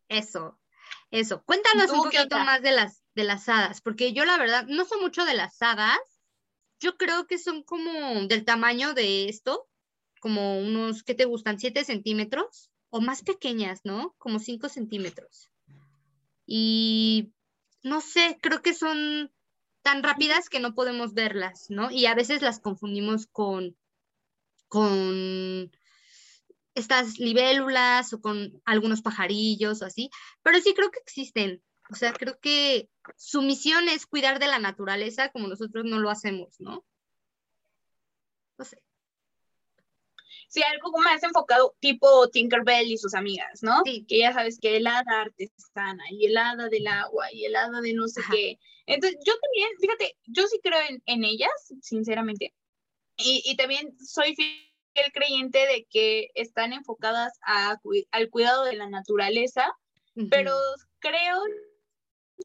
Eso, 0.08 0.58
eso. 1.10 1.42
Cuéntanos 1.44 1.90
un 1.90 2.02
poquito 2.02 2.38
más 2.38 2.60
de 2.60 2.72
las, 2.72 2.97
de 3.18 3.24
las 3.24 3.48
hadas, 3.48 3.80
porque 3.80 4.12
yo 4.12 4.24
la 4.24 4.38
verdad 4.38 4.64
no 4.68 4.84
sé 4.84 4.96
mucho 4.96 5.24
de 5.24 5.34
las 5.34 5.60
hadas. 5.60 5.98
Yo 6.78 6.96
creo 6.96 7.26
que 7.26 7.36
son 7.36 7.64
como 7.64 7.90
del 8.28 8.44
tamaño 8.44 8.94
de 8.94 9.28
esto, 9.28 9.68
como 10.20 10.60
unos, 10.60 11.02
¿qué 11.02 11.14
te 11.14 11.24
gustan? 11.24 11.58
¿7 11.58 11.82
centímetros? 11.82 12.70
O 12.90 13.00
más 13.00 13.22
pequeñas, 13.22 13.80
¿no? 13.82 14.14
Como 14.18 14.38
5 14.38 14.68
centímetros. 14.68 15.50
Y 16.46 17.32
no 17.82 18.00
sé, 18.00 18.38
creo 18.40 18.62
que 18.62 18.72
son 18.72 19.32
tan 19.82 20.04
rápidas 20.04 20.48
que 20.48 20.60
no 20.60 20.76
podemos 20.76 21.12
verlas, 21.12 21.66
¿no? 21.70 21.90
Y 21.90 22.06
a 22.06 22.14
veces 22.14 22.40
las 22.40 22.60
confundimos 22.60 23.26
con, 23.26 23.76
con 24.68 25.72
estas 26.76 27.18
libélulas 27.18 28.12
o 28.12 28.20
con 28.20 28.62
algunos 28.64 29.02
pajarillos 29.02 29.82
o 29.82 29.86
así, 29.86 30.08
pero 30.42 30.60
sí 30.60 30.72
creo 30.74 30.92
que 30.92 31.00
existen. 31.00 31.60
O 31.90 31.94
sea, 31.94 32.12
creo 32.12 32.38
que 32.38 32.88
su 33.16 33.42
misión 33.42 33.88
es 33.88 34.06
cuidar 34.06 34.38
de 34.38 34.46
la 34.46 34.58
naturaleza 34.58 35.30
como 35.30 35.48
nosotros 35.48 35.84
no 35.84 35.98
lo 35.98 36.10
hacemos, 36.10 36.60
¿no? 36.60 36.84
No 38.58 38.64
sé. 38.64 38.82
Sí, 40.48 40.62
algo 40.62 40.90
más 40.98 41.22
enfocado 41.22 41.76
tipo 41.78 42.28
Tinkerbell 42.30 42.90
y 42.90 42.96
sus 42.96 43.14
amigas, 43.14 43.62
¿no? 43.62 43.82
Sí. 43.84 44.04
Que 44.08 44.18
ya 44.18 44.32
sabes 44.32 44.58
que 44.58 44.76
el 44.76 44.86
hada 44.86 45.20
artesana 45.20 46.04
y 46.10 46.26
el 46.26 46.36
hada 46.36 46.68
del 46.68 46.86
agua 46.86 47.32
y 47.32 47.44
el 47.44 47.54
hada 47.54 47.80
de 47.80 47.92
no 47.92 48.08
sé 48.08 48.22
qué. 48.30 48.58
Entonces, 48.86 49.18
yo 49.24 49.34
también, 49.38 49.68
fíjate, 49.78 50.16
yo 50.24 50.46
sí 50.46 50.58
creo 50.62 50.80
en, 51.04 51.24
ellas, 51.24 51.50
sinceramente. 51.82 52.54
Y, 53.18 53.42
y, 53.44 53.56
también 53.56 53.98
soy 54.00 54.34
fiel 54.34 55.12
creyente 55.12 55.58
de 55.58 55.86
que 55.90 56.30
están 56.34 56.72
enfocadas 56.72 57.38
a, 57.42 57.76
al 58.12 58.30
cuidado 58.30 58.64
de 58.64 58.76
la 58.76 58.88
naturaleza, 58.88 59.76
pero 60.30 60.56
creo 61.00 61.42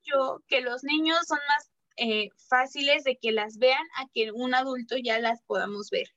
yo 0.03 0.41
que 0.47 0.61
los 0.61 0.83
niños 0.83 1.19
son 1.27 1.39
más 1.47 1.71
eh, 1.97 2.29
fáciles 2.49 3.03
de 3.03 3.17
que 3.17 3.31
las 3.31 3.57
vean 3.57 3.85
a 3.97 4.07
que 4.13 4.31
un 4.31 4.55
adulto 4.55 4.95
ya 4.97 5.19
las 5.19 5.41
podamos 5.43 5.89
ver. 5.89 6.07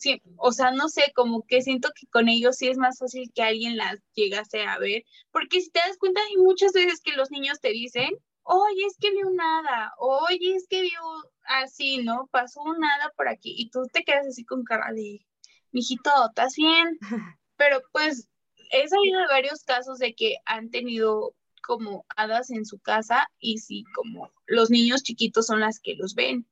Sí, 0.00 0.22
o 0.38 0.52
sea, 0.52 0.70
no 0.70 0.88
sé, 0.88 1.12
como 1.14 1.42
que 1.46 1.60
siento 1.60 1.90
que 1.94 2.06
con 2.06 2.28
ellos 2.28 2.56
sí 2.56 2.68
es 2.68 2.78
más 2.78 2.98
fácil 2.98 3.30
que 3.34 3.42
alguien 3.42 3.76
las 3.76 3.98
llegase 4.14 4.62
a 4.62 4.78
ver, 4.78 5.04
porque 5.30 5.60
si 5.60 5.70
te 5.70 5.80
das 5.80 5.98
cuenta, 5.98 6.20
hay 6.22 6.36
muchas 6.38 6.72
veces 6.72 7.00
que 7.02 7.12
los 7.12 7.30
niños 7.30 7.60
te 7.60 7.70
dicen, 7.70 8.10
oye, 8.42 8.86
es 8.86 8.96
que 8.98 9.10
vio 9.10 9.30
nada, 9.30 9.92
oye, 9.98 10.54
es 10.56 10.66
que 10.68 10.80
vio 10.80 11.00
así, 11.44 11.98
¿no? 11.98 12.26
Pasó 12.32 12.62
un 12.62 12.78
nada 12.78 13.12
por 13.16 13.28
aquí, 13.28 13.54
y 13.56 13.70
tú 13.70 13.82
te 13.92 14.02
quedas 14.02 14.26
así 14.26 14.44
con 14.44 14.64
cara 14.64 14.92
de, 14.92 15.26
mijito, 15.72 16.10
¿estás 16.28 16.54
bien? 16.56 16.98
Pero 17.56 17.82
pues 17.92 18.28
he 18.72 18.88
sabido 18.88 19.20
de 19.20 19.26
varios 19.26 19.62
casos 19.64 19.98
de 19.98 20.14
que 20.14 20.36
han 20.46 20.70
tenido 20.70 21.34
como 21.62 22.04
hadas 22.16 22.50
en 22.50 22.64
su 22.64 22.78
casa 22.78 23.28
y 23.38 23.58
sí, 23.58 23.84
como 23.94 24.30
los 24.46 24.70
niños 24.70 25.02
chiquitos 25.02 25.46
son 25.46 25.60
las 25.60 25.80
que 25.80 25.94
los 25.94 26.14
ven. 26.14 26.46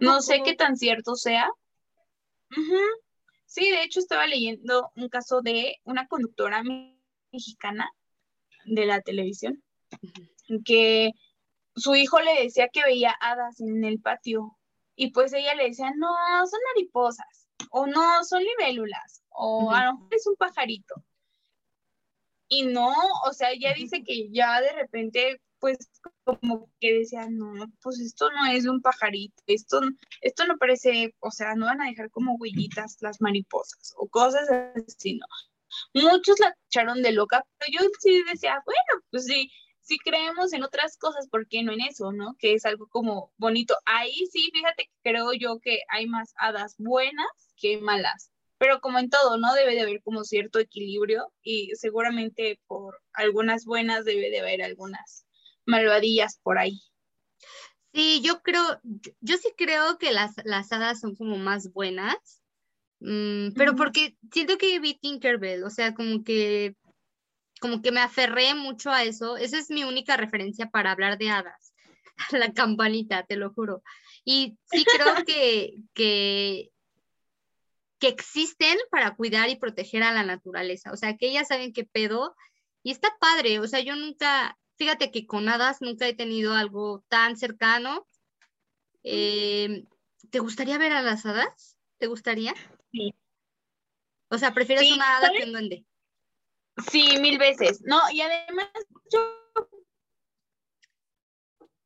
No 0.00 0.20
sé 0.20 0.42
qué 0.44 0.54
tan 0.54 0.76
cierto 0.76 1.16
sea. 1.16 1.50
Sí, 3.46 3.70
de 3.70 3.82
hecho 3.82 3.98
estaba 3.98 4.26
leyendo 4.26 4.92
un 4.94 5.08
caso 5.08 5.40
de 5.40 5.76
una 5.84 6.06
conductora 6.06 6.62
mexicana 7.32 7.90
de 8.64 8.86
la 8.86 9.00
televisión 9.00 9.62
que 10.64 11.12
su 11.74 11.94
hijo 11.94 12.20
le 12.20 12.42
decía 12.42 12.68
que 12.72 12.84
veía 12.84 13.14
hadas 13.20 13.60
en 13.60 13.84
el 13.84 14.00
patio 14.00 14.58
y 14.96 15.12
pues 15.12 15.32
ella 15.32 15.54
le 15.54 15.64
decía, 15.64 15.92
no, 15.96 16.08
son 16.46 16.60
mariposas 16.74 17.48
o 17.70 17.86
no, 17.86 18.24
son 18.24 18.42
libélulas 18.42 19.22
o 19.30 19.70
a 19.72 19.86
lo 19.86 19.94
mejor 19.94 20.14
es 20.14 20.26
un 20.26 20.36
pajarito. 20.36 20.94
Y 22.52 22.64
no, 22.64 22.92
o 23.24 23.32
sea, 23.32 23.52
ella 23.52 23.72
dice 23.74 24.02
que 24.04 24.28
ya 24.32 24.60
de 24.60 24.72
repente, 24.72 25.40
pues 25.60 25.78
como 26.24 26.68
que 26.80 26.94
decía, 26.98 27.28
no, 27.30 27.52
pues 27.80 28.00
esto 28.00 28.28
no 28.32 28.44
es 28.46 28.64
de 28.64 28.70
un 28.70 28.82
pajarito, 28.82 29.40
esto, 29.46 29.80
esto 30.20 30.46
no 30.46 30.58
parece, 30.58 31.14
o 31.20 31.30
sea, 31.30 31.54
no 31.54 31.66
van 31.66 31.80
a 31.80 31.86
dejar 31.86 32.10
como 32.10 32.34
huellitas 32.34 32.96
las 33.02 33.20
mariposas 33.20 33.94
o 33.96 34.08
cosas 34.08 34.48
así, 34.50 35.14
¿no? 35.14 35.26
Muchos 35.94 36.40
la 36.40 36.52
echaron 36.66 37.02
de 37.02 37.12
loca, 37.12 37.46
pero 37.58 37.84
yo 37.84 37.88
sí 38.00 38.24
decía, 38.24 38.60
bueno, 38.66 39.04
pues 39.12 39.26
sí, 39.26 39.48
si 39.80 39.98
creemos 39.98 40.52
en 40.52 40.64
otras 40.64 40.96
cosas, 40.96 41.28
¿por 41.28 41.46
qué 41.46 41.62
no 41.62 41.72
en 41.72 41.82
eso, 41.82 42.10
no? 42.10 42.34
Que 42.40 42.54
es 42.54 42.66
algo 42.66 42.88
como 42.88 43.32
bonito. 43.36 43.76
Ahí 43.84 44.26
sí, 44.32 44.50
fíjate 44.52 44.86
que 44.86 45.10
creo 45.10 45.32
yo 45.34 45.60
que 45.60 45.82
hay 45.88 46.06
más 46.06 46.34
hadas 46.36 46.74
buenas 46.78 47.28
que 47.56 47.78
malas 47.78 48.32
pero 48.60 48.82
como 48.82 48.98
en 48.98 49.08
todo, 49.08 49.38
¿no? 49.38 49.54
Debe 49.54 49.74
de 49.74 49.80
haber 49.80 50.02
como 50.02 50.22
cierto 50.22 50.58
equilibrio 50.58 51.32
y 51.42 51.70
seguramente 51.76 52.60
por 52.66 53.00
algunas 53.14 53.64
buenas 53.64 54.04
debe 54.04 54.28
de 54.28 54.40
haber 54.40 54.62
algunas 54.62 55.24
malvadillas 55.64 56.38
por 56.42 56.58
ahí. 56.58 56.78
Sí, 57.94 58.20
yo 58.22 58.42
creo, 58.42 58.62
yo, 59.20 59.38
sí 59.38 59.48
creo 59.56 59.96
que 59.96 60.12
las, 60.12 60.34
las 60.44 60.70
hadas 60.72 61.00
son 61.00 61.16
como 61.16 61.38
más 61.38 61.72
buenas, 61.72 62.42
mm, 63.00 63.52
pero 63.56 63.74
porque 63.76 64.18
siento 64.30 64.58
que 64.58 64.78
vi 64.78 64.92
Tinkerbell, 64.92 65.64
o 65.64 65.70
sea, 65.70 65.94
como 65.94 66.22
que, 66.22 66.76
como 67.62 67.80
que 67.80 67.92
me 67.92 68.00
aferré 68.00 68.54
mucho 68.54 68.90
a 68.90 69.04
eso, 69.04 69.38
esa 69.38 69.58
es 69.58 69.70
mi 69.70 69.84
única 69.84 70.18
referencia 70.18 70.68
para 70.68 70.92
hablar 70.92 71.16
de 71.16 71.30
hadas, 71.30 71.72
la 72.32 72.52
campanita, 72.52 73.24
te 73.24 73.36
lo 73.36 73.54
juro. 73.54 73.82
Y 74.22 74.58
sí 74.70 74.84
creo 74.84 75.14
que, 75.26 75.76
que 75.94 76.70
que 78.00 78.08
existen 78.08 78.76
para 78.90 79.14
cuidar 79.14 79.50
y 79.50 79.56
proteger 79.56 80.02
a 80.02 80.12
la 80.12 80.24
naturaleza. 80.24 80.90
O 80.90 80.96
sea, 80.96 81.16
que 81.16 81.28
ellas 81.28 81.48
saben 81.48 81.72
qué 81.72 81.84
pedo. 81.84 82.34
Y 82.82 82.90
está 82.90 83.16
padre. 83.20 83.60
O 83.60 83.68
sea, 83.68 83.80
yo 83.80 83.94
nunca, 83.94 84.58
fíjate 84.76 85.10
que 85.10 85.26
con 85.26 85.48
hadas 85.48 85.82
nunca 85.82 86.08
he 86.08 86.14
tenido 86.14 86.54
algo 86.54 87.04
tan 87.08 87.36
cercano. 87.36 88.08
Em, 89.02 89.86
¿Te 90.30 90.38
gustaría 90.38 90.78
ver 90.78 90.92
a 90.92 91.02
las 91.02 91.26
hadas? 91.26 91.76
¿Te 91.98 92.06
gustaría? 92.06 92.54
Sí. 92.90 93.14
O 94.30 94.38
sea, 94.38 94.54
¿prefieres 94.54 94.90
una 94.92 95.18
hada 95.18 95.30
que 95.36 95.44
un 95.44 95.52
duende? 95.52 95.84
Sí, 96.90 97.18
mil 97.20 97.38
veces. 97.38 97.82
No, 97.84 98.00
y 98.10 98.22
además 98.22 98.70
yo, 99.12 99.68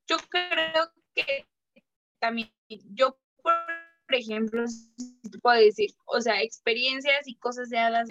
yo 0.07 0.17
creo 0.29 0.93
que 1.15 1.49
también 2.21 2.53
yo 2.69 3.19
por 4.07 4.15
ejemplo, 4.15 4.65
si 5.35 5.41
puedo 5.41 5.59
decir, 5.59 5.91
o 6.07 6.21
sea, 6.21 6.43
experiencias 6.43 7.27
y 7.27 7.35
cosas 7.35 7.69
de 7.69 7.79
hadas, 7.79 8.09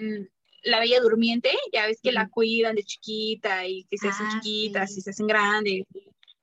la 0.62 0.78
bella 0.78 1.00
durmiente, 1.00 1.50
ya 1.72 1.86
ves 1.86 2.00
que 2.02 2.12
la 2.12 2.28
cuidan 2.28 2.74
de 2.74 2.84
chiquita 2.84 3.66
y 3.66 3.84
que 3.84 3.98
se 3.98 4.08
hacen 4.08 4.26
ah, 4.26 4.40
chiquitas 4.40 4.96
y 4.96 5.00
se 5.00 5.10
hacen 5.10 5.26
grandes 5.26 5.84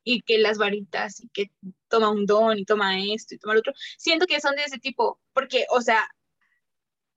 y 0.03 0.21
que 0.21 0.39
las 0.39 0.57
varitas 0.57 1.23
y 1.23 1.29
que 1.29 1.51
toma 1.87 2.09
un 2.09 2.25
don 2.25 2.57
y 2.57 2.65
toma 2.65 2.99
esto 2.99 3.35
y 3.35 3.37
toma 3.37 3.53
lo 3.53 3.59
otro. 3.59 3.73
Siento 3.97 4.25
que 4.25 4.41
son 4.41 4.55
de 4.55 4.63
ese 4.63 4.79
tipo, 4.79 5.19
porque, 5.33 5.65
o 5.69 5.81
sea, 5.81 6.07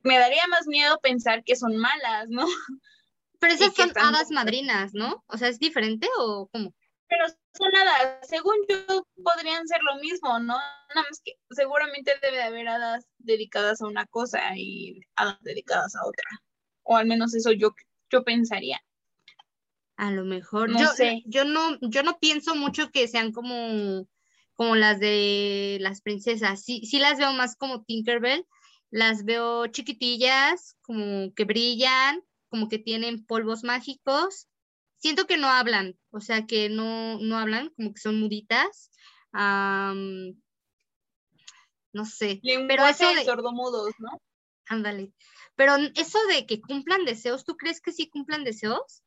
me 0.03 0.19
daría 0.19 0.47
más 0.49 0.67
miedo 0.67 0.99
pensar 1.03 1.43
que 1.45 1.57
son 1.57 1.77
malas, 1.77 2.29
¿no? 2.29 2.47
Pero 3.39 3.55
esas 3.55 3.75
son 3.75 3.93
hadas 3.97 4.31
madrinas, 4.31 4.93
¿no? 4.93 5.25
O 5.27 5.39
sea, 5.39 5.49
¿es 5.49 5.59
diferente 5.59 6.09
o 6.19 6.49
cómo? 6.53 6.75
Pero 7.09 7.25
son 7.57 7.71
nada, 7.71 8.21
según 8.23 8.57
yo, 8.69 9.07
podrían 9.23 9.67
ser 9.67 9.81
lo 9.83 10.01
mismo, 10.01 10.39
¿no? 10.41 10.55
Nada 10.55 11.07
más 11.09 11.21
que 11.25 11.33
seguramente 11.51 12.13
debe 12.21 12.39
de 12.39 12.43
haber 12.43 12.69
hadas 12.69 13.07
dedicadas 13.19 13.81
a 13.81 13.87
una 13.87 14.07
cosa 14.07 14.41
y 14.57 15.01
hadas 15.15 15.39
dedicadas 15.43 15.95
a 15.95 16.05
otra. 16.05 16.29
O 16.83 16.97
al 16.97 17.07
menos 17.07 17.35
eso 17.35 17.53
yo, 17.53 17.75
yo 18.11 18.25
pensaría. 18.25 18.81
A 19.97 20.11
lo 20.11 20.25
mejor, 20.25 20.71
no 20.71 20.81
yo, 20.81 20.89
sé. 20.89 21.23
Yo 21.27 21.45
no, 21.45 21.79
yo 21.81 22.03
no 22.03 22.19
pienso 22.19 22.57
mucho 22.57 22.91
que 22.91 23.07
sean 23.07 23.31
como, 23.31 24.09
como 24.55 24.75
las 24.75 24.99
de 24.99 25.79
las 25.81 26.01
princesas. 26.01 26.65
Sí, 26.65 26.85
sí 26.85 26.99
las 26.99 27.19
veo 27.19 27.33
más 27.33 27.57
como 27.57 27.85
Tinkerbell. 27.85 28.47
Las 28.91 29.25
veo 29.25 29.69
chiquitillas, 29.69 30.77
como 30.83 31.33
que 31.35 31.45
brillan, 31.45 32.23
como 32.49 32.69
que 32.69 32.79
tienen 32.79 33.25
polvos 33.25 33.63
mágicos 33.63 34.49
siento 35.05 35.27
que 35.27 35.37
no 35.37 35.51
hablan, 35.51 35.99
o 36.13 36.21
sea, 36.21 36.47
que 36.47 36.71
no, 36.71 37.19
no 37.19 37.37
hablan, 37.37 37.69
como 37.77 37.93
que 37.93 38.01
son 38.01 38.19
muditas. 38.19 38.91
no 39.35 40.33
sé. 42.07 42.41
pero 42.67 42.87
eso 42.87 43.15
de 43.15 43.23
sordomudos, 43.23 43.93
¿no? 43.99 44.09
Ándale. 44.67 45.13
Pero 45.57 45.77
eso 45.95 46.19
de 46.29 46.47
que 46.47 46.63
cumplan 46.63 47.05
deseos, 47.05 47.45
¿tú 47.45 47.55
crees 47.59 47.83
que 47.83 47.93
sí 47.93 48.09
cumplan 48.09 48.45
deseos? 48.45 49.03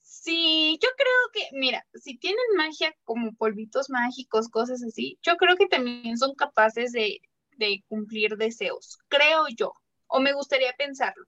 Sí, 0.00 0.76
yo 0.82 0.88
creo 0.96 1.30
que, 1.32 1.56
mira, 1.56 1.86
si 1.94 2.18
tienen 2.18 2.42
magia 2.56 2.96
como 3.04 3.32
polvitos 3.36 3.90
mágicos, 3.90 4.48
cosas 4.48 4.82
así, 4.82 5.20
yo 5.22 5.36
creo 5.36 5.56
que 5.56 5.68
también 5.68 6.18
son 6.18 6.34
capaces 6.34 6.90
de, 6.90 7.20
de 7.58 7.84
cumplir 7.86 8.36
deseos, 8.36 8.98
creo 9.08 9.46
yo 9.56 9.72
o 10.10 10.20
me 10.20 10.32
gustaría 10.32 10.72
pensarlo. 10.74 11.24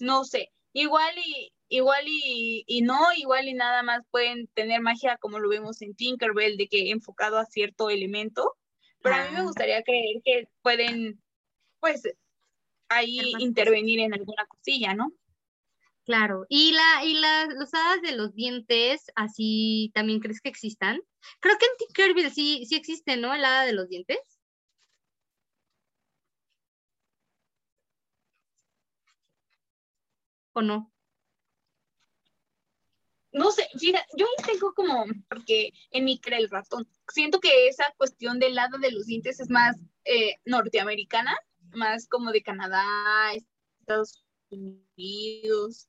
No 0.00 0.24
sé, 0.24 0.52
igual 0.72 1.14
y 1.18 1.52
igual 1.68 2.04
y, 2.06 2.64
y, 2.66 2.82
no, 2.82 2.98
igual 3.16 3.48
y 3.48 3.54
nada 3.54 3.82
más 3.82 4.02
pueden 4.10 4.48
tener 4.54 4.80
magia 4.80 5.16
como 5.18 5.38
lo 5.38 5.48
vemos 5.48 5.82
en 5.82 5.94
Tinkerbell, 5.94 6.56
de 6.56 6.68
que 6.68 6.90
enfocado 6.90 7.38
a 7.38 7.46
cierto 7.46 7.90
elemento, 7.90 8.54
pero 9.02 9.16
a 9.16 9.24
mí 9.24 9.32
me 9.32 9.40
ah. 9.40 9.44
gustaría 9.44 9.82
creer 9.82 10.22
que 10.24 10.48
pueden, 10.62 11.22
pues, 11.80 12.02
ahí 12.88 13.18
intervenir 13.38 14.00
en 14.00 14.14
alguna 14.14 14.46
cosilla, 14.46 14.94
¿no? 14.94 15.12
Claro, 16.04 16.44
y 16.48 16.72
la, 16.72 17.04
y 17.04 17.14
la, 17.14 17.46
los 17.46 17.72
hadas 17.72 18.02
de 18.02 18.12
los 18.12 18.34
dientes, 18.34 19.06
así 19.16 19.90
también 19.94 20.20
crees 20.20 20.40
que 20.40 20.50
existan. 20.50 21.00
Creo 21.40 21.56
que 21.58 21.64
en 21.64 21.76
Tinkerbell 21.78 22.30
sí, 22.30 22.66
sí 22.66 22.76
existe, 22.76 23.16
¿no? 23.16 23.34
El 23.34 23.44
hada 23.44 23.64
de 23.64 23.72
los 23.72 23.88
dientes. 23.88 24.18
O 30.54 30.62
no? 30.62 30.90
No 33.32 33.50
sé, 33.50 33.68
fíjate, 33.76 34.06
yo 34.16 34.26
ahí 34.26 34.46
tengo 34.46 34.72
como, 34.74 35.06
porque 35.28 35.72
en 35.90 36.04
mi 36.04 36.20
cree 36.20 36.38
el 36.38 36.48
ratón, 36.48 36.88
siento 37.08 37.40
que 37.40 37.66
esa 37.66 37.84
cuestión 37.96 38.38
del 38.38 38.54
lado 38.54 38.78
de 38.78 38.92
los 38.92 39.06
dientes 39.06 39.40
es 39.40 39.50
más 39.50 39.76
eh, 40.04 40.36
norteamericana, 40.44 41.36
más 41.72 42.06
como 42.06 42.30
de 42.30 42.42
Canadá, 42.42 42.84
Estados 43.80 44.24
Unidos. 44.50 45.88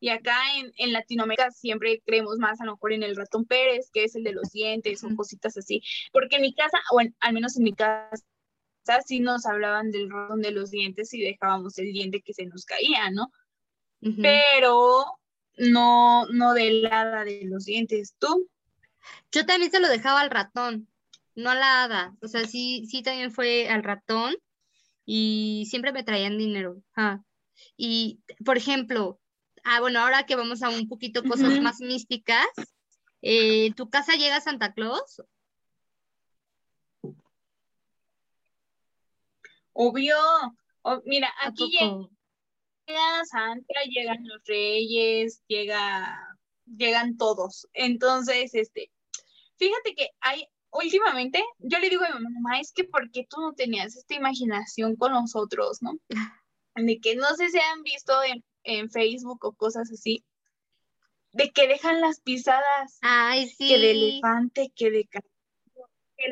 Y 0.00 0.08
acá 0.10 0.36
en, 0.56 0.72
en, 0.78 0.92
Latinoamérica 0.92 1.50
siempre 1.52 2.02
creemos 2.04 2.38
más 2.38 2.60
a 2.60 2.64
lo 2.64 2.72
mejor 2.72 2.92
en 2.92 3.04
el 3.04 3.16
ratón 3.16 3.46
Pérez, 3.46 3.88
que 3.92 4.04
es 4.04 4.16
el 4.16 4.24
de 4.24 4.32
los 4.32 4.50
dientes 4.50 5.04
o 5.04 5.14
cositas 5.16 5.56
así. 5.56 5.82
Porque 6.12 6.36
en 6.36 6.42
mi 6.42 6.54
casa, 6.54 6.78
o 6.92 7.00
al 7.20 7.32
menos 7.32 7.56
en 7.56 7.64
mi 7.64 7.72
casa, 7.72 8.24
sí 9.06 9.20
nos 9.20 9.46
hablaban 9.46 9.90
del 9.90 10.10
ratón 10.10 10.40
de 10.40 10.50
los 10.50 10.70
dientes 10.70 11.12
y 11.14 11.20
dejábamos 11.20 11.78
el 11.78 11.92
diente 11.92 12.22
que 12.22 12.32
se 12.32 12.46
nos 12.46 12.64
caía, 12.64 13.10
¿no? 13.10 13.30
Pero 14.00 15.04
no, 15.56 16.26
no 16.26 16.54
del 16.54 16.86
hada 16.86 17.24
de 17.24 17.42
los 17.44 17.64
dientes. 17.64 18.14
¿Tú? 18.18 18.48
Yo 19.32 19.46
también 19.46 19.70
se 19.70 19.80
lo 19.80 19.88
dejaba 19.88 20.20
al 20.20 20.30
ratón, 20.30 20.88
no 21.34 21.50
a 21.50 21.54
la 21.54 21.84
hada. 21.84 22.16
O 22.22 22.28
sea, 22.28 22.46
sí, 22.46 22.86
sí 22.86 23.02
también 23.02 23.32
fue 23.32 23.68
al 23.68 23.82
ratón 23.82 24.34
y 25.04 25.66
siempre 25.68 25.92
me 25.92 26.04
traían 26.04 26.38
dinero. 26.38 26.82
Y, 27.76 28.20
por 28.44 28.56
ejemplo, 28.56 29.20
ah, 29.64 29.80
bueno, 29.80 30.00
ahora 30.00 30.26
que 30.26 30.36
vamos 30.36 30.62
a 30.62 30.68
un 30.68 30.88
poquito 30.88 31.22
cosas 31.24 31.60
más 31.60 31.80
místicas, 31.80 32.46
eh, 33.22 33.72
¿tu 33.74 33.90
casa 33.90 34.14
llega 34.14 34.40
Santa 34.40 34.72
Claus? 34.72 35.22
Obvio. 39.72 40.16
mira, 41.04 41.32
aquí 41.42 41.70
llega 41.70 42.08
llega 42.88 43.24
Santa, 43.26 43.74
llegan 43.88 44.26
los 44.26 44.42
reyes, 44.46 45.42
llega, 45.46 46.36
llegan 46.64 47.16
todos. 47.16 47.68
Entonces, 47.74 48.54
este, 48.54 48.90
fíjate 49.56 49.94
que 49.94 50.10
hay, 50.20 50.46
últimamente, 50.70 51.44
yo 51.58 51.78
le 51.78 51.90
digo 51.90 52.04
a 52.04 52.18
mi 52.18 52.24
mamá, 52.24 52.60
es 52.60 52.72
que 52.72 52.84
¿por 52.84 53.10
qué 53.10 53.26
tú 53.28 53.40
no 53.40 53.52
tenías 53.54 53.96
esta 53.96 54.14
imaginación 54.14 54.96
con 54.96 55.12
nosotros, 55.12 55.82
no? 55.82 55.98
De 56.74 57.00
que 57.00 57.16
no 57.16 57.34
sé 57.34 57.50
si 57.50 57.58
han 57.58 57.82
visto 57.82 58.12
en, 58.62 58.90
Facebook 58.90 59.44
o 59.44 59.52
cosas 59.52 59.90
así, 59.90 60.24
de 61.32 61.50
que 61.50 61.66
dejan 61.66 62.02
las 62.02 62.20
pisadas, 62.20 62.98
Ay, 63.00 63.48
sí. 63.48 63.68
que 63.68 63.78
de 63.78 63.90
elefante, 63.92 64.72
que 64.76 64.90
de 64.90 65.08
que 65.08 65.20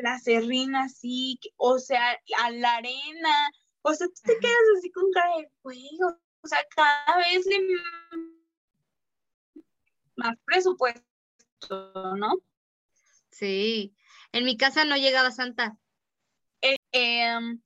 la 0.03 0.19
serrina 0.19 0.83
así, 0.83 1.39
o 1.55 1.79
sea, 1.79 2.17
a 2.43 2.51
la 2.51 2.75
arena, 2.75 3.49
o 3.81 3.93
sea, 3.93 4.07
tú 4.07 4.21
te 4.23 4.37
quedas 4.39 4.55
así 4.77 4.91
con 4.91 5.11
cara 5.11 5.37
de 5.37 5.49
fuego, 5.63 6.19
o 6.41 6.47
sea, 6.47 6.59
cada 6.75 7.17
vez 7.17 7.45
más 10.15 10.35
presupuesto, 10.45 11.03
¿no? 12.15 12.37
Sí, 13.29 13.95
en 14.31 14.45
mi 14.45 14.57
casa 14.57 14.83
no 14.83 14.97
llegaba 14.97 15.31
Santa. 15.31 15.77
Eh, 16.61 16.77
em, 16.91 17.61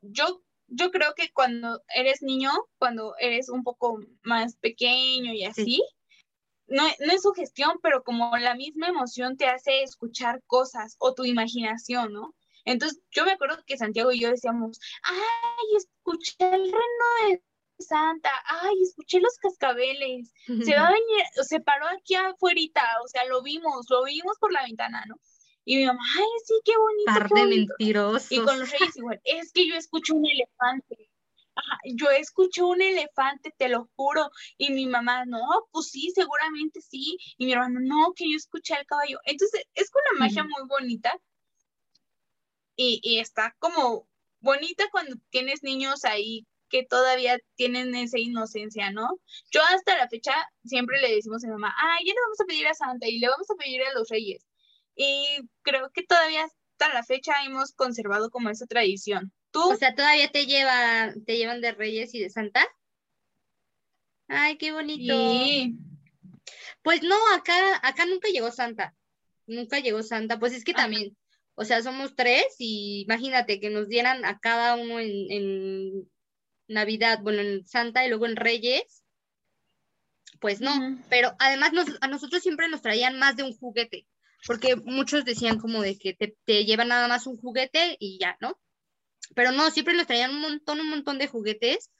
yo, 0.00 0.42
yo 0.68 0.90
creo 0.90 1.14
que 1.14 1.30
cuando 1.32 1.82
eres 1.94 2.22
niño, 2.22 2.50
cuando 2.78 3.14
eres 3.18 3.48
un 3.48 3.64
poco 3.64 4.00
más 4.22 4.56
pequeño 4.56 5.32
y 5.34 5.44
así, 5.44 5.82
no, 6.66 6.82
no 7.00 7.12
es 7.12 7.22
su 7.22 7.32
gestión, 7.32 7.78
pero 7.82 8.02
como 8.02 8.36
la 8.38 8.54
misma 8.54 8.88
emoción 8.88 9.36
te 9.36 9.46
hace 9.46 9.82
escuchar 9.82 10.42
cosas 10.46 10.96
o 10.98 11.14
tu 11.14 11.24
imaginación, 11.24 12.12
¿no? 12.12 12.34
Entonces, 12.64 13.00
yo 13.10 13.24
me 13.24 13.32
acuerdo 13.32 13.62
que 13.66 13.78
Santiago 13.78 14.12
y 14.12 14.20
yo 14.20 14.28
decíamos, 14.28 14.78
ay, 15.02 15.76
escuché 15.76 16.34
el 16.38 16.64
reno 16.64 17.28
de 17.28 17.42
Santa, 17.78 18.30
ay, 18.44 18.74
escuché 18.82 19.20
los 19.20 19.36
cascabeles, 19.38 20.32
se 20.46 20.74
va 20.74 20.88
a 20.88 20.92
venir, 20.92 21.24
se 21.42 21.60
paró 21.60 21.86
aquí 21.88 22.14
afuera, 22.14 22.82
o 23.04 23.08
sea, 23.08 23.24
lo 23.26 23.42
vimos, 23.42 23.86
lo 23.88 24.04
vimos 24.04 24.36
por 24.38 24.52
la 24.52 24.64
ventana, 24.64 25.04
¿no? 25.06 25.16
Y 25.64 25.76
mi 25.76 25.84
mamá, 25.84 26.00
ay, 26.16 26.24
sí, 26.46 26.54
qué 26.64 26.72
bonito. 26.76 27.12
Par 27.12 27.28
de 27.28 27.46
mentirosos. 27.46 28.32
Y 28.32 28.40
con 28.40 28.58
los 28.58 28.70
reyes 28.70 28.96
igual, 28.96 29.20
es 29.22 29.52
que 29.52 29.68
yo 29.68 29.74
escucho 29.74 30.14
un 30.14 30.24
elefante. 30.26 31.10
yo 31.94 32.08
escucho 32.10 32.68
un 32.68 32.80
elefante, 32.80 33.54
te 33.56 33.68
lo 33.68 33.90
juro. 33.94 34.30
Y 34.56 34.70
mi 34.72 34.86
mamá, 34.86 35.26
no, 35.26 35.68
pues 35.70 35.90
sí, 35.90 36.10
seguramente 36.14 36.80
sí. 36.80 37.18
Y 37.36 37.44
mi 37.44 37.52
hermano, 37.52 37.80
no, 37.82 38.14
que 38.14 38.30
yo 38.30 38.36
escuché 38.38 38.74
al 38.74 38.86
caballo. 38.86 39.18
Entonces, 39.24 39.64
es 39.74 39.90
una 39.92 40.24
magia 40.24 40.42
muy 40.42 40.66
bonita. 40.66 41.12
Y, 42.74 43.00
y 43.02 43.18
está 43.18 43.54
como 43.58 44.08
bonita 44.40 44.88
cuando 44.90 45.16
tienes 45.28 45.62
niños 45.62 46.06
ahí 46.06 46.46
que 46.68 46.84
todavía 46.84 47.38
tienen 47.56 47.94
esa 47.94 48.18
inocencia, 48.18 48.90
¿no? 48.90 49.08
Yo 49.50 49.60
hasta 49.74 49.96
la 49.96 50.08
fecha 50.08 50.32
siempre 50.64 51.00
le 51.00 51.14
decimos 51.14 51.44
a 51.44 51.46
mi 51.46 51.52
mamá, 51.54 51.74
ay, 51.78 52.06
ya 52.06 52.12
le 52.12 52.20
vamos 52.20 52.40
a 52.40 52.44
pedir 52.44 52.66
a 52.66 52.74
Santa 52.74 53.06
y 53.06 53.18
le 53.18 53.28
vamos 53.28 53.50
a 53.50 53.54
pedir 53.54 53.82
a 53.82 53.92
los 53.94 54.08
reyes. 54.08 54.46
Y 54.94 55.40
creo 55.62 55.90
que 55.92 56.02
todavía 56.02 56.44
hasta 56.44 56.92
la 56.92 57.04
fecha 57.04 57.32
hemos 57.44 57.72
conservado 57.72 58.30
como 58.30 58.50
esa 58.50 58.66
tradición. 58.66 59.32
¿Tú? 59.50 59.70
O 59.70 59.76
sea, 59.76 59.94
todavía 59.94 60.30
te 60.30 60.46
llevan, 60.46 61.24
te 61.24 61.36
llevan 61.36 61.60
de 61.60 61.72
reyes 61.72 62.14
y 62.14 62.20
de 62.20 62.30
Santa. 62.30 62.66
Ay, 64.28 64.58
qué 64.58 64.72
bonito. 64.72 65.14
Sí. 65.14 65.76
Pues 66.82 67.02
no, 67.02 67.16
acá, 67.34 67.80
acá 67.82 68.04
nunca 68.06 68.28
llegó 68.28 68.50
Santa. 68.50 68.94
Nunca 69.46 69.80
llegó 69.80 70.02
Santa. 70.02 70.38
Pues 70.38 70.52
es 70.52 70.64
que 70.64 70.74
también, 70.74 71.16
o 71.54 71.64
sea, 71.64 71.82
somos 71.82 72.14
tres 72.14 72.44
y 72.58 73.02
imagínate 73.04 73.58
que 73.58 73.70
nos 73.70 73.88
dieran 73.88 74.24
a 74.24 74.38
cada 74.38 74.76
uno 74.76 75.00
en 75.00 76.08
Navidad, 76.68 77.20
bueno, 77.22 77.40
en 77.40 77.66
Santa 77.66 78.04
y 78.04 78.08
luego 78.08 78.26
en 78.26 78.36
Reyes, 78.36 79.02
pues 80.40 80.60
no, 80.60 80.72
pero 81.08 81.34
además 81.38 81.72
a 82.00 82.08
nosotros 82.08 82.42
siempre 82.42 82.68
nos 82.68 82.82
traían 82.82 83.18
más 83.18 83.36
de 83.36 83.42
un 83.42 83.56
juguete, 83.56 84.06
porque 84.46 84.76
muchos 84.76 85.24
decían 85.24 85.58
como 85.58 85.82
de 85.82 85.98
que 85.98 86.14
te, 86.14 86.64
llevan 86.64 86.88
nada 86.88 87.08
más 87.08 87.26
un 87.26 87.36
juguete 87.36 87.96
y 87.98 88.18
ya, 88.20 88.36
¿no? 88.40 88.58
Pero 89.34 89.52
no, 89.52 89.70
siempre 89.70 89.94
nos 89.94 90.06
traían 90.06 90.30
un 90.30 90.40
montón, 90.40 90.80
un 90.80 90.90
montón 90.90 91.18
de 91.18 91.26
juguetes 91.26 91.90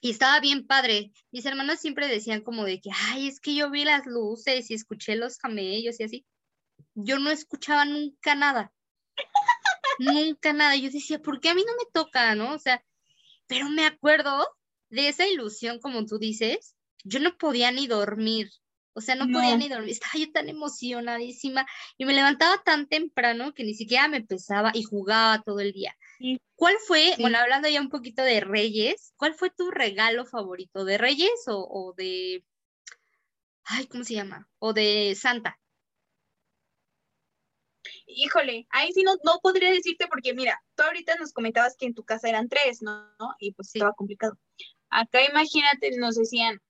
y 0.00 0.10
estaba 0.10 0.40
bien 0.40 0.66
padre. 0.66 1.12
Mis 1.30 1.46
hermanos 1.46 1.80
siempre 1.80 2.08
decían 2.08 2.42
como 2.42 2.64
de 2.64 2.80
que, 2.80 2.90
ay, 2.92 3.28
es 3.28 3.40
que 3.40 3.54
yo 3.54 3.70
vi 3.70 3.84
las 3.84 4.04
luces 4.06 4.70
y 4.70 4.74
escuché 4.74 5.16
los 5.16 5.38
camellos 5.38 5.98
y 6.00 6.04
así. 6.04 6.26
Yo 6.94 7.18
no 7.18 7.30
escuchaba 7.30 7.84
nunca 7.84 8.34
nada. 8.34 8.72
nunca 9.98 10.52
nada. 10.52 10.76
Yo 10.76 10.90
decía, 10.90 11.20
¿por 11.20 11.40
qué 11.40 11.50
a 11.50 11.54
mí 11.54 11.64
no 11.64 11.72
me 11.74 11.90
toca, 11.92 12.34
no? 12.34 12.54
O 12.54 12.58
sea, 12.58 12.84
pero 13.52 13.68
me 13.68 13.84
acuerdo 13.84 14.48
de 14.88 15.08
esa 15.08 15.26
ilusión, 15.26 15.78
como 15.78 16.06
tú 16.06 16.18
dices, 16.18 16.74
yo 17.04 17.20
no 17.20 17.36
podía 17.36 17.70
ni 17.70 17.86
dormir. 17.86 18.50
O 18.94 19.00
sea, 19.00 19.14
no, 19.14 19.26
podía 19.26 19.56
ni 19.56 19.68
dormir, 19.68 19.90
estaba 19.90 20.12
yo 20.18 20.30
tan 20.32 20.50
emocionadísima 20.50 21.66
y 21.96 22.04
me 22.04 22.12
levantaba 22.12 22.62
tan 22.62 22.86
temprano 22.88 23.54
que 23.54 23.64
ni 23.64 23.74
siquiera 23.74 24.06
me 24.06 24.22
pesaba 24.22 24.70
y 24.74 24.82
jugaba 24.82 25.42
todo 25.42 25.60
el 25.60 25.72
día. 25.72 25.96
¿Cuál 26.54 26.76
fue, 26.86 27.14
bueno, 27.18 27.38
hablando 27.38 27.68
ya 27.68 27.80
un 27.80 27.88
poquito 27.88 28.22
de 28.22 28.40
Reyes, 28.40 29.14
cuál 29.16 29.34
fue 29.34 29.50
tu 29.50 29.70
regalo 29.70 30.26
favorito? 30.26 30.84
¿De 30.84 30.98
Reyes 30.98 31.44
o, 31.46 31.94
de, 31.96 32.44
ay, 33.64 33.86
¿cómo 33.86 34.04
se 34.04 34.14
llama? 34.14 34.48
O 34.58 34.74
de 34.74 35.14
Santa. 35.18 35.58
Híjole, 38.16 38.66
ahí 38.70 38.92
sí 38.92 39.02
no, 39.02 39.14
no 39.24 39.40
podría 39.42 39.70
decirte 39.70 40.06
porque 40.08 40.34
mira, 40.34 40.60
tú 40.74 40.82
ahorita 40.82 41.16
nos 41.16 41.32
comentabas 41.32 41.76
que 41.76 41.86
en 41.86 41.94
tu 41.94 42.04
casa 42.04 42.28
eran 42.28 42.48
tres, 42.48 42.82
¿no? 42.82 43.08
Y 43.38 43.52
pues 43.52 43.74
estaba 43.74 43.92
complicado. 43.92 44.38
Acá 44.90 45.24
imagínate, 45.24 45.90
nos 45.98 46.16
decían, 46.16 46.60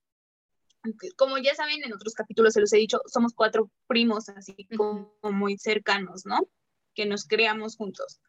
como 1.16 1.38
ya 1.38 1.55
saben, 1.55 1.83
en 1.85 1.92
otros 1.92 2.14
capítulos 2.14 2.55
se 2.55 2.61
los 2.61 2.72
he 2.72 2.78
dicho, 2.78 3.00
somos 3.07 3.33
cuatro 3.35 3.70
primos 3.87 4.28
así 4.28 4.55
como 4.76 5.14
muy 5.22 5.59
cercanos, 5.59 6.26
¿no? 6.26 6.48
Que 6.94 7.07
nos 7.07 7.24
creamos 7.24 7.76
juntos. 7.76 8.20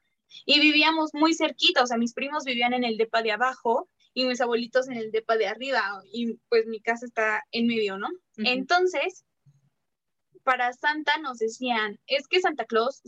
Y 0.45 0.59
vivíamos 0.59 1.11
muy 1.13 1.35
cerquita, 1.35 1.83
o 1.83 1.87
sea, 1.87 1.97
mis 1.97 2.13
primos 2.13 2.43
vivían 2.43 2.73
en 2.73 2.83
el 2.83 2.97
depa 2.97 3.21
de 3.21 3.31
abajo 3.31 3.89
y 4.13 4.25
mis 4.25 4.41
abuelitos 4.41 4.87
en 4.87 4.97
el 4.97 5.11
depa 5.11 5.37
de 5.37 5.47
arriba, 5.47 6.01
y 6.11 6.35
pues 6.49 6.67
mi 6.67 6.81
casa 6.81 7.05
está 7.05 7.43
en 7.51 7.67
medio, 7.67 7.97
¿no? 7.97 8.07
Entonces, 8.37 9.25
para 10.43 10.73
Santa 10.73 11.17
nos 11.19 11.39
decían, 11.39 11.99
es 12.07 12.27
que 12.27 12.41
Santa 12.41 12.65
Claus 12.65 13.01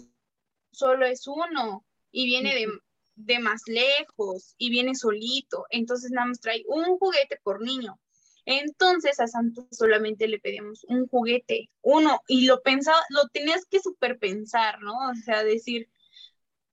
solo 0.71 1.05
es 1.05 1.27
uno 1.27 1.85
y 2.11 2.25
viene 2.25 2.53
de, 2.53 2.67
de 3.15 3.39
más 3.39 3.61
lejos 3.67 4.55
y 4.57 4.69
viene 4.69 4.95
solito, 4.95 5.65
entonces 5.69 6.11
nada 6.11 6.27
más 6.27 6.39
trae 6.39 6.63
un 6.67 6.97
juguete 6.97 7.39
por 7.43 7.61
niño. 7.61 7.99
Entonces 8.45 9.19
a 9.19 9.27
Santa 9.27 9.63
solamente 9.71 10.27
le 10.27 10.39
pedíamos 10.39 10.83
un 10.87 11.07
juguete, 11.07 11.69
uno, 11.81 12.21
y 12.27 12.45
lo 12.45 12.61
pensaba, 12.61 13.01
lo 13.09 13.27
tenías 13.29 13.65
que 13.65 13.79
superpensar, 13.79 14.81
¿no? 14.81 14.93
O 15.09 15.15
sea, 15.15 15.43
decir, 15.43 15.89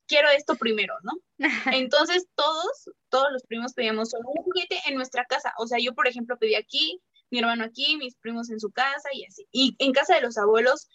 quiero 0.06 0.28
esto 0.28 0.56
primero, 0.56 0.94
¿no? 1.02 1.12
Entonces 1.74 2.26
todos, 2.34 2.90
todos 3.08 3.28
los 3.32 3.44
primos 3.44 3.72
pedíamos 3.72 4.10
solo 4.10 4.28
un 4.28 4.42
juguete 4.44 4.78
en 4.86 4.96
nuestra 4.96 5.24
casa. 5.24 5.54
O 5.58 5.66
sea, 5.66 5.78
yo, 5.80 5.94
por 5.94 6.06
ejemplo, 6.06 6.38
pedí 6.38 6.54
aquí, 6.54 7.00
mi 7.32 7.38
hermano 7.38 7.64
aquí, 7.64 7.96
mis 7.96 8.14
primos 8.16 8.50
en 8.50 8.60
su 8.60 8.70
casa 8.70 9.08
y 9.12 9.24
así. 9.24 9.48
Y 9.50 9.74
en 9.78 9.92
casa 9.92 10.14
de 10.14 10.20
los 10.20 10.36
abuelos, 10.36 10.88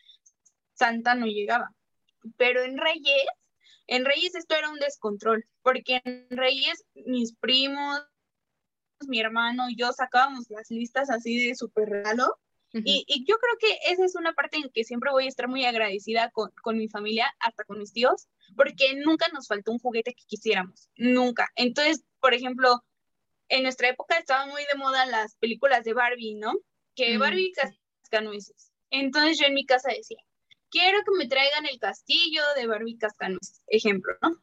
Santa 0.76 1.15
no 1.15 1.26
llegaba. 1.26 1.71
Pero 2.38 2.62
en 2.62 2.78
Reyes, 2.78 3.26
en 3.88 4.06
Reyes 4.06 4.36
esto 4.36 4.56
era 4.56 4.69
un 4.69 4.78
descontrol, 4.78 5.45
porque 5.63 6.00
en 6.06 6.28
Reyes 6.30 6.86
mis 6.93 7.36
primos, 7.36 8.04
mi 9.08 9.19
hermano 9.19 9.67
y 9.67 9.76
yo 9.76 9.91
sacábamos 9.91 10.45
las 10.50 10.69
listas 10.69 11.10
así 11.10 11.47
de 11.47 11.56
súper 11.56 11.89
regalo. 11.89 12.38
y, 12.71 13.04
y, 13.08 13.26
yo 13.26 13.38
creo 13.38 13.56
que 13.60 13.91
esa 13.91 14.06
es 14.06 14.15
una 14.15 14.34
parte 14.34 14.58
en 14.58 14.69
que 14.69 14.84
siempre 14.84 15.10
voy 15.10 15.26
a 15.26 15.30
estar 15.30 15.47
muy 15.47 15.65
agradecida 15.65 16.30
con, 16.30 16.52
con, 16.62 16.78
mi 16.78 16.88
familia, 16.88 17.34
hasta 17.39 17.63
con 17.63 17.80
mis 17.80 17.93
tíos, 17.93 18.28
porque 18.56 18.93
nunca 19.04 19.26
nos 19.34 19.47
faltó 19.47 19.71
un 19.71 19.80
juguete 19.80 20.13
que 20.13 20.23
quisiéramos, 20.28 20.89
nunca. 20.97 21.50
Entonces, 21.56 22.04
por 22.19 22.36
ejemplo, 22.36 22.84
en 23.49 23.63
nuestra 23.63 23.89
época 23.89 24.17
estaban 24.17 24.49
muy 24.49 24.62
de 24.71 24.77
moda 24.77 25.05
las 25.05 25.36
películas 25.38 25.83
de 25.83 25.93
Barbie, 25.93 26.36
¿no? 26.36 26.53
Que 26.95 27.17
Barbie 27.17 27.53
cascanueces. 27.53 28.71
Entonces 28.89 29.38
yo 29.39 29.45
en 29.47 29.53
mi 29.53 29.65
casa 29.65 29.89
decía, 29.89 30.19
quiero 30.69 30.99
que 31.03 31.17
me 31.17 31.27
traigan 31.27 31.65
el 31.65 31.79
castillo 31.79 32.41
de 32.55 32.67
Barbie 32.67 32.97
cascanueces, 32.97 33.62
ejemplo, 33.67 34.15
¿no? 34.21 34.41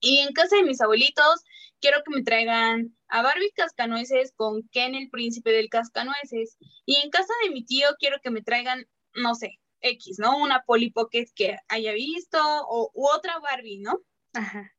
Y 0.00 0.18
en 0.18 0.34
casa 0.34 0.56
de 0.56 0.64
mis 0.64 0.82
abuelitos, 0.82 1.44
quiero 1.80 2.02
que 2.04 2.14
me 2.14 2.22
traigan 2.22 2.94
a 3.08 3.22
Barbie 3.22 3.52
Cascanueces 3.52 4.34
con 4.36 4.68
Ken 4.68 4.94
el 4.94 5.08
príncipe 5.08 5.50
del 5.50 5.70
Cascanueces. 5.70 6.58
Y 6.84 6.96
en 7.02 7.08
casa 7.08 7.32
de 7.42 7.50
mi 7.50 7.64
tío, 7.64 7.88
quiero 7.98 8.18
que 8.22 8.30
me 8.30 8.42
traigan, 8.42 8.86
no 9.14 9.34
sé, 9.34 9.60
X, 9.80 10.18
¿no? 10.18 10.36
Una 10.36 10.62
Polly 10.64 10.90
Pocket 10.90 11.26
que 11.34 11.56
haya 11.68 11.92
visto 11.92 12.38
o 12.42 12.90
u 12.92 13.08
otra 13.08 13.38
Barbie, 13.38 13.78
¿no? 13.78 13.98
Ajá. 14.34 14.74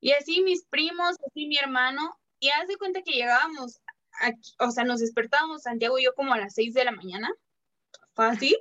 Y 0.00 0.12
así 0.12 0.42
mis 0.42 0.64
primos, 0.66 1.16
así 1.26 1.46
mi 1.46 1.56
hermano. 1.58 2.16
Y 2.42 2.48
haz 2.50 2.66
de 2.66 2.76
cuenta 2.76 3.02
que 3.02 3.12
llegábamos, 3.12 3.80
aquí, 4.20 4.50
o 4.58 4.72
sea, 4.72 4.82
nos 4.82 4.98
despertábamos 4.98 5.62
Santiago 5.62 5.96
y 5.96 6.04
yo 6.04 6.14
como 6.14 6.34
a 6.34 6.38
las 6.38 6.54
6 6.54 6.74
de 6.74 6.84
la 6.84 6.90
mañana. 6.90 7.30
Fácil 8.14 8.56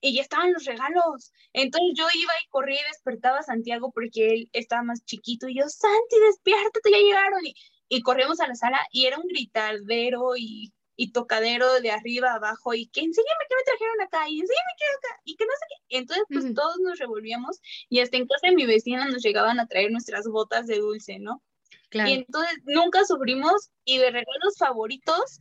y 0.00 0.14
ya 0.14 0.22
estaban 0.22 0.52
los 0.52 0.64
regalos. 0.64 1.32
Entonces 1.52 1.92
yo 1.96 2.06
iba 2.14 2.32
y 2.44 2.48
corría 2.50 2.80
y 2.80 2.92
despertaba 2.92 3.38
a 3.38 3.42
Santiago 3.42 3.90
porque 3.92 4.28
él 4.34 4.50
estaba 4.52 4.82
más 4.82 5.04
chiquito 5.04 5.48
y 5.48 5.56
yo, 5.58 5.68
Santi, 5.68 6.16
despiértate, 6.26 6.90
ya 6.92 6.98
llegaron. 6.98 7.44
Y, 7.44 7.54
y 7.88 8.02
corrimos 8.02 8.40
a 8.40 8.48
la 8.48 8.54
sala 8.54 8.78
y 8.92 9.06
era 9.06 9.18
un 9.18 9.26
gritadero 9.26 10.36
y, 10.36 10.72
y 10.96 11.12
tocadero 11.12 11.80
de 11.80 11.90
arriba 11.90 12.32
a 12.32 12.36
abajo 12.36 12.74
y 12.74 12.86
que 12.86 13.00
enséñame 13.00 13.44
qué 13.48 13.56
me 13.56 13.64
trajeron 13.64 14.00
acá 14.02 14.28
y 14.28 14.40
enséñame 14.40 14.72
qué 14.78 14.84
acá 14.84 15.20
y 15.24 15.36
que 15.36 15.44
no 15.44 15.52
sé 15.52 15.66
qué. 15.68 15.98
Entonces 15.98 16.24
pues 16.28 16.54
todos 16.54 16.78
nos 16.80 16.98
revolvíamos 16.98 17.60
y 17.88 18.00
hasta 18.00 18.16
en 18.16 18.26
casa 18.26 18.48
de 18.48 18.54
mi 18.54 18.66
vecina 18.66 19.06
nos 19.08 19.22
llegaban 19.22 19.60
a 19.60 19.66
traer 19.66 19.90
nuestras 19.90 20.26
botas 20.26 20.66
de 20.66 20.78
dulce, 20.78 21.18
¿no? 21.18 21.42
Claro. 21.92 22.08
Y 22.08 22.14
entonces 22.14 22.58
nunca 22.64 23.04
sufrimos 23.04 23.70
y 23.84 23.98
de 23.98 24.06
regalos 24.06 24.56
favoritos, 24.58 25.38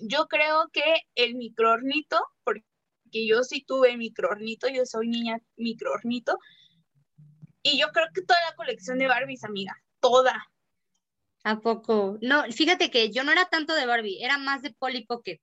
yo 0.00 0.26
creo 0.26 0.68
que 0.72 0.82
el 1.14 1.34
microornito, 1.34 2.18
porque 2.42 2.64
que 3.10 3.26
yo 3.26 3.42
sí 3.42 3.62
tuve 3.66 3.96
microornito, 3.98 4.66
yo 4.68 4.86
soy 4.86 5.08
niña 5.08 5.38
microornito. 5.56 6.38
Y 7.62 7.78
yo 7.78 7.88
creo 7.88 8.06
que 8.14 8.22
toda 8.22 8.38
la 8.48 8.56
colección 8.56 8.98
de 8.98 9.08
Barbies, 9.08 9.44
amiga, 9.44 9.76
toda. 10.00 10.34
¿A 11.44 11.60
poco? 11.60 12.16
No, 12.22 12.44
fíjate 12.50 12.90
que 12.90 13.10
yo 13.10 13.24
no 13.24 13.32
era 13.32 13.44
tanto 13.46 13.74
de 13.74 13.84
Barbie, 13.84 14.22
era 14.24 14.38
más 14.38 14.62
de 14.62 14.72
Polly 14.72 15.04
Pocket. 15.04 15.38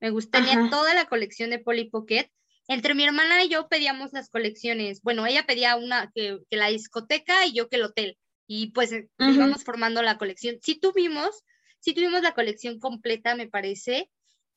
Me 0.00 0.08
gustaría 0.08 0.70
toda 0.70 0.94
la 0.94 1.06
colección 1.06 1.50
de 1.50 1.58
Polly 1.58 1.90
Pocket. 1.90 2.30
Entre 2.68 2.94
mi 2.94 3.04
hermana 3.04 3.42
y 3.44 3.48
yo 3.50 3.68
pedíamos 3.68 4.14
las 4.14 4.30
colecciones. 4.30 5.02
Bueno, 5.02 5.26
ella 5.26 5.44
pedía 5.46 5.76
una 5.76 6.10
que, 6.14 6.38
que 6.50 6.56
la 6.56 6.68
discoteca 6.68 7.44
y 7.46 7.52
yo 7.52 7.68
que 7.68 7.76
el 7.76 7.84
hotel. 7.84 8.16
Y 8.48 8.72
pues 8.72 8.90
uh 8.92 9.24
íbamos 9.24 9.62
formando 9.62 10.02
la 10.02 10.18
colección. 10.18 10.58
Sí 10.60 10.80
tuvimos, 10.80 11.44
sí 11.78 11.94
tuvimos 11.94 12.22
la 12.22 12.34
colección 12.34 12.80
completa, 12.80 13.36
me 13.36 13.46
parece 13.46 14.10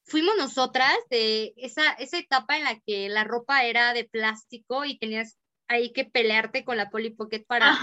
fuimos 0.06 0.36
nosotras 0.38 0.93
de 1.10 1.54
esa, 1.58 1.91
esa 1.93 2.17
etapa 2.17 2.58
en 2.58 2.65
la 2.65 2.80
que 2.80 3.10
la 3.10 3.23
ropa 3.23 3.63
era 3.63 3.93
de 3.93 4.06
plástico 4.06 4.86
y 4.86 4.97
tenías 4.97 5.38
ahí 5.67 5.91
que 5.93 6.06
pelearte 6.06 6.65
con 6.65 6.77
la 6.77 6.89
Polly 6.89 7.12
Pocket 7.12 7.45
para, 7.45 7.77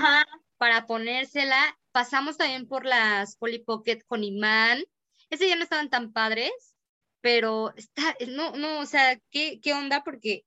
para 0.57 0.87
ponérsela. 0.87 1.79
Pasamos 1.93 2.37
también 2.37 2.69
por 2.69 2.85
las 2.85 3.37
Polly 3.37 3.61
Pocket 3.61 4.01
con 4.07 4.25
imán. 4.25 4.85
Ese 5.31 5.49
ya 5.49 5.57
no 5.57 5.63
estaban 5.63 5.91
tan 5.91 6.13
padres, 6.13 6.53
pero 7.21 7.73
está, 7.77 8.17
no, 8.29 8.53
no, 8.53 8.81
o 8.81 8.87
sea, 8.87 9.19
¿qué, 9.31 9.61
qué 9.63 9.75
onda? 9.75 10.03
Porque 10.05 10.45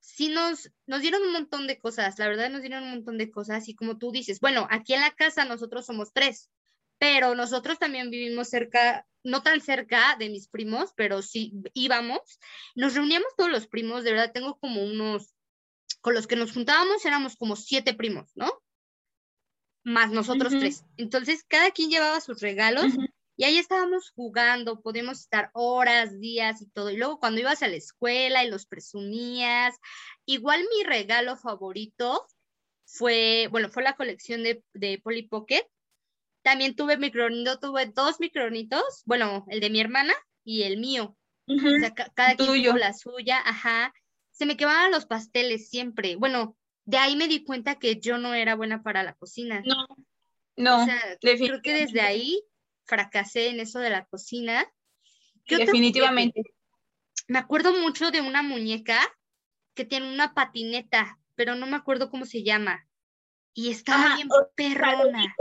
sí 0.00 0.28
nos, 0.28 0.70
nos 0.86 1.02
dieron 1.02 1.22
un 1.22 1.32
montón 1.32 1.66
de 1.66 1.78
cosas, 1.78 2.18
la 2.18 2.28
verdad 2.28 2.50
nos 2.50 2.62
dieron 2.62 2.82
un 2.84 2.90
montón 2.90 3.18
de 3.18 3.30
cosas 3.30 3.68
y 3.68 3.74
como 3.74 3.98
tú 3.98 4.10
dices, 4.10 4.40
bueno, 4.40 4.66
aquí 4.70 4.94
en 4.94 5.02
la 5.02 5.12
casa 5.12 5.44
nosotros 5.44 5.86
somos 5.86 6.12
tres, 6.12 6.50
pero 6.98 7.34
nosotros 7.34 7.78
también 7.78 8.10
vivimos 8.10 8.48
cerca 8.48 9.06
no 9.22 9.42
tan 9.42 9.60
cerca 9.60 10.16
de 10.18 10.30
mis 10.30 10.48
primos, 10.48 10.92
pero 10.96 11.20
sí 11.22 11.52
íbamos. 11.74 12.20
Nos 12.74 12.94
reuníamos 12.94 13.28
todos 13.36 13.50
los 13.50 13.66
primos, 13.66 14.04
de 14.04 14.12
verdad 14.12 14.32
tengo 14.32 14.58
como 14.58 14.82
unos, 14.82 15.34
con 16.00 16.14
los 16.14 16.26
que 16.26 16.36
nos 16.36 16.52
juntábamos 16.52 17.04
éramos 17.04 17.36
como 17.36 17.56
siete 17.56 17.94
primos, 17.94 18.30
¿no? 18.34 18.50
Más 19.82 20.10
nosotros 20.10 20.52
tres. 20.58 20.84
Entonces, 20.96 21.44
cada 21.44 21.70
quien 21.70 21.90
llevaba 21.90 22.20
sus 22.20 22.40
regalos 22.40 22.92
y 23.40 23.44
ahí 23.44 23.56
estábamos 23.56 24.10
jugando, 24.10 24.82
podíamos 24.82 25.20
estar 25.20 25.48
horas, 25.54 26.20
días 26.20 26.60
y 26.60 26.66
todo. 26.66 26.90
Y 26.90 26.98
luego 26.98 27.18
cuando 27.18 27.40
ibas 27.40 27.62
a 27.62 27.68
la 27.68 27.76
escuela 27.76 28.44
y 28.44 28.50
los 28.50 28.66
presumías, 28.66 29.78
igual 30.26 30.60
mi 30.76 30.84
regalo 30.84 31.38
favorito 31.38 32.26
fue, 32.84 33.48
bueno, 33.50 33.70
fue 33.70 33.82
la 33.82 33.96
colección 33.96 34.42
de, 34.42 34.62
de 34.74 35.00
Polly 35.02 35.22
Pocket 35.22 35.66
también 36.42 36.76
tuve 36.76 36.98
micronito, 36.98 37.58
tuve 37.58 37.86
dos 37.86 38.20
micronitos, 38.20 38.82
bueno, 39.06 39.46
el 39.48 39.60
de 39.60 39.70
mi 39.70 39.80
hermana 39.80 40.12
y 40.44 40.64
el 40.64 40.76
mío. 40.76 41.16
o 41.46 41.78
sea, 41.80 41.94
cada 41.94 42.36
quien 42.36 42.62
tuvo 42.62 42.76
la 42.76 42.92
suya, 42.92 43.40
ajá. 43.42 43.94
Se 44.32 44.44
me 44.44 44.58
quemaban 44.58 44.90
los 44.90 45.06
pasteles 45.06 45.70
siempre. 45.70 46.16
Bueno, 46.16 46.58
de 46.84 46.98
ahí 46.98 47.16
me 47.16 47.26
di 47.26 47.42
cuenta 47.42 47.78
que 47.78 48.00
yo 48.00 48.18
no 48.18 48.34
era 48.34 48.54
buena 48.54 48.82
para 48.82 49.02
la 49.02 49.14
cocina. 49.14 49.62
No, 49.64 49.86
no. 50.56 50.82
O 50.82 50.84
sea, 50.84 51.00
creo 51.22 51.62
que 51.62 51.72
desde 51.72 52.02
ahí 52.02 52.42
fracasé 52.90 53.48
en 53.48 53.60
eso 53.60 53.78
de 53.78 53.88
la 53.88 54.04
cocina. 54.04 54.70
Definitivamente. 55.46 56.42
Me 57.28 57.38
acuerdo 57.38 57.72
mucho 57.72 58.10
de 58.10 58.20
una 58.20 58.42
muñeca 58.42 59.00
que 59.74 59.84
tiene 59.84 60.12
una 60.12 60.34
patineta, 60.34 61.18
pero 61.36 61.54
no 61.54 61.66
me 61.66 61.76
acuerdo 61.76 62.10
cómo 62.10 62.26
se 62.26 62.42
llama. 62.42 62.86
Y 63.54 63.70
estaba 63.70 64.16
bien 64.16 64.28
perrona. 64.56 65.34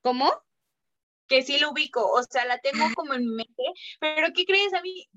¿Cómo? 0.00 0.32
Que 1.28 1.42
sí 1.42 1.58
lo 1.58 1.70
ubico, 1.70 2.04
o 2.10 2.22
sea, 2.24 2.44
la 2.44 2.58
tengo 2.58 2.84
como 2.94 3.14
en 3.14 3.24
mi 3.24 3.36
mente, 3.36 3.62
pero 4.00 4.28
¿qué 4.34 4.44
crees? 4.44 4.74
A 4.74 4.82
mí 4.82 5.08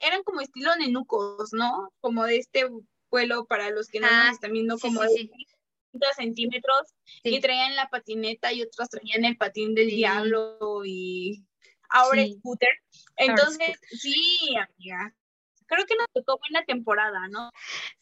eran 0.00 0.22
como 0.22 0.40
estilo 0.40 0.76
nenucos, 0.76 1.52
¿no? 1.52 1.90
Como 2.00 2.24
de 2.24 2.36
este 2.38 2.68
vuelo 3.10 3.46
para 3.46 3.70
los 3.70 3.88
que 3.88 4.00
no 4.00 4.08
nos 4.08 4.16
ah, 4.16 4.30
están 4.32 4.52
viendo 4.52 4.78
como 4.78 5.00
centímetros 6.16 6.94
y 7.22 7.40
traían 7.40 7.76
la 7.76 7.88
patineta 7.88 8.52
y 8.52 8.62
otros 8.62 8.88
traían 8.88 9.24
el 9.24 9.36
patín 9.36 9.74
del 9.74 9.88
diablo 9.88 10.84
y 10.84 11.44
ahora 11.88 12.22
el 12.22 12.34
scooter. 12.34 12.70
Entonces, 13.16 13.78
sí, 13.90 14.54
amiga, 14.56 15.14
creo 15.66 15.86
que 15.86 15.96
nos 15.96 16.06
tocó 16.12 16.38
buena 16.38 16.64
temporada, 16.64 17.28
¿no? 17.28 17.50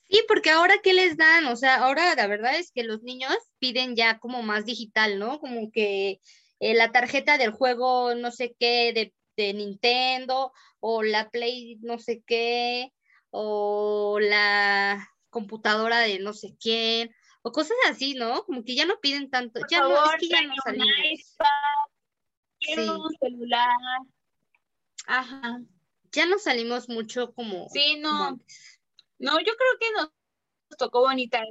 Sí, 0.09 0.21
porque 0.29 0.51
ahora 0.51 0.75
qué 0.83 0.93
les 0.93 1.17
dan, 1.17 1.47
o 1.47 1.57
sea, 1.57 1.77
ahora 1.77 2.15
la 2.15 2.27
verdad 2.27 2.57
es 2.57 2.71
que 2.73 2.85
los 2.85 3.03
niños 3.03 3.37
piden 3.59 3.97
ya 3.97 4.19
como 4.19 4.43
más 4.43 4.67
digital, 4.67 5.19
¿no? 5.19 5.41
Como 5.41 5.71
que 5.71 6.21
eh, 6.61 6.75
la 6.75 6.93
tarjeta 6.93 7.39
del 7.39 7.51
juego 7.51 8.15
no 8.15 8.31
sé 8.31 8.55
qué 8.59 8.93
de, 8.93 9.15
de 9.37 9.55
Nintendo 9.55 10.53
o 10.81 11.03
la 11.03 11.31
Play 11.31 11.79
no 11.81 11.99
sé 11.99 12.23
qué 12.27 12.93
o 13.31 14.19
la 14.21 15.09
computadora 15.31 16.01
de 16.01 16.19
no 16.19 16.35
sé 16.35 16.55
quién 16.61 17.15
o 17.43 17.53
cosas 17.53 17.77
así, 17.89 18.15
¿no? 18.15 18.45
Como 18.45 18.65
que 18.65 18.75
ya 18.75 18.87
no 18.87 19.01
piden 19.01 19.31
tanto, 19.31 19.61
ya 19.69 19.81
no, 19.81 20.05
es 20.05 20.21
que 20.21 20.29
ya 20.29 20.43
no 20.43 20.55
salimos. 20.65 20.89
quiero 22.61 23.01
un 23.01 23.17
celular. 23.21 23.69
Ajá. 25.07 25.61
Ya 26.13 26.27
no 26.27 26.39
salimos 26.39 26.89
mucho 26.89 27.33
como. 27.35 27.69
Sí, 27.71 27.99
no. 27.99 28.39
no, 29.19 29.39
yo 29.41 29.53
creo 29.57 29.79
que 29.81 29.93
nos 29.93 30.11
tocó 30.79 31.01
bonita. 31.01 31.43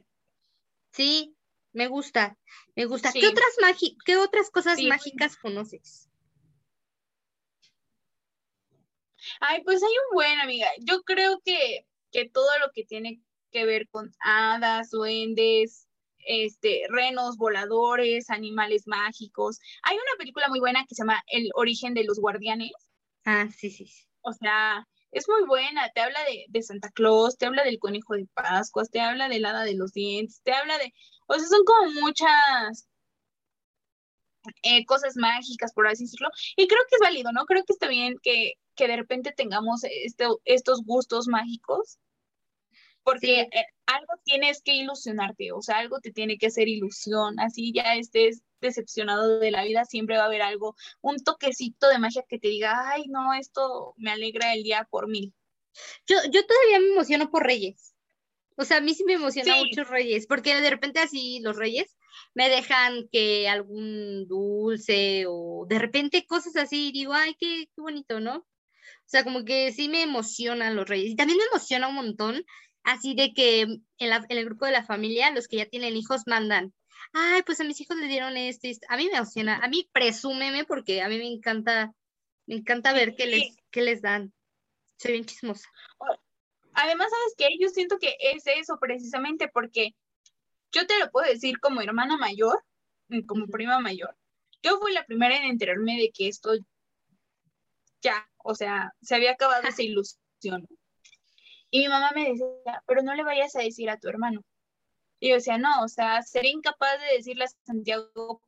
Sí, 0.92 1.36
me 1.74 1.88
gusta, 1.88 2.38
me 2.76 2.86
gusta. 2.86 3.12
¿Qué 3.12 3.28
otras 3.28 3.56
magi 3.62 3.98
qué 4.06 4.18
otras 4.18 4.50
cosas 4.50 4.80
mágicas 4.82 5.36
conoces? 5.38 6.08
Ay, 9.40 9.62
pues 9.64 9.82
hay 9.84 9.90
un 9.90 10.16
buen, 10.16 10.40
amiga. 10.40 10.68
Yo 10.80 11.04
creo 11.04 11.40
que, 11.44 11.86
que 12.12 12.30
todo 12.30 12.50
lo 12.60 12.72
que 12.72 12.84
tiene 12.84 13.22
que 13.52 13.66
ver 13.66 13.88
con 13.90 14.12
hadas, 14.20 14.90
duendes, 14.90 15.88
este, 16.26 16.84
renos 16.90 17.38
voladores, 17.38 18.30
animales 18.30 18.88
mágicos. 18.88 19.60
Hay 19.84 19.96
una 19.96 20.18
película 20.18 20.48
muy 20.50 20.60
buena 20.60 20.86
que 20.88 20.96
se 20.96 21.04
llama 21.04 21.22
El 21.28 21.50
origen 21.56 21.94
de 21.94 22.04
los 22.04 22.20
guardianes. 22.20 22.72
Ah, 23.26 23.48
sí, 23.56 23.70
sí. 23.70 23.92
O 24.22 24.34
sea, 24.34 24.88
es 25.12 25.28
muy 25.28 25.46
buena. 25.48 25.90
Te 25.94 26.02
habla 26.02 26.20
de, 26.26 26.46
de, 26.50 26.62
Santa 26.62 26.90
Claus, 26.90 27.38
te 27.38 27.46
habla 27.46 27.64
del 27.64 27.80
conejo 27.80 28.16
de 28.16 28.28
Pascuas, 28.34 28.90
te 28.90 29.00
habla 29.02 29.30
del 29.30 29.46
hada 29.46 29.64
de 29.64 29.76
los 29.76 29.94
dientes, 29.94 30.42
te 30.44 30.54
habla 30.54 30.78
de. 30.78 30.94
O 31.28 31.36
sea, 31.36 31.48
son 31.48 31.64
como 31.66 31.92
muchas 32.02 32.88
eh, 34.64 34.86
cosas 34.86 35.16
mágicas, 35.18 35.74
por 35.74 35.88
así 35.88 36.06
decirlo. 36.06 36.30
Y 36.56 36.68
creo 36.68 36.82
que 36.90 36.96
es 36.96 37.02
válido, 37.02 37.32
¿no? 37.32 37.46
Creo 37.46 37.64
que 37.64 37.74
está 37.74 37.88
bien 37.88 38.16
que, 38.22 38.54
que 38.76 38.88
de 38.88 38.98
repente 38.98 39.34
tengamos 39.36 39.84
este, 39.84 40.26
estos 40.46 40.84
gustos 40.84 41.28
mágicos 41.28 42.00
porque 43.04 43.42
eh, 43.42 43.66
algo 43.86 44.14
tienes 44.24 44.62
que 44.62 44.74
ilusionarte, 44.74 45.52
o 45.52 45.62
sea, 45.62 45.80
algo 45.80 46.00
te 46.00 46.12
tiene 46.12 46.38
que 46.38 46.48
hacer 46.48 46.68
ilusión, 46.68 47.40
así 47.40 47.72
ya 47.74 47.96
estés 47.96 48.44
decepcionado 48.62 49.40
de 49.40 49.52
la 49.52 49.64
vida, 49.64 49.86
siempre 49.86 50.18
va 50.18 50.24
a 50.24 50.28
haber 50.28 50.42
algo, 50.42 50.76
un 51.02 51.18
toquecito 51.24 51.88
de 51.90 52.00
magia 52.00 52.24
que 52.28 52.40
te 52.40 52.48
diga, 52.48 52.92
ay, 52.92 53.06
no, 53.08 53.34
esto 53.34 53.94
me 53.98 54.12
alegra 54.12 54.54
el 54.54 54.64
día 54.64 54.88
por 54.90 55.08
mil. 55.08 55.34
Yo, 56.08 56.18
yo 56.32 56.46
todavía 56.46 56.80
me 56.80 56.94
emociono 56.94 57.32
por 57.32 57.44
Reyes. 57.44 57.96
O 58.58 58.66
sea, 58.66 58.78
a 58.78 58.82
mí 58.82 58.94
sí 58.94 59.04
me 59.06 59.14
emociona 59.14 59.56
mucho 59.58 59.84
Reyes, 59.84 60.28
porque 60.28 60.60
de 60.62 60.70
repente 60.70 61.00
así 61.00 61.40
los 61.42 61.58
Reyes 61.58 61.98
me 62.34 62.50
dejan 62.50 63.08
que 63.12 63.50
algún 63.50 64.28
dulce 64.28 65.26
o 65.28 65.66
de 65.68 65.80
repente 65.80 66.26
cosas 66.26 66.56
así, 66.56 66.92
digo, 66.92 67.14
ay, 67.14 67.36
qué, 67.40 67.68
qué 67.74 67.82
bonito, 67.82 68.20
¿no? 68.20 68.38
O 68.38 69.10
sea, 69.12 69.24
como 69.24 69.44
que 69.44 69.72
sí 69.72 69.90
me 69.90 70.04
emocionan 70.04 70.76
los 70.76 70.88
Reyes. 70.88 71.12
Y 71.12 71.16
también 71.16 71.38
me 71.38 71.46
emociona 71.46 71.88
un 71.88 71.96
montón 71.96 72.46
así 72.84 73.16
de 73.16 73.34
que 73.34 73.62
en, 73.62 73.84
el 73.98 74.46
grupo 74.46 74.66
de 74.66 74.72
la 74.72 74.84
familia, 74.84 75.32
los 75.32 75.48
que 75.48 75.58
ya 75.58 75.66
tienen 75.66 75.96
hijos 75.96 76.24
mandan, 76.26 76.74
ay, 77.14 77.44
pues 77.44 77.60
a 77.60 77.64
mis 77.64 77.80
hijos 77.82 77.98
le 77.98 78.08
dieron 78.08 78.38
esto, 78.38 78.68
a 78.90 78.98
mí 78.98 79.08
me 79.08 79.18
emociona, 79.18 79.58
a 79.58 79.68
mí 79.68 79.90
presúmeme 79.92 80.66
porque 80.66 81.02
a 81.02 81.10
mí 81.10 81.18
me 81.18 81.28
encanta, 81.28 81.94
me 82.46 82.56
encanta 82.56 82.94
ver 82.94 83.16
qué 83.16 83.26
les, 83.26 83.56
qué 83.70 83.82
les 83.82 84.02
dan. 84.02 84.34
Soy 84.98 85.14
bien 85.14 85.26
chismosa. 85.26 85.68
Además, 86.74 87.08
¿sabes 87.10 87.34
qué? 87.38 87.48
Yo 87.60 87.70
siento 87.70 87.98
que 87.98 88.16
es 88.20 88.44
eso 88.46 88.78
precisamente 88.80 89.48
porque 89.48 89.96
yo 90.72 90.88
te 90.88 90.98
lo 91.00 91.12
puedo 91.12 91.30
decir 91.30 91.60
como 91.60 91.82
hermana 91.82 92.18
mayor, 92.18 92.64
mm, 93.10 93.22
como 93.22 93.48
prima 93.48 93.80
mayor. 93.80 94.16
Yo 94.64 94.80
fui 94.80 94.94
la 94.94 95.06
primera 95.06 95.36
en 95.38 95.44
enterarme 95.44 95.98
de 95.98 96.12
que 96.12 96.28
esto 96.28 96.52
ya, 98.02 98.30
o 98.38 98.56
sea, 98.56 98.94
se 99.02 99.16
había 99.16 99.32
acabado 99.32 99.68
esa 99.68 99.82
ilusión. 99.82 100.68
Y 101.72 101.80
mi 101.80 101.88
mamá 101.88 102.12
me 102.14 102.30
decía, 102.30 102.84
pero 102.86 103.02
no 103.02 103.16
le 103.16 103.24
vayas 103.24 103.56
a 103.56 103.62
decir 103.62 103.90
a 103.90 103.98
tu 103.98 104.10
hermano. 104.10 104.42
Y 105.20 105.30
yo 105.30 105.36
decía, 105.36 105.58
no, 105.58 105.84
o 105.84 105.88
sea, 105.88 106.22
sería 106.22 106.52
incapaz 106.52 107.00
de 107.00 107.18
decirle 107.18 107.46
a 107.46 107.48
Santiago 107.66 108.42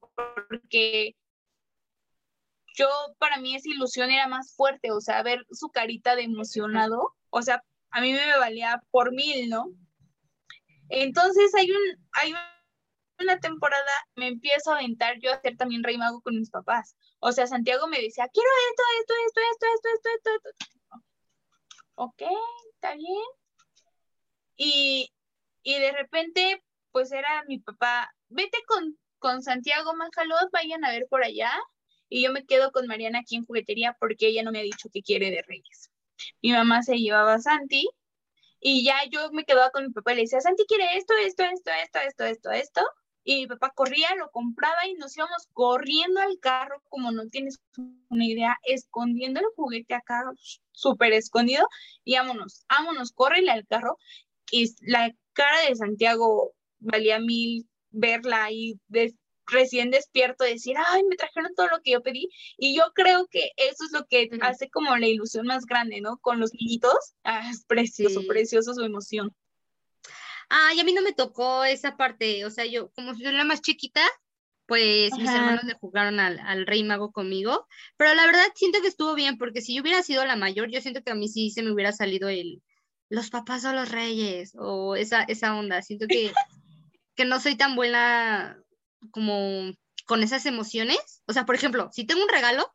porque 0.49 1.15
yo, 2.75 2.87
para 3.19 3.37
mí 3.37 3.55
esa 3.55 3.69
ilusión 3.69 4.11
era 4.11 4.27
más 4.27 4.55
fuerte, 4.55 4.91
o 4.91 4.99
sea, 4.99 5.23
ver 5.23 5.45
su 5.51 5.69
carita 5.69 6.15
de 6.15 6.23
emocionado, 6.23 7.15
o 7.29 7.41
sea, 7.41 7.63
a 7.91 8.01
mí 8.01 8.11
me 8.13 8.37
valía 8.37 8.81
por 8.91 9.11
mil, 9.13 9.49
¿no? 9.49 9.67
Entonces 10.89 11.53
hay 11.55 11.71
un, 11.71 12.07
hay 12.13 12.33
una 13.19 13.39
temporada, 13.39 13.91
me 14.15 14.27
empiezo 14.27 14.71
a 14.71 14.77
aventar 14.77 15.19
yo 15.19 15.31
a 15.31 15.35
hacer 15.35 15.55
también 15.57 15.83
rey 15.83 15.97
mago 15.97 16.21
con 16.21 16.35
mis 16.35 16.49
papás. 16.49 16.95
O 17.19 17.31
sea, 17.31 17.47
Santiago 17.47 17.87
me 17.87 18.01
decía, 18.01 18.27
quiero 18.33 18.49
esto, 18.69 18.83
esto, 18.99 19.13
esto, 19.27 19.41
esto, 19.51 19.67
esto, 19.75 19.89
esto, 19.93 20.09
esto, 20.15 20.49
esto. 20.49 20.72
Ok, 21.95 22.21
está 22.73 22.95
bien. 22.95 23.23
Y, 24.55 25.11
de 25.63 25.91
repente, 25.91 26.63
pues 26.91 27.11
era 27.11 27.43
mi 27.47 27.59
papá, 27.59 28.13
vete 28.29 28.57
con, 28.67 28.97
con 29.19 29.41
Santiago 29.41 29.95
Manjalos, 29.95 30.49
vayan 30.51 30.85
a 30.85 30.91
ver 30.91 31.07
por 31.09 31.23
allá. 31.23 31.51
Y 32.09 32.23
yo 32.23 32.31
me 32.31 32.45
quedo 32.45 32.71
con 32.71 32.87
Mariana 32.87 33.19
aquí 33.19 33.35
en 33.35 33.45
juguetería 33.45 33.95
porque 33.99 34.27
ella 34.27 34.43
no 34.43 34.51
me 34.51 34.59
ha 34.59 34.63
dicho 34.63 34.89
que 34.93 35.01
quiere 35.01 35.31
de 35.31 35.43
Reyes. 35.43 35.91
Mi 36.41 36.51
mamá 36.51 36.83
se 36.83 36.97
llevaba 36.97 37.35
a 37.35 37.39
Santi 37.39 37.89
y 38.59 38.85
ya 38.85 38.97
yo 39.11 39.31
me 39.31 39.45
quedaba 39.45 39.71
con 39.71 39.85
mi 39.85 39.91
papá 39.91 40.13
y 40.13 40.15
le 40.17 40.21
decía, 40.23 40.41
Santi 40.41 40.65
quiere 40.67 40.97
esto, 40.97 41.13
esto, 41.17 41.43
esto, 41.43 41.71
esto, 41.71 41.99
esto, 41.99 42.25
esto, 42.25 42.51
esto. 42.51 42.81
Y 43.23 43.41
mi 43.41 43.47
papá 43.47 43.71
corría, 43.75 44.15
lo 44.17 44.29
compraba 44.31 44.87
y 44.87 44.95
nos 44.95 45.15
íbamos 45.15 45.47
corriendo 45.53 46.19
al 46.19 46.39
carro, 46.39 46.81
como 46.89 47.11
no 47.11 47.27
tienes 47.27 47.59
una 48.09 48.25
idea, 48.25 48.57
escondiendo 48.63 49.39
el 49.39 49.45
juguete 49.55 49.93
acá, 49.93 50.23
súper 50.71 51.13
escondido, 51.13 51.67
y 52.03 52.15
vámonos, 52.15 52.65
vámonos, 52.69 53.11
córrele 53.13 53.51
al 53.51 53.65
carro. 53.67 53.97
Y 54.51 54.73
la 54.81 55.13
cara 55.33 55.67
de 55.67 55.75
Santiago 55.75 56.53
valía 56.79 57.19
mil 57.19 57.67
verla 57.91 58.45
ahí 58.45 58.79
recién 59.47 59.91
despierto, 59.91 60.43
decir, 60.43 60.75
ay, 60.77 61.03
me 61.03 61.15
trajeron 61.15 61.53
todo 61.55 61.67
lo 61.67 61.81
que 61.81 61.91
yo 61.91 62.01
pedí. 62.01 62.29
Y 62.57 62.75
yo 62.75 62.83
creo 62.93 63.27
que 63.29 63.51
eso 63.57 63.85
es 63.85 63.91
lo 63.91 64.05
que 64.05 64.29
hace 64.41 64.69
como 64.69 64.95
la 64.97 65.07
ilusión 65.07 65.47
más 65.47 65.65
grande, 65.65 66.01
¿no? 66.01 66.17
Con 66.17 66.39
los 66.39 66.53
niñitos, 66.53 67.13
ah, 67.23 67.49
es 67.49 67.63
precioso, 67.65 68.21
precioso 68.27 68.73
su 68.73 68.81
emoción. 68.81 69.33
Ah, 70.49 70.73
y 70.75 70.79
a 70.79 70.83
mí 70.83 70.93
no 70.93 71.01
me 71.01 71.13
tocó 71.13 71.63
esa 71.63 71.97
parte, 71.97 72.45
o 72.45 72.49
sea, 72.49 72.65
yo 72.65 72.91
como 72.91 73.13
soy 73.13 73.31
la 73.31 73.43
más 73.43 73.61
chiquita, 73.61 74.01
pues 74.65 75.11
mis 75.17 75.29
hermanos 75.29 75.63
le 75.65 75.73
jugaron 75.73 76.19
al, 76.19 76.65
Rey 76.65 76.83
Mago 76.83 77.11
conmigo, 77.11 77.67
pero 77.97 78.13
la 78.13 78.25
verdad 78.25 78.45
siento 78.55 78.81
que 78.81 78.87
estuvo 78.87 79.13
bien, 79.13 79.37
porque 79.37 79.61
si 79.61 79.75
yo 79.75 79.81
hubiera 79.81 80.01
sido 80.03 80.25
la 80.25 80.35
mayor, 80.35 80.69
yo 80.69 80.81
siento 80.81 81.01
que 81.03 81.11
a 81.11 81.15
mí 81.15 81.27
sí 81.27 81.51
se 81.51 81.63
me 81.63 81.71
hubiera 81.71 81.91
salido 81.91 82.29
el, 82.29 82.61
los 83.09 83.29
papás 83.29 83.65
o 83.65 83.73
los 83.73 83.91
reyes, 83.91 84.53
o 84.57 84.95
esa, 84.95 85.23
esa 85.23 85.55
onda, 85.55 85.81
siento 85.81 86.07
que, 86.07 86.31
que 87.15 87.25
no 87.25 87.39
soy 87.39 87.55
tan 87.55 87.75
buena 87.75 88.57
como 89.11 89.71
con 90.05 90.23
esas 90.23 90.45
emociones, 90.45 91.21
o 91.27 91.33
sea, 91.33 91.45
por 91.45 91.55
ejemplo, 91.55 91.89
si 91.91 92.05
tengo 92.05 92.23
un 92.23 92.29
regalo, 92.29 92.73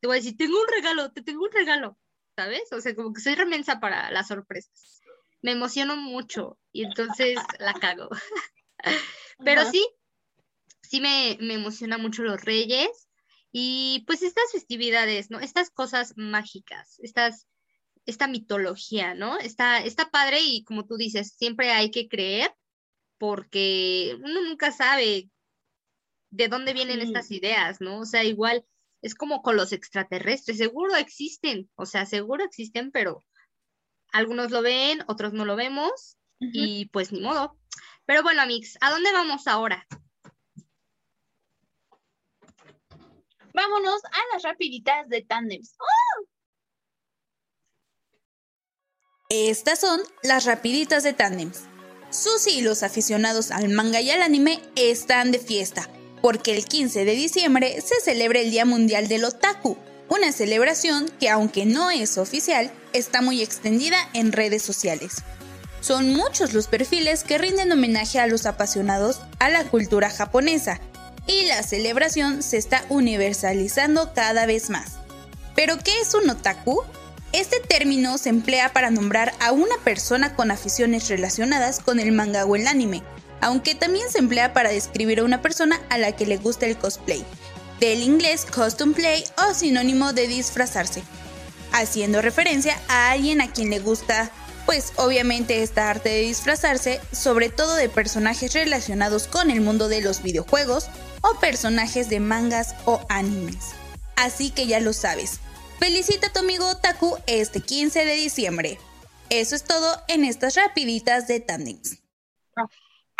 te 0.00 0.06
voy 0.06 0.16
a 0.16 0.20
decir, 0.20 0.36
tengo 0.36 0.60
un 0.60 0.68
regalo, 0.68 1.12
te 1.12 1.22
tengo 1.22 1.44
un 1.44 1.52
regalo, 1.52 1.98
¿sabes? 2.36 2.72
O 2.72 2.80
sea, 2.80 2.94
como 2.94 3.12
que 3.12 3.20
soy 3.20 3.34
remensa 3.34 3.80
para 3.80 4.10
las 4.10 4.28
sorpresas 4.28 5.02
me 5.44 5.52
emociono 5.52 5.94
mucho 5.94 6.58
y 6.72 6.84
entonces 6.84 7.36
la 7.58 7.74
cago. 7.74 8.08
Pero 9.44 9.70
sí, 9.70 9.86
sí 10.80 11.02
me, 11.02 11.36
me 11.38 11.52
emociona 11.52 11.98
mucho 11.98 12.22
los 12.22 12.40
reyes 12.40 13.10
y 13.52 14.04
pues 14.06 14.22
estas 14.22 14.50
festividades, 14.52 15.30
¿no? 15.30 15.40
Estas 15.40 15.68
cosas 15.68 16.14
mágicas, 16.16 16.98
estas, 17.02 17.46
esta 18.06 18.26
mitología, 18.26 19.14
¿no? 19.14 19.38
Está, 19.38 19.84
está 19.84 20.10
padre 20.10 20.40
y 20.40 20.64
como 20.64 20.86
tú 20.86 20.96
dices, 20.96 21.34
siempre 21.36 21.72
hay 21.72 21.90
que 21.90 22.08
creer 22.08 22.50
porque 23.18 24.16
uno 24.24 24.40
nunca 24.40 24.72
sabe 24.72 25.28
de 26.30 26.48
dónde 26.48 26.72
vienen 26.72 27.02
estas 27.02 27.30
ideas, 27.30 27.82
¿no? 27.82 28.00
O 28.00 28.06
sea, 28.06 28.24
igual 28.24 28.64
es 29.02 29.14
como 29.14 29.42
con 29.42 29.56
los 29.56 29.72
extraterrestres, 29.72 30.56
seguro 30.56 30.96
existen, 30.96 31.70
o 31.74 31.84
sea, 31.84 32.06
seguro 32.06 32.44
existen, 32.44 32.90
pero 32.90 33.22
algunos 34.14 34.52
lo 34.52 34.62
ven, 34.62 35.02
otros 35.08 35.32
no 35.32 35.44
lo 35.44 35.56
vemos 35.56 36.16
y 36.38 36.86
pues 36.86 37.10
ni 37.10 37.20
modo. 37.20 37.58
Pero 38.06 38.22
bueno, 38.22 38.42
Amix, 38.42 38.78
¿a 38.80 38.90
dónde 38.90 39.12
vamos 39.12 39.46
ahora? 39.48 39.86
Vámonos 43.52 44.04
a 44.04 44.34
las 44.34 44.42
rapiditas 44.44 45.08
de 45.08 45.22
tandems. 45.22 45.76
Estas 49.30 49.80
son 49.80 50.00
las 50.22 50.44
rapiditas 50.44 51.02
de 51.02 51.12
tandems. 51.12 51.64
Susi 52.10 52.58
y 52.58 52.62
los 52.62 52.84
aficionados 52.84 53.50
al 53.50 53.68
manga 53.68 54.00
y 54.00 54.10
al 54.10 54.22
anime 54.22 54.62
están 54.76 55.32
de 55.32 55.40
fiesta, 55.40 55.88
porque 56.22 56.54
el 56.54 56.66
15 56.66 57.04
de 57.04 57.12
diciembre 57.16 57.80
se 57.80 58.00
celebra 58.00 58.38
el 58.38 58.52
Día 58.52 58.64
Mundial 58.64 59.08
del 59.08 59.24
Otaku, 59.24 59.76
una 60.14 60.30
celebración 60.30 61.10
que 61.18 61.28
aunque 61.28 61.66
no 61.66 61.90
es 61.90 62.18
oficial, 62.18 62.70
está 62.92 63.20
muy 63.20 63.42
extendida 63.42 63.98
en 64.12 64.30
redes 64.30 64.62
sociales. 64.62 65.16
Son 65.80 66.14
muchos 66.14 66.52
los 66.54 66.68
perfiles 66.68 67.24
que 67.24 67.36
rinden 67.36 67.72
homenaje 67.72 68.20
a 68.20 68.28
los 68.28 68.46
apasionados 68.46 69.20
a 69.40 69.48
la 69.50 69.64
cultura 69.64 70.10
japonesa, 70.10 70.80
y 71.26 71.46
la 71.46 71.62
celebración 71.62 72.42
se 72.42 72.58
está 72.58 72.84
universalizando 72.90 74.12
cada 74.14 74.46
vez 74.46 74.70
más. 74.70 74.92
¿Pero 75.56 75.78
qué 75.78 76.00
es 76.00 76.14
un 76.14 76.30
otaku? 76.30 76.82
Este 77.32 77.58
término 77.58 78.16
se 78.16 78.28
emplea 78.28 78.72
para 78.72 78.90
nombrar 78.90 79.32
a 79.40 79.50
una 79.50 79.76
persona 79.82 80.36
con 80.36 80.52
aficiones 80.52 81.08
relacionadas 81.08 81.80
con 81.80 81.98
el 81.98 82.12
manga 82.12 82.44
o 82.44 82.54
el 82.54 82.68
anime, 82.68 83.02
aunque 83.40 83.74
también 83.74 84.08
se 84.10 84.18
emplea 84.18 84.52
para 84.52 84.70
describir 84.70 85.18
a 85.18 85.24
una 85.24 85.42
persona 85.42 85.80
a 85.90 85.98
la 85.98 86.12
que 86.12 86.26
le 86.26 86.36
gusta 86.36 86.66
el 86.66 86.76
cosplay, 86.78 87.24
del 87.80 88.02
inglés 88.02 88.44
costume 88.44 88.94
play 88.94 89.24
o 89.36 89.54
sinónimo 89.54 90.12
de 90.12 90.26
disfrazarse, 90.26 91.02
haciendo 91.72 92.22
referencia 92.22 92.80
a 92.88 93.10
alguien 93.10 93.40
a 93.40 93.50
quien 93.50 93.70
le 93.70 93.78
gusta, 93.78 94.30
pues 94.66 94.92
obviamente 94.96 95.62
esta 95.62 95.90
arte 95.90 96.08
de 96.08 96.20
disfrazarse, 96.20 97.00
sobre 97.12 97.48
todo 97.50 97.74
de 97.74 97.88
personajes 97.88 98.54
relacionados 98.54 99.26
con 99.26 99.50
el 99.50 99.60
mundo 99.60 99.88
de 99.88 100.00
los 100.00 100.22
videojuegos 100.22 100.88
o 101.20 101.38
personajes 101.40 102.08
de 102.08 102.20
mangas 102.20 102.74
o 102.84 103.04
animes. 103.08 103.72
Así 104.16 104.50
que 104.50 104.66
ya 104.66 104.80
lo 104.80 104.92
sabes, 104.92 105.40
Felicita 105.78 106.28
a 106.28 106.32
tu 106.32 106.38
amigo 106.38 106.66
Otaku 106.66 107.18
este 107.26 107.60
15 107.60 108.04
de 108.04 108.14
diciembre. 108.14 108.78
Eso 109.28 109.54
es 109.54 109.64
todo 109.64 110.00
en 110.08 110.24
estas 110.24 110.54
rapiditas 110.54 111.26
de 111.26 111.40
tandems. 111.40 112.03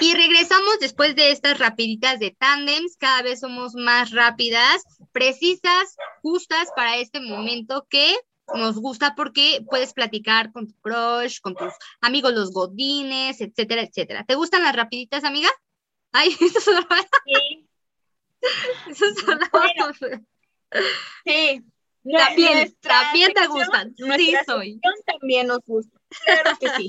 Y 0.00 0.14
regresamos 0.14 0.78
después 0.80 1.14
de 1.14 1.30
estas 1.30 1.58
rapiditas 1.58 2.18
de 2.18 2.32
tandems. 2.32 2.96
Cada 2.96 3.22
vez 3.22 3.40
somos 3.40 3.74
más 3.74 4.10
rápidas, 4.10 4.82
precisas, 5.12 5.96
justas 6.22 6.68
para 6.74 6.96
este 6.96 7.20
momento 7.20 7.86
que 7.88 8.14
nos 8.54 8.76
gusta 8.76 9.14
porque 9.14 9.64
puedes 9.70 9.94
platicar 9.94 10.52
con 10.52 10.66
tu 10.66 10.74
crush, 10.80 11.40
con 11.40 11.54
tus 11.54 11.72
amigos 12.00 12.34
los 12.34 12.52
godines, 12.52 13.40
etcétera, 13.40 13.82
etcétera. 13.82 14.24
¿Te 14.24 14.34
gustan 14.34 14.64
las 14.64 14.76
rapiditas, 14.76 15.24
amiga? 15.24 15.48
Ay, 16.12 16.36
eso 16.40 16.58
es 16.58 16.86
Sí. 17.26 17.68
Eso 18.90 19.06
es 19.06 19.24
bueno, 19.52 19.86
Sí, 21.24 21.62
también, 22.12 22.76
también 22.82 23.32
te 23.32 23.46
gustan. 23.46 23.94
Sí, 23.96 24.34
soy. 24.44 24.80
También 25.06 25.46
nos 25.46 25.60
gusta. 25.64 25.98
Claro 26.24 26.58
que 26.60 26.68
sí. 26.70 26.88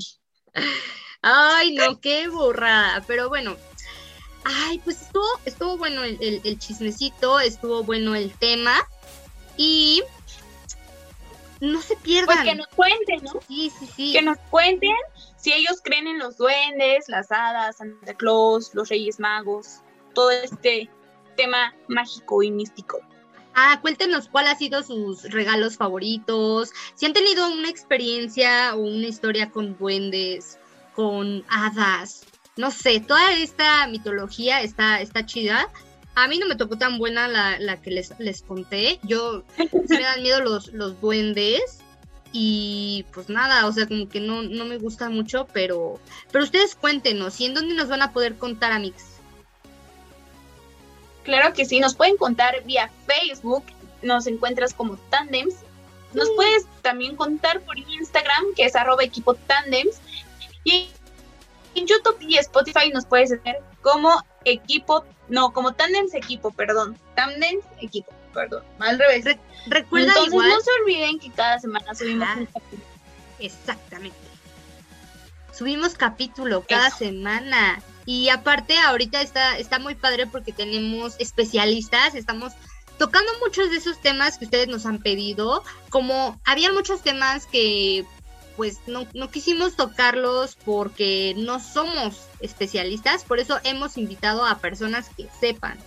Ay, 1.28 1.74
no, 1.74 2.00
qué 2.00 2.28
borrada. 2.28 3.02
Pero 3.06 3.28
bueno. 3.28 3.56
Ay, 4.44 4.78
pues 4.84 5.02
estuvo, 5.02 5.26
estuvo 5.44 5.76
bueno 5.76 6.04
el, 6.04 6.40
el, 6.44 6.58
chismecito, 6.60 7.40
estuvo 7.40 7.82
bueno 7.82 8.14
el 8.14 8.32
tema. 8.32 8.76
Y 9.56 10.04
no 11.60 11.82
se 11.82 11.96
pierdan. 11.96 12.36
Pues 12.36 12.48
que 12.48 12.54
nos 12.54 12.68
cuenten, 12.68 13.24
¿no? 13.24 13.40
Sí, 13.48 13.72
sí, 13.76 13.88
sí. 13.96 14.12
Que 14.12 14.22
nos 14.22 14.38
cuenten 14.50 14.94
si 15.36 15.52
ellos 15.52 15.80
creen 15.82 16.06
en 16.06 16.20
los 16.20 16.36
duendes, 16.36 17.08
las 17.08 17.32
hadas, 17.32 17.78
Santa 17.78 18.14
Claus, 18.14 18.72
los 18.74 18.88
Reyes 18.88 19.18
Magos, 19.18 19.80
todo 20.14 20.30
este 20.30 20.88
tema 21.36 21.74
mágico 21.88 22.44
y 22.44 22.52
místico. 22.52 23.00
Ah, 23.54 23.80
cuéntenos 23.82 24.28
cuál 24.28 24.46
ha 24.46 24.54
sido 24.54 24.84
sus 24.84 25.24
regalos 25.24 25.76
favoritos, 25.76 26.70
si 26.94 27.06
han 27.06 27.14
tenido 27.14 27.50
una 27.50 27.68
experiencia 27.68 28.76
o 28.76 28.80
una 28.80 29.06
historia 29.06 29.50
con 29.50 29.76
duendes, 29.78 30.58
con 30.96 31.44
hadas, 31.48 32.24
no 32.56 32.70
sé, 32.70 33.00
toda 33.00 33.34
esta 33.34 33.86
mitología 33.86 34.62
está, 34.62 35.00
está 35.00 35.26
chida. 35.26 35.70
A 36.14 36.26
mí 36.26 36.38
no 36.38 36.46
me 36.46 36.56
tocó 36.56 36.78
tan 36.78 36.98
buena 36.98 37.28
la, 37.28 37.80
que 37.82 37.90
les, 37.90 38.18
les 38.18 38.40
conté. 38.42 38.98
Yo 39.02 39.44
me 39.88 40.00
dan 40.00 40.22
miedo 40.22 40.40
los, 40.40 40.72
los 40.72 40.98
duendes. 41.00 41.80
Y 42.32 43.04
pues 43.12 43.28
nada, 43.28 43.66
o 43.66 43.72
sea, 43.72 43.86
como 43.86 44.08
que 44.08 44.20
no, 44.20 44.42
no 44.42 44.64
me 44.64 44.78
gusta 44.78 45.08
mucho, 45.08 45.46
pero, 45.52 46.00
pero 46.32 46.44
ustedes 46.44 46.74
cuéntenos, 46.74 47.40
¿y 47.40 47.46
en 47.46 47.54
dónde 47.54 47.74
nos 47.74 47.88
van 47.88 48.02
a 48.02 48.12
poder 48.12 48.36
contar, 48.36 48.72
Amix? 48.72 49.04
Claro 51.22 51.54
que 51.54 51.64
sí, 51.64 51.80
nos 51.80 51.94
pueden 51.94 52.16
contar 52.16 52.62
vía 52.64 52.90
Facebook, 53.06 53.64
nos 54.02 54.26
encuentras 54.26 54.74
como 54.74 54.96
Tandems. 54.96 55.54
Nos 56.14 56.30
puedes 56.30 56.66
también 56.82 57.16
contar 57.16 57.60
por 57.60 57.78
Instagram, 57.78 58.54
que 58.54 58.64
es 58.64 58.76
arroba 58.76 59.02
equipo 59.02 59.34
Tandems. 59.34 60.00
Y 60.66 60.90
en 61.76 61.86
YouTube 61.86 62.16
y 62.20 62.36
Spotify 62.38 62.90
nos 62.92 63.06
puedes 63.06 63.30
ver 63.30 63.62
como 63.82 64.20
equipo, 64.44 65.04
no, 65.28 65.52
como 65.52 65.72
Tandems 65.74 66.12
equipo, 66.14 66.50
perdón. 66.50 66.98
Tandems 67.14 67.64
equipo, 67.80 68.12
perdón, 68.34 68.64
al 68.80 68.98
revés. 68.98 69.24
recuerda 69.68 70.08
Entonces 70.08 70.34
no 70.34 70.60
se 70.60 70.70
olviden 70.82 71.20
que 71.20 71.30
cada 71.30 71.60
semana 71.60 71.94
subimos 71.94 72.28
un 72.36 72.46
capítulo. 72.46 72.82
Exactamente. 73.38 74.18
Subimos 75.52 75.94
capítulo 75.94 76.64
cada 76.68 76.90
semana. 76.90 77.80
Y 78.06 78.28
aparte, 78.28 78.76
ahorita 78.76 79.22
está, 79.22 79.56
está 79.56 79.78
muy 79.78 79.94
padre 79.94 80.26
porque 80.26 80.52
tenemos 80.52 81.14
especialistas, 81.20 82.16
estamos 82.16 82.52
tocando 82.98 83.30
muchos 83.40 83.70
de 83.70 83.76
esos 83.76 84.00
temas 84.00 84.36
que 84.38 84.46
ustedes 84.46 84.66
nos 84.66 84.84
han 84.84 84.98
pedido, 84.98 85.62
como 85.90 86.40
había 86.44 86.72
muchos 86.72 87.02
temas 87.02 87.46
que 87.46 88.04
pues 88.56 88.78
no, 88.86 89.06
no, 89.14 89.30
quisimos 89.30 89.76
tocarlos 89.76 90.56
porque 90.64 91.34
no 91.36 91.60
somos 91.60 92.22
especialistas, 92.40 93.24
por 93.24 93.38
eso 93.38 93.58
hemos 93.64 93.98
invitado 93.98 94.44
a 94.44 94.58
personas 94.58 95.10
que 95.16 95.28
sepan. 95.40 95.78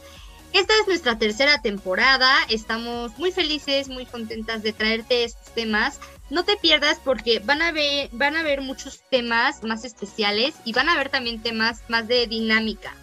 Esta 0.52 0.74
es 0.82 0.88
nuestra 0.88 1.20
tercera 1.20 1.62
temporada, 1.62 2.36
estamos 2.50 3.18
muy 3.20 3.32
felices, 3.32 3.88
muy 3.88 4.06
contentas 4.06 4.64
de 4.64 4.74
traerte 4.74 5.24
estos 5.24 5.54
temas 5.54 6.00
no 6.30 6.46
te 6.46 6.58
pierdas 6.58 7.00
porque 7.04 7.40
van 7.40 7.62
a 7.62 7.72
ver, 7.72 8.10
van 8.12 8.36
a 8.36 8.44
ver 8.44 8.62
muchos 8.62 9.02
temas 9.10 9.64
más 9.64 9.84
especiales 9.84 10.54
y 10.64 10.74
van 10.74 10.90
a 10.90 10.96
ver 10.96 11.10
también 11.10 11.42
temas 11.42 11.82
más 11.88 12.08
de 12.08 12.28
dinámica. 12.28 12.94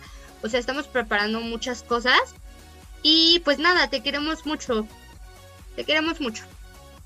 O 0.42 0.48
sea, 0.48 0.60
estamos 0.60 0.86
preparando 0.86 1.40
muchas 1.40 1.82
cosas. 1.82 2.20
Y 3.02 3.40
pues 3.40 3.58
nada, 3.58 3.88
te 3.88 4.02
queremos 4.02 4.46
mucho. 4.46 4.86
Te 5.74 5.84
queremos 5.84 6.20
mucho. 6.20 6.44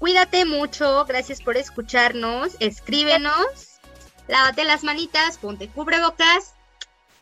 Cuídate 0.00 0.46
mucho, 0.46 1.04
gracias 1.04 1.42
por 1.42 1.58
escucharnos, 1.58 2.56
escríbenos, 2.58 3.80
lávate 4.28 4.64
las 4.64 4.82
manitas, 4.82 5.36
ponte 5.36 5.68
cubrebocas 5.68 6.54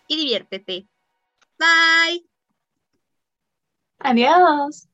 y 0.06 0.16
diviértete. 0.16 0.86
Bye. 1.58 2.24
Adiós. 3.98 4.87